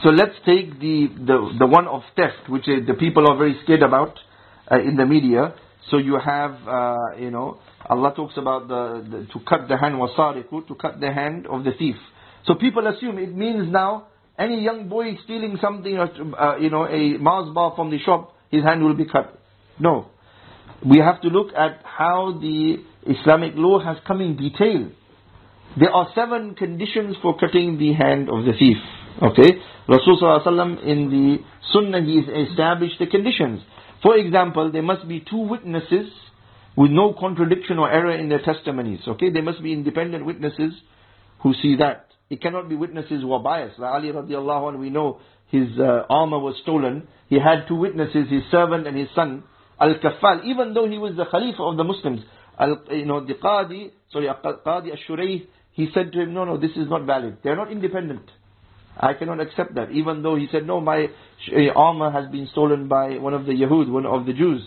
so 0.03 0.09
let's 0.09 0.35
take 0.45 0.79
the, 0.79 1.07
the, 1.17 1.55
the 1.59 1.67
one 1.67 1.87
of 1.87 2.01
theft, 2.15 2.49
which 2.49 2.65
the 2.65 2.93
people 2.99 3.29
are 3.29 3.37
very 3.37 3.59
scared 3.63 3.81
about 3.81 4.17
uh, 4.71 4.79
in 4.79 4.95
the 4.95 5.05
media. 5.05 5.55
So 5.89 5.97
you 5.97 6.17
have, 6.23 6.55
uh, 6.67 6.97
you 7.17 7.31
know, 7.31 7.59
Allah 7.87 8.13
talks 8.15 8.37
about 8.37 8.67
the, 8.67 9.05
the 9.09 9.27
to 9.33 9.39
cut 9.47 9.67
the 9.67 9.77
hand 9.77 9.95
wasariku, 9.95 10.67
to 10.67 10.75
cut 10.75 10.99
the 10.99 11.11
hand 11.11 11.45
of 11.47 11.63
the 11.63 11.71
thief. 11.77 11.95
So 12.45 12.55
people 12.55 12.87
assume 12.87 13.17
it 13.17 13.35
means 13.35 13.71
now 13.71 14.07
any 14.37 14.63
young 14.63 14.89
boy 14.89 15.17
stealing 15.23 15.57
something, 15.61 15.97
uh, 15.97 16.55
you 16.59 16.69
know, 16.69 16.87
a 16.87 17.17
Mars 17.17 17.53
bar 17.53 17.73
from 17.75 17.91
the 17.91 17.99
shop, 17.99 18.33
his 18.49 18.63
hand 18.63 18.83
will 18.83 18.95
be 18.95 19.05
cut. 19.05 19.39
No. 19.79 20.07
We 20.85 20.99
have 20.99 21.21
to 21.21 21.27
look 21.29 21.53
at 21.55 21.81
how 21.83 22.37
the 22.41 22.77
Islamic 23.07 23.53
law 23.55 23.79
has 23.79 23.97
come 24.07 24.21
in 24.21 24.35
detail. 24.35 24.89
There 25.79 25.91
are 25.91 26.07
seven 26.15 26.55
conditions 26.55 27.15
for 27.21 27.37
cutting 27.37 27.77
the 27.77 27.93
hand 27.93 28.29
of 28.29 28.45
the 28.45 28.53
thief. 28.57 28.77
Okay? 29.21 29.59
Rasulullah 29.87 30.83
in 30.83 31.09
the 31.09 31.37
Sunnah, 31.71 32.01
he 32.03 32.19
established 32.19 32.95
the 32.99 33.07
conditions. 33.07 33.61
For 34.01 34.17
example, 34.17 34.71
there 34.71 34.81
must 34.81 35.07
be 35.07 35.23
two 35.27 35.37
witnesses 35.37 36.11
with 36.75 36.91
no 36.91 37.13
contradiction 37.13 37.79
or 37.79 37.91
error 37.91 38.11
in 38.11 38.29
their 38.29 38.41
testimonies. 38.41 38.99
Okay, 39.07 39.29
there 39.31 39.41
must 39.43 39.63
be 39.63 39.73
independent 39.73 40.25
witnesses 40.25 40.73
who 41.41 41.53
see 41.61 41.77
that. 41.77 42.07
It 42.29 42.41
cannot 42.41 42.69
be 42.69 42.75
witnesses 42.75 43.21
who 43.21 43.33
are 43.33 43.39
biased. 43.39 43.79
Like 43.79 43.93
Ali 43.93 44.11
radiallahu 44.11 44.73
anh, 44.73 44.79
we 44.79 44.89
know 44.89 45.19
his 45.47 45.67
uh, 45.79 46.03
armor 46.09 46.39
was 46.39 46.55
stolen. 46.63 47.07
He 47.29 47.35
had 47.35 47.67
two 47.67 47.75
witnesses, 47.75 48.29
his 48.29 48.43
servant 48.51 48.87
and 48.87 48.97
his 48.97 49.07
son, 49.15 49.43
Al-Kaffal, 49.79 50.45
even 50.45 50.73
though 50.73 50.89
he 50.89 50.97
was 50.97 51.15
the 51.15 51.25
Khalifa 51.25 51.61
of 51.61 51.77
the 51.77 51.83
Muslims. 51.83 52.21
Al, 52.57 52.81
you 52.91 53.05
know, 53.05 53.25
the 53.25 53.35
Qadi, 53.35 53.91
sorry, 54.11 54.27
Qadi 54.27 54.93
Ash-Shurayh, 54.93 55.45
he 55.71 55.89
said 55.93 56.11
to 56.13 56.21
him, 56.21 56.33
no, 56.33 56.45
no, 56.45 56.57
this 56.57 56.71
is 56.71 56.89
not 56.89 57.05
valid. 57.05 57.37
They're 57.43 57.55
not 57.55 57.71
independent. 57.71 58.31
I 58.97 59.13
cannot 59.13 59.41
accept 59.41 59.75
that. 59.75 59.91
Even 59.91 60.23
though 60.23 60.35
he 60.35 60.47
said, 60.51 60.65
no, 60.65 60.79
my 60.79 61.07
eh, 61.51 61.67
armor 61.75 62.11
has 62.11 62.31
been 62.31 62.47
stolen 62.51 62.87
by 62.87 63.17
one 63.17 63.33
of 63.33 63.45
the 63.45 63.51
Yahud, 63.51 63.89
one 63.89 64.05
of 64.05 64.25
the 64.25 64.33
Jews. 64.33 64.61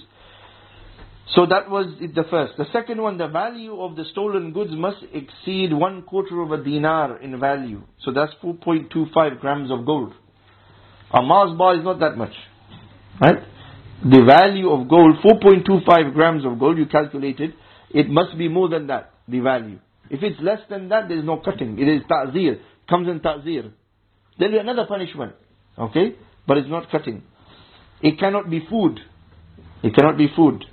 So 1.34 1.46
that 1.46 1.70
was 1.70 1.86
the 2.00 2.24
first. 2.30 2.54
The 2.56 2.66
second 2.72 3.02
one, 3.02 3.18
the 3.18 3.28
value 3.28 3.80
of 3.80 3.96
the 3.96 4.04
stolen 4.12 4.52
goods 4.52 4.70
must 4.72 4.98
exceed 5.12 5.72
one 5.72 6.02
quarter 6.02 6.40
of 6.40 6.52
a 6.52 6.62
dinar 6.62 7.20
in 7.20 7.38
value. 7.38 7.82
So 8.04 8.12
that's 8.12 8.32
4.25 8.42 9.40
grams 9.40 9.70
of 9.70 9.84
gold. 9.84 10.14
A 11.12 11.22
Mars 11.22 11.56
bar 11.56 11.76
is 11.76 11.84
not 11.84 12.00
that 12.00 12.16
much. 12.16 12.32
Right? 13.20 13.42
The 14.02 14.24
value 14.26 14.70
of 14.70 14.88
gold, 14.88 15.16
4.25 15.24 16.14
grams 16.14 16.44
of 16.46 16.58
gold, 16.58 16.78
you 16.78 16.86
calculated, 16.86 17.54
it, 17.90 18.08
must 18.08 18.38
be 18.38 18.48
more 18.48 18.68
than 18.68 18.86
that, 18.86 19.12
the 19.26 19.40
value. 19.40 19.78
If 20.10 20.22
it's 20.22 20.40
less 20.40 20.60
than 20.70 20.88
that, 20.90 21.08
there 21.08 21.18
is 21.18 21.24
no 21.24 21.38
cutting. 21.44 21.78
It 21.78 21.88
is 21.88 22.02
ta'zir. 22.08 22.60
comes 22.88 23.08
in 23.08 23.20
ta'zir. 23.20 23.72
There 24.38 24.48
will 24.48 24.56
be 24.56 24.58
another 24.60 24.86
punishment. 24.86 25.34
Okay? 25.78 26.16
But 26.46 26.58
it's 26.58 26.68
not 26.68 26.90
cutting. 26.90 27.22
It 28.02 28.18
cannot 28.18 28.48
be 28.50 28.64
food. 28.68 29.00
It 29.82 29.94
cannot 29.94 30.16
be 30.16 30.28
food. 30.34 30.64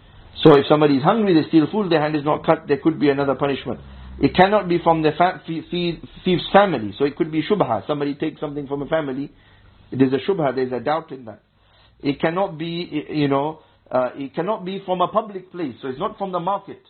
So 0.44 0.58
if 0.58 0.66
somebody 0.68 0.98
is 0.98 1.04
hungry, 1.04 1.34
they 1.34 1.48
steal 1.48 1.68
food, 1.72 1.92
their 1.92 2.02
hand 2.02 2.16
is 2.16 2.24
not 2.24 2.46
cut, 2.46 2.68
there 2.68 2.78
could 2.78 3.00
be 3.00 3.10
another 3.10 3.36
punishment. 3.36 3.80
It 4.20 4.36
cannot 4.36 4.70
be 4.70 4.80
from 4.84 5.02
the 5.02 5.12
fa- 5.18 5.42
thief's 5.46 6.48
family. 6.54 6.94
So 6.98 7.06
it 7.06 7.16
could 7.16 7.32
be 7.32 7.44
shubha. 7.44 7.86
Somebody 7.88 8.16
takes 8.16 8.40
something 8.40 8.68
from 8.68 8.82
a 8.82 8.88
family. 8.88 9.32
There's 9.92 10.14
a 10.14 10.20
shubha, 10.30 10.56
there's 10.56 10.72
a 10.72 10.80
doubt 10.80 11.12
in 11.12 11.26
that. 11.26 11.42
It 12.02 12.20
cannot 12.22 12.58
be, 12.58 13.06
you 13.10 13.28
know, 13.28 13.60
uh, 13.90 14.10
it 14.16 14.36
cannot 14.36 14.66
be 14.66 14.82
from 14.86 15.02
a 15.02 15.08
public 15.08 15.52
place. 15.52 15.76
So 15.82 15.88
it's 15.88 16.00
not 16.00 16.18
from 16.18 16.32
the 16.32 16.40
market. 16.40 16.82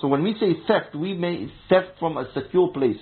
So 0.00 0.08
when 0.08 0.22
we 0.22 0.34
say 0.40 0.54
theft, 0.66 0.94
we 0.94 1.14
may 1.14 1.52
theft 1.68 1.98
from 1.98 2.16
a 2.16 2.26
secure 2.34 2.68
place. 2.68 3.00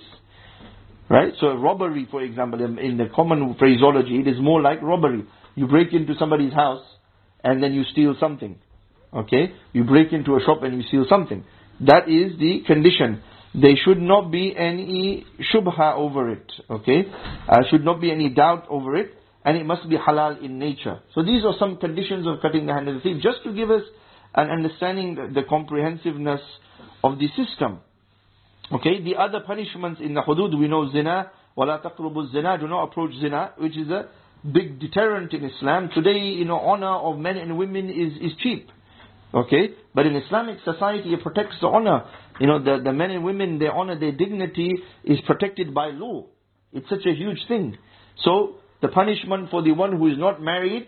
Right? 1.11 1.33
So 1.41 1.55
robbery, 1.55 2.07
for 2.09 2.21
example, 2.21 2.63
in, 2.63 2.95
the 2.95 3.07
common 3.13 3.55
phraseology, 3.59 4.19
it 4.19 4.27
is 4.29 4.39
more 4.39 4.61
like 4.61 4.81
robbery. 4.81 5.25
You 5.55 5.67
break 5.67 5.91
into 5.91 6.15
somebody's 6.17 6.53
house 6.53 6.83
and 7.43 7.61
then 7.61 7.73
you 7.73 7.83
steal 7.91 8.15
something. 8.17 8.57
Okay? 9.13 9.51
You 9.73 9.83
break 9.83 10.13
into 10.13 10.37
a 10.37 10.39
shop 10.39 10.63
and 10.63 10.77
you 10.81 10.87
steal 10.87 11.05
something. 11.09 11.43
That 11.81 12.07
is 12.07 12.39
the 12.39 12.61
condition. 12.65 13.21
There 13.53 13.75
should 13.83 13.99
not 13.99 14.31
be 14.31 14.55
any 14.55 15.25
shubha 15.53 15.97
over 15.97 16.31
it. 16.31 16.49
Okay? 16.69 17.03
Uh, 17.49 17.57
should 17.69 17.83
not 17.83 17.99
be 17.99 18.09
any 18.09 18.29
doubt 18.29 18.67
over 18.69 18.95
it. 18.95 19.11
And 19.43 19.57
it 19.57 19.65
must 19.65 19.89
be 19.89 19.97
halal 19.97 20.41
in 20.41 20.59
nature. 20.59 20.99
So 21.13 21.23
these 21.23 21.43
are 21.43 21.55
some 21.59 21.75
conditions 21.75 22.25
of 22.25 22.41
cutting 22.41 22.67
the 22.67 22.73
hand 22.73 22.87
of 22.87 22.95
the 22.95 23.01
thief. 23.01 23.21
Just 23.21 23.43
to 23.43 23.53
give 23.53 23.69
us 23.69 23.81
an 24.33 24.49
understanding 24.49 25.33
the 25.33 25.43
comprehensiveness 25.43 26.39
of 27.03 27.19
the 27.19 27.27
system. 27.35 27.81
Okay, 28.72 29.02
the 29.02 29.16
other 29.16 29.40
punishments 29.40 30.00
in 30.02 30.14
the 30.14 30.22
hudud, 30.22 30.58
we 30.58 30.66
know 30.66 30.90
zina 30.90 31.30
وَلَا 31.56 31.82
تَقْرُبُوا 31.82 32.30
الزِّنَا 32.30 32.60
Do 32.60 32.68
not 32.68 32.84
approach 32.84 33.12
zina, 33.20 33.52
which 33.56 33.76
is 33.76 33.88
a 33.88 34.08
big 34.52 34.78
deterrent 34.78 35.32
in 35.32 35.44
Islam. 35.44 35.90
Today, 35.94 36.18
you 36.18 36.44
know, 36.44 36.58
honor 36.58 36.94
of 36.96 37.18
men 37.18 37.36
and 37.38 37.56
women 37.56 37.88
is, 37.88 38.12
is 38.20 38.36
cheap. 38.42 38.68
Okay? 39.32 39.70
But 39.94 40.06
in 40.06 40.16
Islamic 40.16 40.58
society, 40.64 41.14
it 41.14 41.22
protects 41.22 41.56
the 41.60 41.68
honor. 41.68 42.04
You 42.38 42.46
know, 42.46 42.62
the, 42.62 42.82
the 42.84 42.92
men 42.92 43.10
and 43.10 43.24
women, 43.24 43.58
their 43.58 43.72
honor, 43.72 43.98
their 43.98 44.12
dignity 44.12 44.74
is 45.04 45.18
protected 45.26 45.72
by 45.72 45.86
law. 45.88 46.26
It's 46.72 46.88
such 46.90 47.06
a 47.06 47.14
huge 47.14 47.38
thing. 47.48 47.78
So, 48.22 48.56
the 48.82 48.88
punishment 48.88 49.50
for 49.50 49.62
the 49.62 49.72
one 49.72 49.96
who 49.96 50.06
is 50.08 50.18
not 50.18 50.42
married 50.42 50.86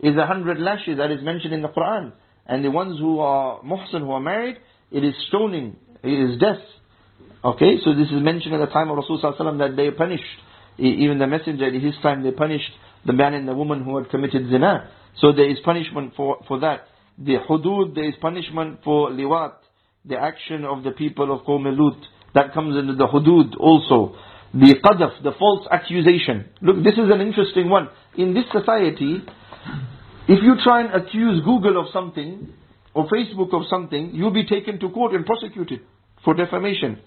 is 0.00 0.16
a 0.16 0.26
hundred 0.26 0.58
lashes 0.58 0.98
that 0.98 1.12
is 1.12 1.22
mentioned 1.22 1.54
in 1.54 1.62
the 1.62 1.68
Quran. 1.68 2.12
And 2.46 2.64
the 2.64 2.70
ones 2.70 2.98
who 2.98 3.20
are 3.20 3.60
muhsin, 3.60 4.00
who 4.00 4.10
are 4.10 4.20
married, 4.20 4.56
it 4.90 5.04
is 5.04 5.14
stoning, 5.28 5.76
it 6.02 6.30
is 6.30 6.40
death. 6.40 6.58
Okay, 7.45 7.77
so 7.83 7.93
this 7.93 8.07
is 8.07 8.23
mentioned 8.23 8.55
at 8.55 8.59
the 8.59 8.73
time 8.73 8.89
of 8.89 8.97
Rasulullah 8.97 9.57
that 9.59 9.75
they 9.75 9.91
punished, 9.91 10.23
even 10.79 11.19
the 11.19 11.27
messenger 11.27 11.67
in 11.67 11.79
his 11.79 11.93
time, 12.01 12.23
they 12.23 12.31
punished 12.31 12.71
the 13.05 13.13
man 13.13 13.35
and 13.35 13.47
the 13.47 13.53
woman 13.53 13.83
who 13.83 13.95
had 13.97 14.09
committed 14.09 14.49
zina. 14.49 14.89
So 15.21 15.31
there 15.31 15.47
is 15.47 15.59
punishment 15.63 16.13
for, 16.17 16.37
for 16.47 16.59
that. 16.61 16.87
The 17.19 17.35
hudud, 17.47 17.93
there 17.93 18.09
is 18.09 18.15
punishment 18.19 18.79
for 18.83 19.11
liwat, 19.11 19.53
the 20.05 20.17
action 20.17 20.65
of 20.65 20.83
the 20.83 20.89
people 20.89 21.31
of 21.31 21.45
Qawm. 21.45 21.65
That 22.33 22.51
comes 22.51 22.75
under 22.77 22.95
the 22.95 23.05
hudud 23.05 23.59
also. 23.59 24.15
The 24.51 24.73
qadaf, 24.83 25.21
the 25.21 25.33
false 25.37 25.67
accusation. 25.69 26.49
Look, 26.63 26.77
this 26.77 26.93
is 26.93 27.11
an 27.13 27.21
interesting 27.21 27.69
one. 27.69 27.89
In 28.17 28.33
this 28.33 28.45
society, 28.51 29.21
if 30.27 30.41
you 30.41 30.55
try 30.63 30.81
and 30.81 30.95
accuse 30.95 31.43
Google 31.45 31.79
of 31.79 31.93
something, 31.93 32.51
or 32.95 33.07
Facebook 33.07 33.53
of 33.53 33.67
something, 33.69 34.15
you'll 34.15 34.33
be 34.33 34.47
taken 34.47 34.79
to 34.79 34.89
court 34.89 35.13
and 35.13 35.27
prosecuted 35.27 35.81
for 36.23 36.33
defamation. 36.33 36.97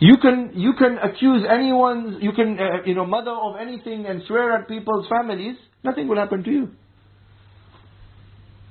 You 0.00 0.16
can 0.20 0.52
you 0.54 0.72
can 0.74 0.98
accuse 0.98 1.46
anyone, 1.48 2.18
you 2.20 2.32
can 2.32 2.58
uh, 2.58 2.82
you 2.84 2.94
know 2.94 3.06
mother 3.06 3.30
of 3.30 3.56
anything 3.60 4.06
and 4.06 4.22
swear 4.26 4.56
at 4.56 4.68
people's 4.68 5.06
families. 5.08 5.56
Nothing 5.82 6.08
will 6.08 6.16
happen 6.16 6.42
to 6.44 6.50
you. 6.50 6.68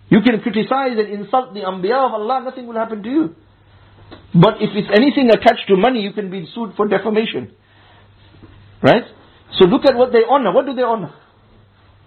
You 0.09 0.19
can 0.21 0.41
criticize 0.41 0.97
and 0.97 1.09
insult 1.09 1.53
the 1.53 1.61
Anbiya 1.61 2.07
of 2.07 2.13
Allah. 2.13 2.41
Nothing 2.43 2.67
will 2.67 2.75
happen 2.75 3.01
to 3.03 3.09
you. 3.09 3.35
But 4.33 4.55
if 4.61 4.69
it's 4.75 4.89
anything 4.93 5.29
attached 5.29 5.67
to 5.69 5.77
money, 5.77 6.01
you 6.01 6.13
can 6.13 6.29
be 6.29 6.47
sued 6.53 6.73
for 6.75 6.87
defamation. 6.87 7.55
Right? 8.81 9.03
So 9.57 9.65
look 9.65 9.85
at 9.85 9.95
what 9.95 10.11
they 10.11 10.21
honor. 10.27 10.51
What 10.51 10.65
do 10.65 10.73
they 10.73 10.81
honor? 10.81 11.13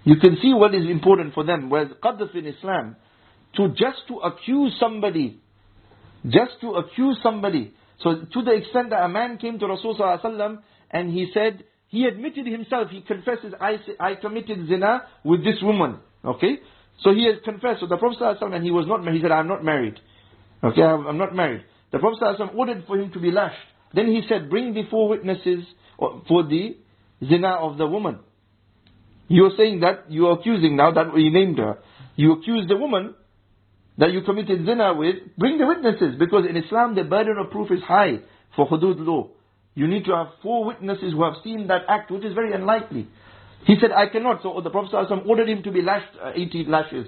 You 0.04 0.16
can 0.16 0.36
see 0.40 0.52
what 0.54 0.74
is 0.74 0.88
important 0.88 1.34
for 1.34 1.42
them. 1.44 1.68
Whereas 1.70 1.88
qadf 2.02 2.34
in 2.34 2.46
Islam, 2.46 2.96
to 3.56 3.68
just 3.70 4.06
to 4.08 4.18
accuse 4.18 4.76
somebody, 4.78 5.40
just 6.24 6.60
to 6.60 6.74
accuse 6.74 7.18
somebody, 7.22 7.74
so 8.02 8.22
to 8.32 8.42
the 8.42 8.52
extent 8.52 8.90
that 8.90 9.02
a 9.02 9.08
man 9.08 9.38
came 9.38 9.58
to 9.58 9.66
Rasulullah 9.66 10.58
and 10.90 11.12
he 11.12 11.30
said, 11.32 11.64
he 11.88 12.04
admitted 12.04 12.46
himself, 12.46 12.90
he 12.90 13.00
confesses, 13.00 13.54
I, 13.60 13.78
I 14.00 14.14
committed 14.16 14.66
zina 14.68 15.02
with 15.24 15.44
this 15.44 15.56
woman. 15.62 15.98
Okay? 16.24 16.58
So 17.00 17.12
he 17.12 17.26
has 17.26 17.36
confessed. 17.44 17.80
So 17.80 17.86
the 17.86 17.96
Prophet 17.96 18.38
and 18.42 18.64
he 18.64 18.70
was 18.70 18.86
not 18.86 19.02
married. 19.02 19.16
He 19.16 19.22
said, 19.22 19.32
I'm 19.32 19.48
not 19.48 19.64
married. 19.64 19.98
Okay, 20.64 20.82
I'm 20.82 21.18
not 21.18 21.34
married. 21.34 21.62
The 21.92 21.98
Prophet 21.98 22.50
ordered 22.54 22.84
for 22.86 22.98
him 22.98 23.12
to 23.12 23.20
be 23.20 23.30
lashed. 23.30 23.56
Then 23.94 24.06
he 24.06 24.22
said, 24.28 24.50
bring 24.50 24.74
the 24.74 24.82
four 24.90 25.08
witnesses 25.08 25.64
for 25.98 26.42
the 26.42 26.76
zina 27.26 27.48
of 27.48 27.78
the 27.78 27.86
woman. 27.86 28.18
You're 29.28 29.52
saying 29.56 29.80
that, 29.80 30.10
you're 30.10 30.32
accusing 30.32 30.76
now 30.76 30.92
that 30.92 31.12
we 31.12 31.30
named 31.30 31.58
her. 31.58 31.78
You 32.16 32.32
accuse 32.32 32.66
the 32.68 32.76
woman 32.76 33.14
that 33.98 34.12
you 34.12 34.22
committed 34.22 34.66
zina 34.66 34.94
with, 34.94 35.16
bring 35.38 35.58
the 35.58 35.66
witnesses. 35.66 36.16
Because 36.18 36.44
in 36.48 36.56
Islam, 36.56 36.94
the 36.94 37.04
burden 37.04 37.36
of 37.38 37.50
proof 37.50 37.70
is 37.70 37.82
high 37.82 38.20
for 38.54 38.68
hudud 38.68 38.98
law. 38.98 39.28
You 39.74 39.86
need 39.86 40.04
to 40.06 40.14
have 40.14 40.28
four 40.42 40.64
witnesses 40.64 41.12
who 41.12 41.24
have 41.24 41.34
seen 41.44 41.66
that 41.68 41.82
act, 41.88 42.10
which 42.10 42.24
is 42.24 42.34
very 42.34 42.52
unlikely. 42.52 43.08
He 43.66 43.76
said, 43.80 43.90
I 43.92 44.08
cannot. 44.08 44.42
So 44.42 44.60
the 44.62 44.70
Prophet 44.70 44.92
ﷺ 44.92 45.26
ordered 45.26 45.48
him 45.48 45.62
to 45.64 45.72
be 45.72 45.82
lashed 45.82 46.12
uh, 46.22 46.32
80 46.34 46.64
lashes. 46.68 47.06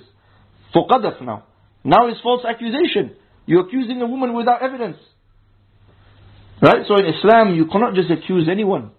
For 0.73 0.87
qadaf 0.87 1.23
now. 1.23 1.45
Now 1.85 2.09
it's 2.09 2.21
false 2.21 2.45
accusation. 2.45 3.17
You're 3.47 3.67
accusing 3.67 4.03
a 4.03 4.07
woman 4.07 4.35
without 4.35 4.63
evidence. 4.63 4.99
Right? 6.61 6.85
So 6.87 6.97
in 6.97 7.07
Islam, 7.07 7.55
you 7.55 7.67
cannot 7.67 7.95
just 7.95 8.11
accuse 8.11 8.49
anyone. 8.51 8.91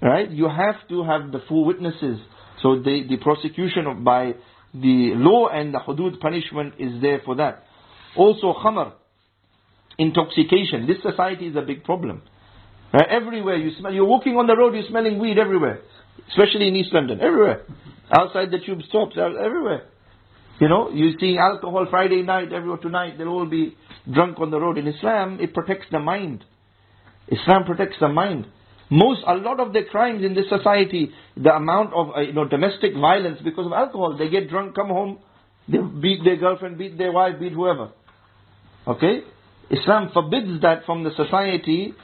Right? 0.00 0.28
You 0.30 0.48
have 0.48 0.88
to 0.88 1.04
have 1.04 1.30
the 1.30 1.40
four 1.48 1.64
witnesses. 1.64 2.18
So 2.62 2.76
the, 2.76 3.04
the 3.08 3.18
prosecution 3.18 4.02
by 4.02 4.34
the 4.74 5.12
law 5.14 5.48
and 5.48 5.74
the 5.74 5.78
hudud 5.78 6.20
punishment 6.20 6.74
is 6.78 7.00
there 7.02 7.20
for 7.24 7.36
that. 7.36 7.64
Also 8.16 8.54
khamar, 8.54 8.92
intoxication. 9.98 10.86
This 10.86 11.02
society 11.02 11.46
is 11.46 11.56
a 11.56 11.62
big 11.62 11.84
problem. 11.84 12.22
Right? 12.92 13.08
Everywhere 13.08 13.56
you 13.56 13.72
smell, 13.78 13.92
you're 13.92 14.04
walking 14.04 14.36
on 14.36 14.46
the 14.46 14.56
road, 14.56 14.74
you're 14.74 14.88
smelling 14.88 15.18
weed 15.18 15.38
everywhere. 15.38 15.80
Especially 16.28 16.68
in 16.68 16.76
East 16.76 16.92
London, 16.92 17.20
everywhere. 17.20 17.64
Outside 18.10 18.50
the 18.50 18.58
tube 18.58 18.80
stops, 18.88 19.16
uh, 19.16 19.34
everywhere. 19.42 19.88
You 20.60 20.68
know, 20.68 20.90
you're 20.90 21.14
seeing 21.18 21.38
alcohol 21.38 21.86
Friday 21.90 22.22
night, 22.22 22.52
everywhere 22.52 22.78
tonight, 22.78 23.18
they'll 23.18 23.28
all 23.28 23.46
be 23.46 23.76
drunk 24.10 24.38
on 24.38 24.50
the 24.50 24.60
road. 24.60 24.78
In 24.78 24.86
Islam, 24.86 25.38
it 25.40 25.54
protects 25.54 25.86
the 25.90 25.98
mind. 25.98 26.44
Islam 27.28 27.64
protects 27.64 27.96
the 28.00 28.08
mind. 28.08 28.46
Most, 28.92 29.22
a 29.26 29.36
lot 29.36 29.58
of 29.58 29.72
the 29.72 29.84
crimes 29.90 30.22
in 30.22 30.34
this 30.34 30.50
society, 30.50 31.12
the 31.34 31.54
amount 31.54 31.94
of 31.94 32.08
uh, 32.14 32.20
you 32.20 32.34
know 32.34 32.46
domestic 32.46 32.92
violence 32.92 33.38
because 33.42 33.64
of 33.64 33.72
alcohol. 33.72 34.18
They 34.18 34.28
get 34.28 34.50
drunk, 34.50 34.74
come 34.74 34.88
home, 34.88 35.18
they 35.66 35.78
beat 35.78 36.22
their 36.22 36.36
girlfriend, 36.36 36.76
beat 36.76 36.98
their 36.98 37.10
wife, 37.10 37.40
beat 37.40 37.54
whoever. 37.54 37.92
Okay, 38.86 39.20
Islam 39.70 40.10
forbids 40.12 40.60
that 40.60 40.84
from 40.84 41.04
the 41.04 41.10
society. 41.16 41.94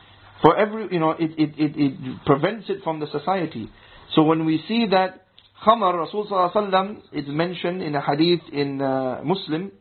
For 0.41 0.57
every, 0.57 0.89
you 0.91 0.99
know, 0.99 1.11
it, 1.11 1.33
it, 1.37 1.51
it, 1.59 1.73
it 1.77 2.25
prevents 2.25 2.71
it 2.71 2.83
from 2.83 3.01
the 3.01 3.07
society. 3.13 3.69
So 4.15 4.23
when 4.23 4.47
we 4.47 4.65
see 4.67 4.87
that 4.91 5.27
Khamar, 5.67 6.07
Rasulullah 6.07 7.03
is 7.13 7.25
mentioned 7.27 7.83
in 7.83 7.97
a 7.97 8.01
hadith 8.01 8.49
in 8.51 8.81
uh, 8.81 9.21
Muslim, 9.25 9.73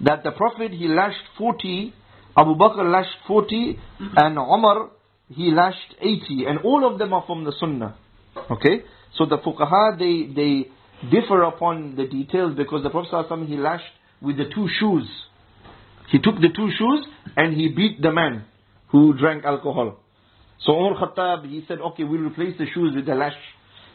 that 0.00 0.24
the 0.24 0.32
Prophet, 0.32 0.72
he 0.72 0.88
lashed 0.88 1.22
40, 1.36 1.94
Abu 2.36 2.56
Bakr 2.56 2.90
lashed 2.90 3.14
40, 3.28 3.78
and 4.16 4.38
Umar 4.38 4.90
he 5.34 5.50
lashed 5.50 5.94
80 6.00 6.46
and 6.48 6.58
all 6.64 6.90
of 6.90 6.98
them 6.98 7.12
are 7.12 7.24
from 7.26 7.44
the 7.44 7.52
sunnah. 7.58 7.96
Okay? 8.50 8.82
So 9.16 9.26
the 9.26 9.38
fuqaha 9.38 9.98
they 9.98 10.32
they 10.32 10.68
differ 11.10 11.42
upon 11.42 11.96
the 11.96 12.06
details 12.06 12.56
because 12.56 12.82
the 12.82 12.90
prophet 12.90 13.12
ﷺ, 13.12 13.46
he 13.46 13.56
lashed 13.56 13.84
with 14.20 14.36
the 14.36 14.44
two 14.52 14.68
shoes. 14.80 15.08
He 16.10 16.18
took 16.18 16.36
the 16.36 16.48
two 16.54 16.70
shoes 16.76 17.06
and 17.36 17.54
he 17.54 17.68
beat 17.68 18.00
the 18.00 18.10
man 18.10 18.44
who 18.90 19.16
drank 19.16 19.44
alcohol. 19.44 19.98
So 20.64 20.72
Umar 20.72 20.94
Khattab 20.96 21.48
he 21.48 21.64
said 21.68 21.78
okay 21.80 22.04
we'll 22.04 22.22
replace 22.22 22.56
the 22.58 22.66
shoes 22.74 22.94
with 22.94 23.06
the 23.06 23.14
lash. 23.14 23.36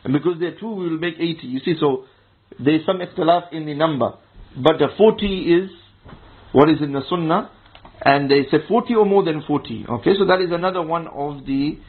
And 0.04 0.14
because 0.14 0.40
they're 0.40 0.58
two 0.60 0.70
we 0.70 0.90
will 0.90 1.00
make 1.00 1.16
80 1.16 1.40
you 1.48 1.60
see 1.66 1.76
so 1.80 2.06
there's 2.64 2.86
some 2.86 3.00
ikhtilaf 3.00 3.52
in 3.52 3.66
the 3.66 3.74
number. 3.74 4.14
But 4.56 4.78
the 4.78 4.90
40 4.98 5.26
is 5.26 5.70
what 6.52 6.70
is 6.70 6.78
in 6.82 6.94
the 6.94 7.02
sunnah 7.10 7.50
and 8.06 8.30
they 8.30 8.46
said 8.52 8.62
40 8.68 8.96
or 8.96 9.06
more 9.06 9.24
than 9.24 9.44
40. 9.48 9.86
Okay, 9.90 10.12
so 10.18 10.26
that 10.26 10.42
is 10.42 10.52
another 10.52 10.82
one 10.82 11.08
of 11.08 11.46
the 11.46 11.80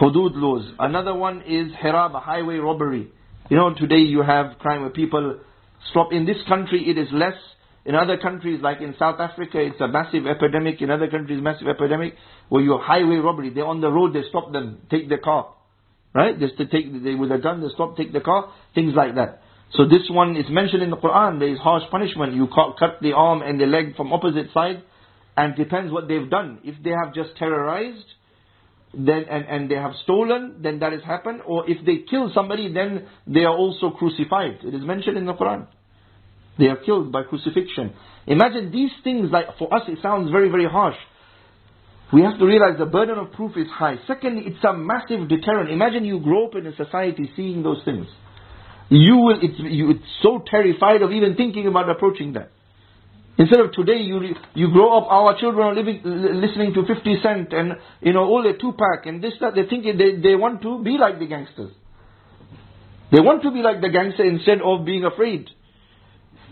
hudud 0.00 0.32
laws. 0.34 0.70
Another 0.78 1.14
one 1.14 1.42
is 1.42 1.72
hirab, 1.82 2.20
highway 2.22 2.56
robbery. 2.56 3.10
You 3.48 3.56
know, 3.56 3.74
today 3.74 4.00
you 4.00 4.22
have 4.22 4.58
crime 4.58 4.82
where 4.82 4.90
people 4.90 5.40
stop. 5.90 6.12
In 6.12 6.26
this 6.26 6.36
country, 6.46 6.88
it 6.88 6.98
is 6.98 7.08
less. 7.12 7.34
In 7.84 7.94
other 7.94 8.16
countries, 8.16 8.60
like 8.62 8.80
in 8.80 8.94
South 8.98 9.18
Africa, 9.18 9.58
it's 9.60 9.80
a 9.80 9.88
massive 9.88 10.26
epidemic. 10.26 10.80
In 10.82 10.90
other 10.90 11.08
countries, 11.08 11.42
massive 11.42 11.66
epidemic 11.66 12.14
where 12.48 12.62
you 12.62 12.72
have 12.72 12.82
highway 12.82 13.16
robbery. 13.16 13.50
They're 13.50 13.66
on 13.66 13.80
the 13.80 13.90
road, 13.90 14.14
they 14.14 14.22
stop 14.28 14.52
them, 14.52 14.82
take 14.90 15.08
the 15.08 15.18
car. 15.18 15.54
Right? 16.14 16.38
Just 16.38 16.58
to 16.58 16.66
take, 16.66 17.02
they, 17.02 17.14
with 17.14 17.32
a 17.32 17.38
gun, 17.38 17.62
they 17.62 17.68
stop, 17.74 17.96
take 17.96 18.12
the 18.12 18.20
car, 18.20 18.52
things 18.74 18.92
like 18.94 19.14
that. 19.14 19.42
So 19.72 19.84
this 19.88 20.02
one 20.10 20.36
is 20.36 20.44
mentioned 20.50 20.82
in 20.82 20.90
the 20.90 20.98
Quran. 20.98 21.38
There 21.38 21.48
is 21.48 21.58
harsh 21.58 21.84
punishment. 21.90 22.34
You 22.34 22.46
cut 22.46 22.98
the 23.00 23.14
arm 23.14 23.40
and 23.40 23.58
the 23.58 23.64
leg 23.64 23.96
from 23.96 24.12
opposite 24.12 24.52
side 24.52 24.82
and 25.36 25.56
depends 25.56 25.92
what 25.92 26.08
they've 26.08 26.28
done. 26.28 26.58
If 26.64 26.82
they 26.82 26.90
have 26.90 27.14
just 27.14 27.36
terrorized, 27.36 28.06
then 28.94 29.24
and, 29.30 29.44
and 29.46 29.70
they 29.70 29.76
have 29.76 29.92
stolen, 30.04 30.60
then 30.62 30.80
that 30.80 30.92
has 30.92 31.02
happened. 31.02 31.40
Or 31.46 31.68
if 31.68 31.84
they 31.86 32.04
kill 32.08 32.30
somebody, 32.34 32.72
then 32.72 33.06
they 33.26 33.44
are 33.44 33.56
also 33.56 33.90
crucified. 33.90 34.58
It 34.62 34.74
is 34.74 34.84
mentioned 34.84 35.16
in 35.16 35.26
the 35.26 35.34
Quran. 35.34 35.66
They 36.58 36.66
are 36.66 36.76
killed 36.76 37.10
by 37.10 37.22
crucifixion. 37.22 37.94
Imagine 38.26 38.70
these 38.70 38.90
things, 39.02 39.30
like 39.32 39.46
for 39.58 39.72
us 39.74 39.82
it 39.88 39.98
sounds 40.02 40.30
very, 40.30 40.50
very 40.50 40.68
harsh. 40.68 40.96
We 42.12 42.22
have 42.22 42.38
to 42.38 42.44
realize 42.44 42.78
the 42.78 42.84
burden 42.84 43.18
of 43.18 43.32
proof 43.32 43.56
is 43.56 43.68
high. 43.68 43.96
Secondly, 44.06 44.42
it's 44.44 44.62
a 44.64 44.74
massive 44.74 45.30
deterrent. 45.30 45.70
Imagine 45.70 46.04
you 46.04 46.20
grow 46.20 46.46
up 46.48 46.54
in 46.54 46.66
a 46.66 46.76
society 46.76 47.30
seeing 47.34 47.62
those 47.62 47.82
things. 47.86 48.06
You 48.90 49.16
will, 49.16 49.38
it's, 49.40 49.58
you, 49.58 49.92
it's 49.92 50.04
so 50.22 50.44
terrified 50.46 51.00
of 51.00 51.10
even 51.10 51.36
thinking 51.36 51.66
about 51.66 51.88
approaching 51.88 52.34
that. 52.34 52.50
Instead 53.38 53.60
of 53.60 53.72
today, 53.72 53.96
you 53.96 54.34
you 54.54 54.70
grow 54.72 54.98
up, 54.98 55.10
our 55.10 55.38
children 55.40 55.66
are 55.66 55.74
living, 55.74 56.02
listening 56.04 56.74
to 56.74 56.84
50 56.84 57.16
Cent 57.22 57.52
and, 57.52 57.72
you 58.00 58.12
know, 58.12 58.24
all 58.24 58.42
the 58.42 58.52
Tupac 58.58 59.06
and 59.06 59.24
this, 59.24 59.32
that, 59.40 59.54
they 59.54 59.64
think 59.64 59.84
they, 59.84 60.20
they 60.20 60.36
want 60.36 60.60
to 60.62 60.82
be 60.84 60.98
like 60.98 61.18
the 61.18 61.26
gangsters. 61.26 61.72
They 63.10 63.20
want 63.20 63.42
to 63.42 63.50
be 63.50 63.60
like 63.60 63.80
the 63.80 63.88
gangster 63.88 64.24
instead 64.24 64.60
of 64.62 64.84
being 64.84 65.04
afraid 65.04 65.48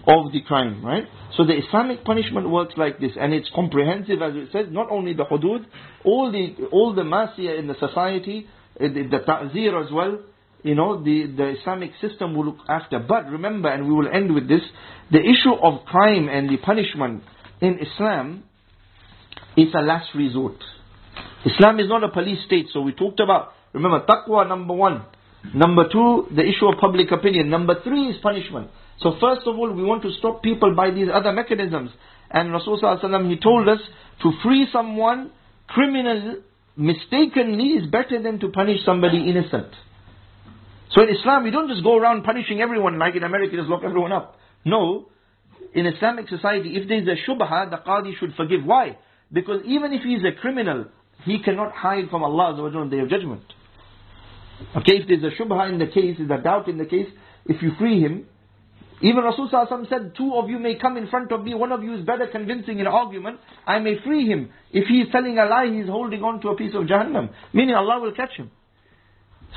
of 0.07 0.33
the 0.33 0.41
crime, 0.43 0.85
right? 0.85 1.05
So 1.37 1.45
the 1.45 1.57
Islamic 1.57 2.05
punishment 2.05 2.49
works 2.49 2.74
like 2.76 2.99
this, 2.99 3.12
and 3.20 3.35
it's 3.35 3.51
comprehensive 3.55 4.22
as 4.22 4.35
it 4.35 4.49
says, 4.53 4.66
not 4.70 4.91
only 4.91 5.12
the 5.14 5.24
hudud, 5.24 5.66
all 6.05 6.33
the, 6.33 6.66
all 6.72 6.95
the 6.95 7.03
masiyah 7.03 7.59
in 7.59 7.66
the 7.66 7.76
society, 7.78 8.47
the, 8.78 8.89
the 8.89 9.18
ta'zir 9.18 9.78
as 9.78 9.93
well, 9.93 10.18
you 10.62 10.74
know, 10.74 11.02
the, 11.02 11.26
the 11.26 11.56
Islamic 11.61 11.92
system 12.00 12.34
will 12.34 12.46
look 12.46 12.58
after. 12.68 12.98
But 12.98 13.26
remember, 13.30 13.68
and 13.68 13.86
we 13.86 13.92
will 13.92 14.08
end 14.12 14.34
with 14.34 14.48
this, 14.48 14.62
the 15.11 15.20
issue 15.20 15.52
of 15.52 15.84
crime 15.86 16.28
and 16.28 16.48
the 16.48 16.56
punishment 16.58 17.22
in 17.61 17.78
Islam 17.78 18.44
is 19.56 19.68
a 19.74 19.80
last 19.80 20.11
resort. 20.14 20.56
Islam 21.44 21.80
is 21.80 21.88
not 21.88 22.04
a 22.04 22.08
police 22.08 22.44
state, 22.46 22.66
so 22.72 22.82
we 22.82 22.92
talked 22.92 23.20
about, 23.20 23.52
remember, 23.72 24.04
taqwa 24.06 24.46
number 24.48 24.74
one. 24.74 25.04
Number 25.54 25.88
two, 25.90 26.26
the 26.34 26.42
issue 26.42 26.66
of 26.66 26.78
public 26.78 27.11
opinion. 27.11 27.48
Number 27.48 27.82
three 27.82 28.08
is 28.08 28.16
punishment. 28.22 28.70
So 28.98 29.16
first 29.20 29.46
of 29.46 29.56
all, 29.56 29.72
we 29.72 29.82
want 29.82 30.02
to 30.02 30.12
stop 30.18 30.42
people 30.42 30.74
by 30.74 30.90
these 30.90 31.08
other 31.12 31.32
mechanisms. 31.32 31.90
And 32.30 32.50
Rasulullah 32.50 33.28
he 33.28 33.38
told 33.38 33.68
us 33.68 33.80
to 34.22 34.32
free 34.42 34.68
someone 34.70 35.30
criminal 35.66 36.42
mistakenly 36.76 37.80
is 37.80 37.90
better 37.90 38.22
than 38.22 38.38
to 38.40 38.48
punish 38.48 38.84
somebody 38.84 39.28
innocent. 39.28 39.68
So 40.93 41.03
in 41.03 41.09
Islam, 41.14 41.45
we 41.45 41.51
don't 41.51 41.68
just 41.68 41.84
go 41.84 41.97
around 41.97 42.24
punishing 42.24 42.61
everyone 42.61 42.99
like 42.99 43.14
in 43.14 43.22
America, 43.22 43.57
just 43.57 43.68
lock 43.68 43.82
everyone 43.84 44.12
up. 44.12 44.36
No. 44.64 45.07
In 45.72 45.86
Islamic 45.86 46.28
society, 46.28 46.76
if 46.76 46.88
there 46.88 47.01
is 47.01 47.07
a 47.09 47.30
shubha, 47.30 47.70
the 47.70 47.76
qadi 47.76 48.18
should 48.18 48.34
forgive. 48.34 48.64
Why? 48.64 48.99
Because 49.32 49.62
even 49.64 49.93
if 49.93 50.03
he 50.03 50.14
is 50.14 50.22
a 50.24 50.41
criminal, 50.41 50.86
he 51.24 51.41
cannot 51.43 51.72
hide 51.72 52.11
from 52.11 52.24
Allah 52.24 52.55
on 52.55 52.91
the 52.91 52.97
day 52.97 53.03
of 53.03 53.09
judgment. 53.09 53.43
Okay, 54.76 54.97
if 54.97 55.09
there's 55.09 55.32
a 55.32 55.36
shubha 55.41 55.70
in 55.70 55.78
the 55.78 55.86
case, 55.86 56.18
is 56.18 56.30
a 56.30 56.43
doubt 56.43 56.68
in 56.68 56.76
the 56.76 56.86
case, 56.86 57.07
if 57.47 57.62
you 57.62 57.70
free 57.78 58.01
him, 58.01 58.26
even 59.01 59.22
Rasulullah 59.22 59.88
said, 59.88 60.12
two 60.16 60.34
of 60.34 60.51
you 60.51 60.59
may 60.59 60.74
come 60.74 60.97
in 60.97 61.09
front 61.09 61.32
of 61.32 61.43
me, 61.43 61.55
one 61.55 61.72
of 61.72 61.82
you 61.82 61.95
is 61.95 62.05
better 62.05 62.26
convincing 62.26 62.80
in 62.80 62.86
argument, 62.86 63.38
I 63.66 63.78
may 63.78 63.95
free 64.05 64.26
him. 64.26 64.51
If 64.72 64.88
he 64.88 65.01
is 65.01 65.09
telling 65.11 65.38
a 65.38 65.47
lie, 65.47 65.68
he 65.72 65.78
is 65.78 65.88
holding 65.88 66.22
on 66.22 66.41
to 66.43 66.49
a 66.49 66.57
piece 66.57 66.74
of 66.74 66.82
Jahannam. 66.82 67.30
Meaning 67.55 67.74
Allah 67.74 68.01
will 68.01 68.12
catch 68.12 68.32
him. 68.36 68.51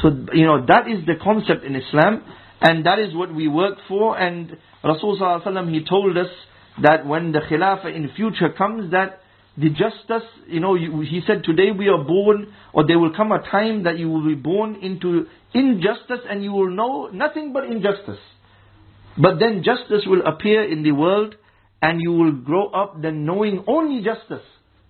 So, 0.02 0.10
you 0.34 0.46
know, 0.46 0.66
that 0.66 0.88
is 0.88 1.06
the 1.06 1.16
concept 1.22 1.64
in 1.64 1.76
Islam, 1.76 2.24
and 2.62 2.86
that 2.86 3.00
is 3.00 3.14
what 3.16 3.34
we 3.34 3.48
work 3.48 3.78
for, 3.88 4.18
and 4.18 4.58
Rasulullah 4.84 5.72
he 5.72 5.86
told 5.88 6.18
us 6.18 6.28
that 6.82 7.06
when 7.06 7.32
the 7.32 7.40
Khilafah 7.40 7.96
in 7.96 8.10
future 8.16 8.50
comes, 8.58 8.92
that 8.92 9.20
the 9.56 9.70
justice, 9.70 10.28
you 10.48 10.60
know, 10.60 10.76
he 10.76 11.22
said, 11.28 11.44
today 11.44 11.70
we 11.78 11.88
are 11.88 12.04
born, 12.04 12.54
or 12.74 12.88
there 12.88 12.98
will 12.98 13.16
come 13.16 13.32
a 13.32 13.40
time 13.52 13.84
that 13.84 14.00
you 14.00 14.10
will 14.10 14.26
be 14.26 14.36
born 14.36 14.76
into 14.82 15.28
injustice 15.54 16.22
and 16.28 16.44
you 16.44 16.52
will 16.52 16.72
know 16.72 17.08
nothing 17.14 17.54
but 17.54 17.66
injustice. 17.66 18.20
But 19.16 19.40
then 19.40 19.64
justice 19.64 20.06
will 20.08 20.26
appear 20.26 20.64
in 20.64 20.82
the 20.82 20.92
world 20.92 21.36
and 21.84 22.02
you 22.02 22.12
will 22.12 22.32
grow 22.32 22.70
up 22.70 23.02
then 23.02 23.26
knowing 23.26 23.64
only 23.68 24.04
justice. 24.04 24.46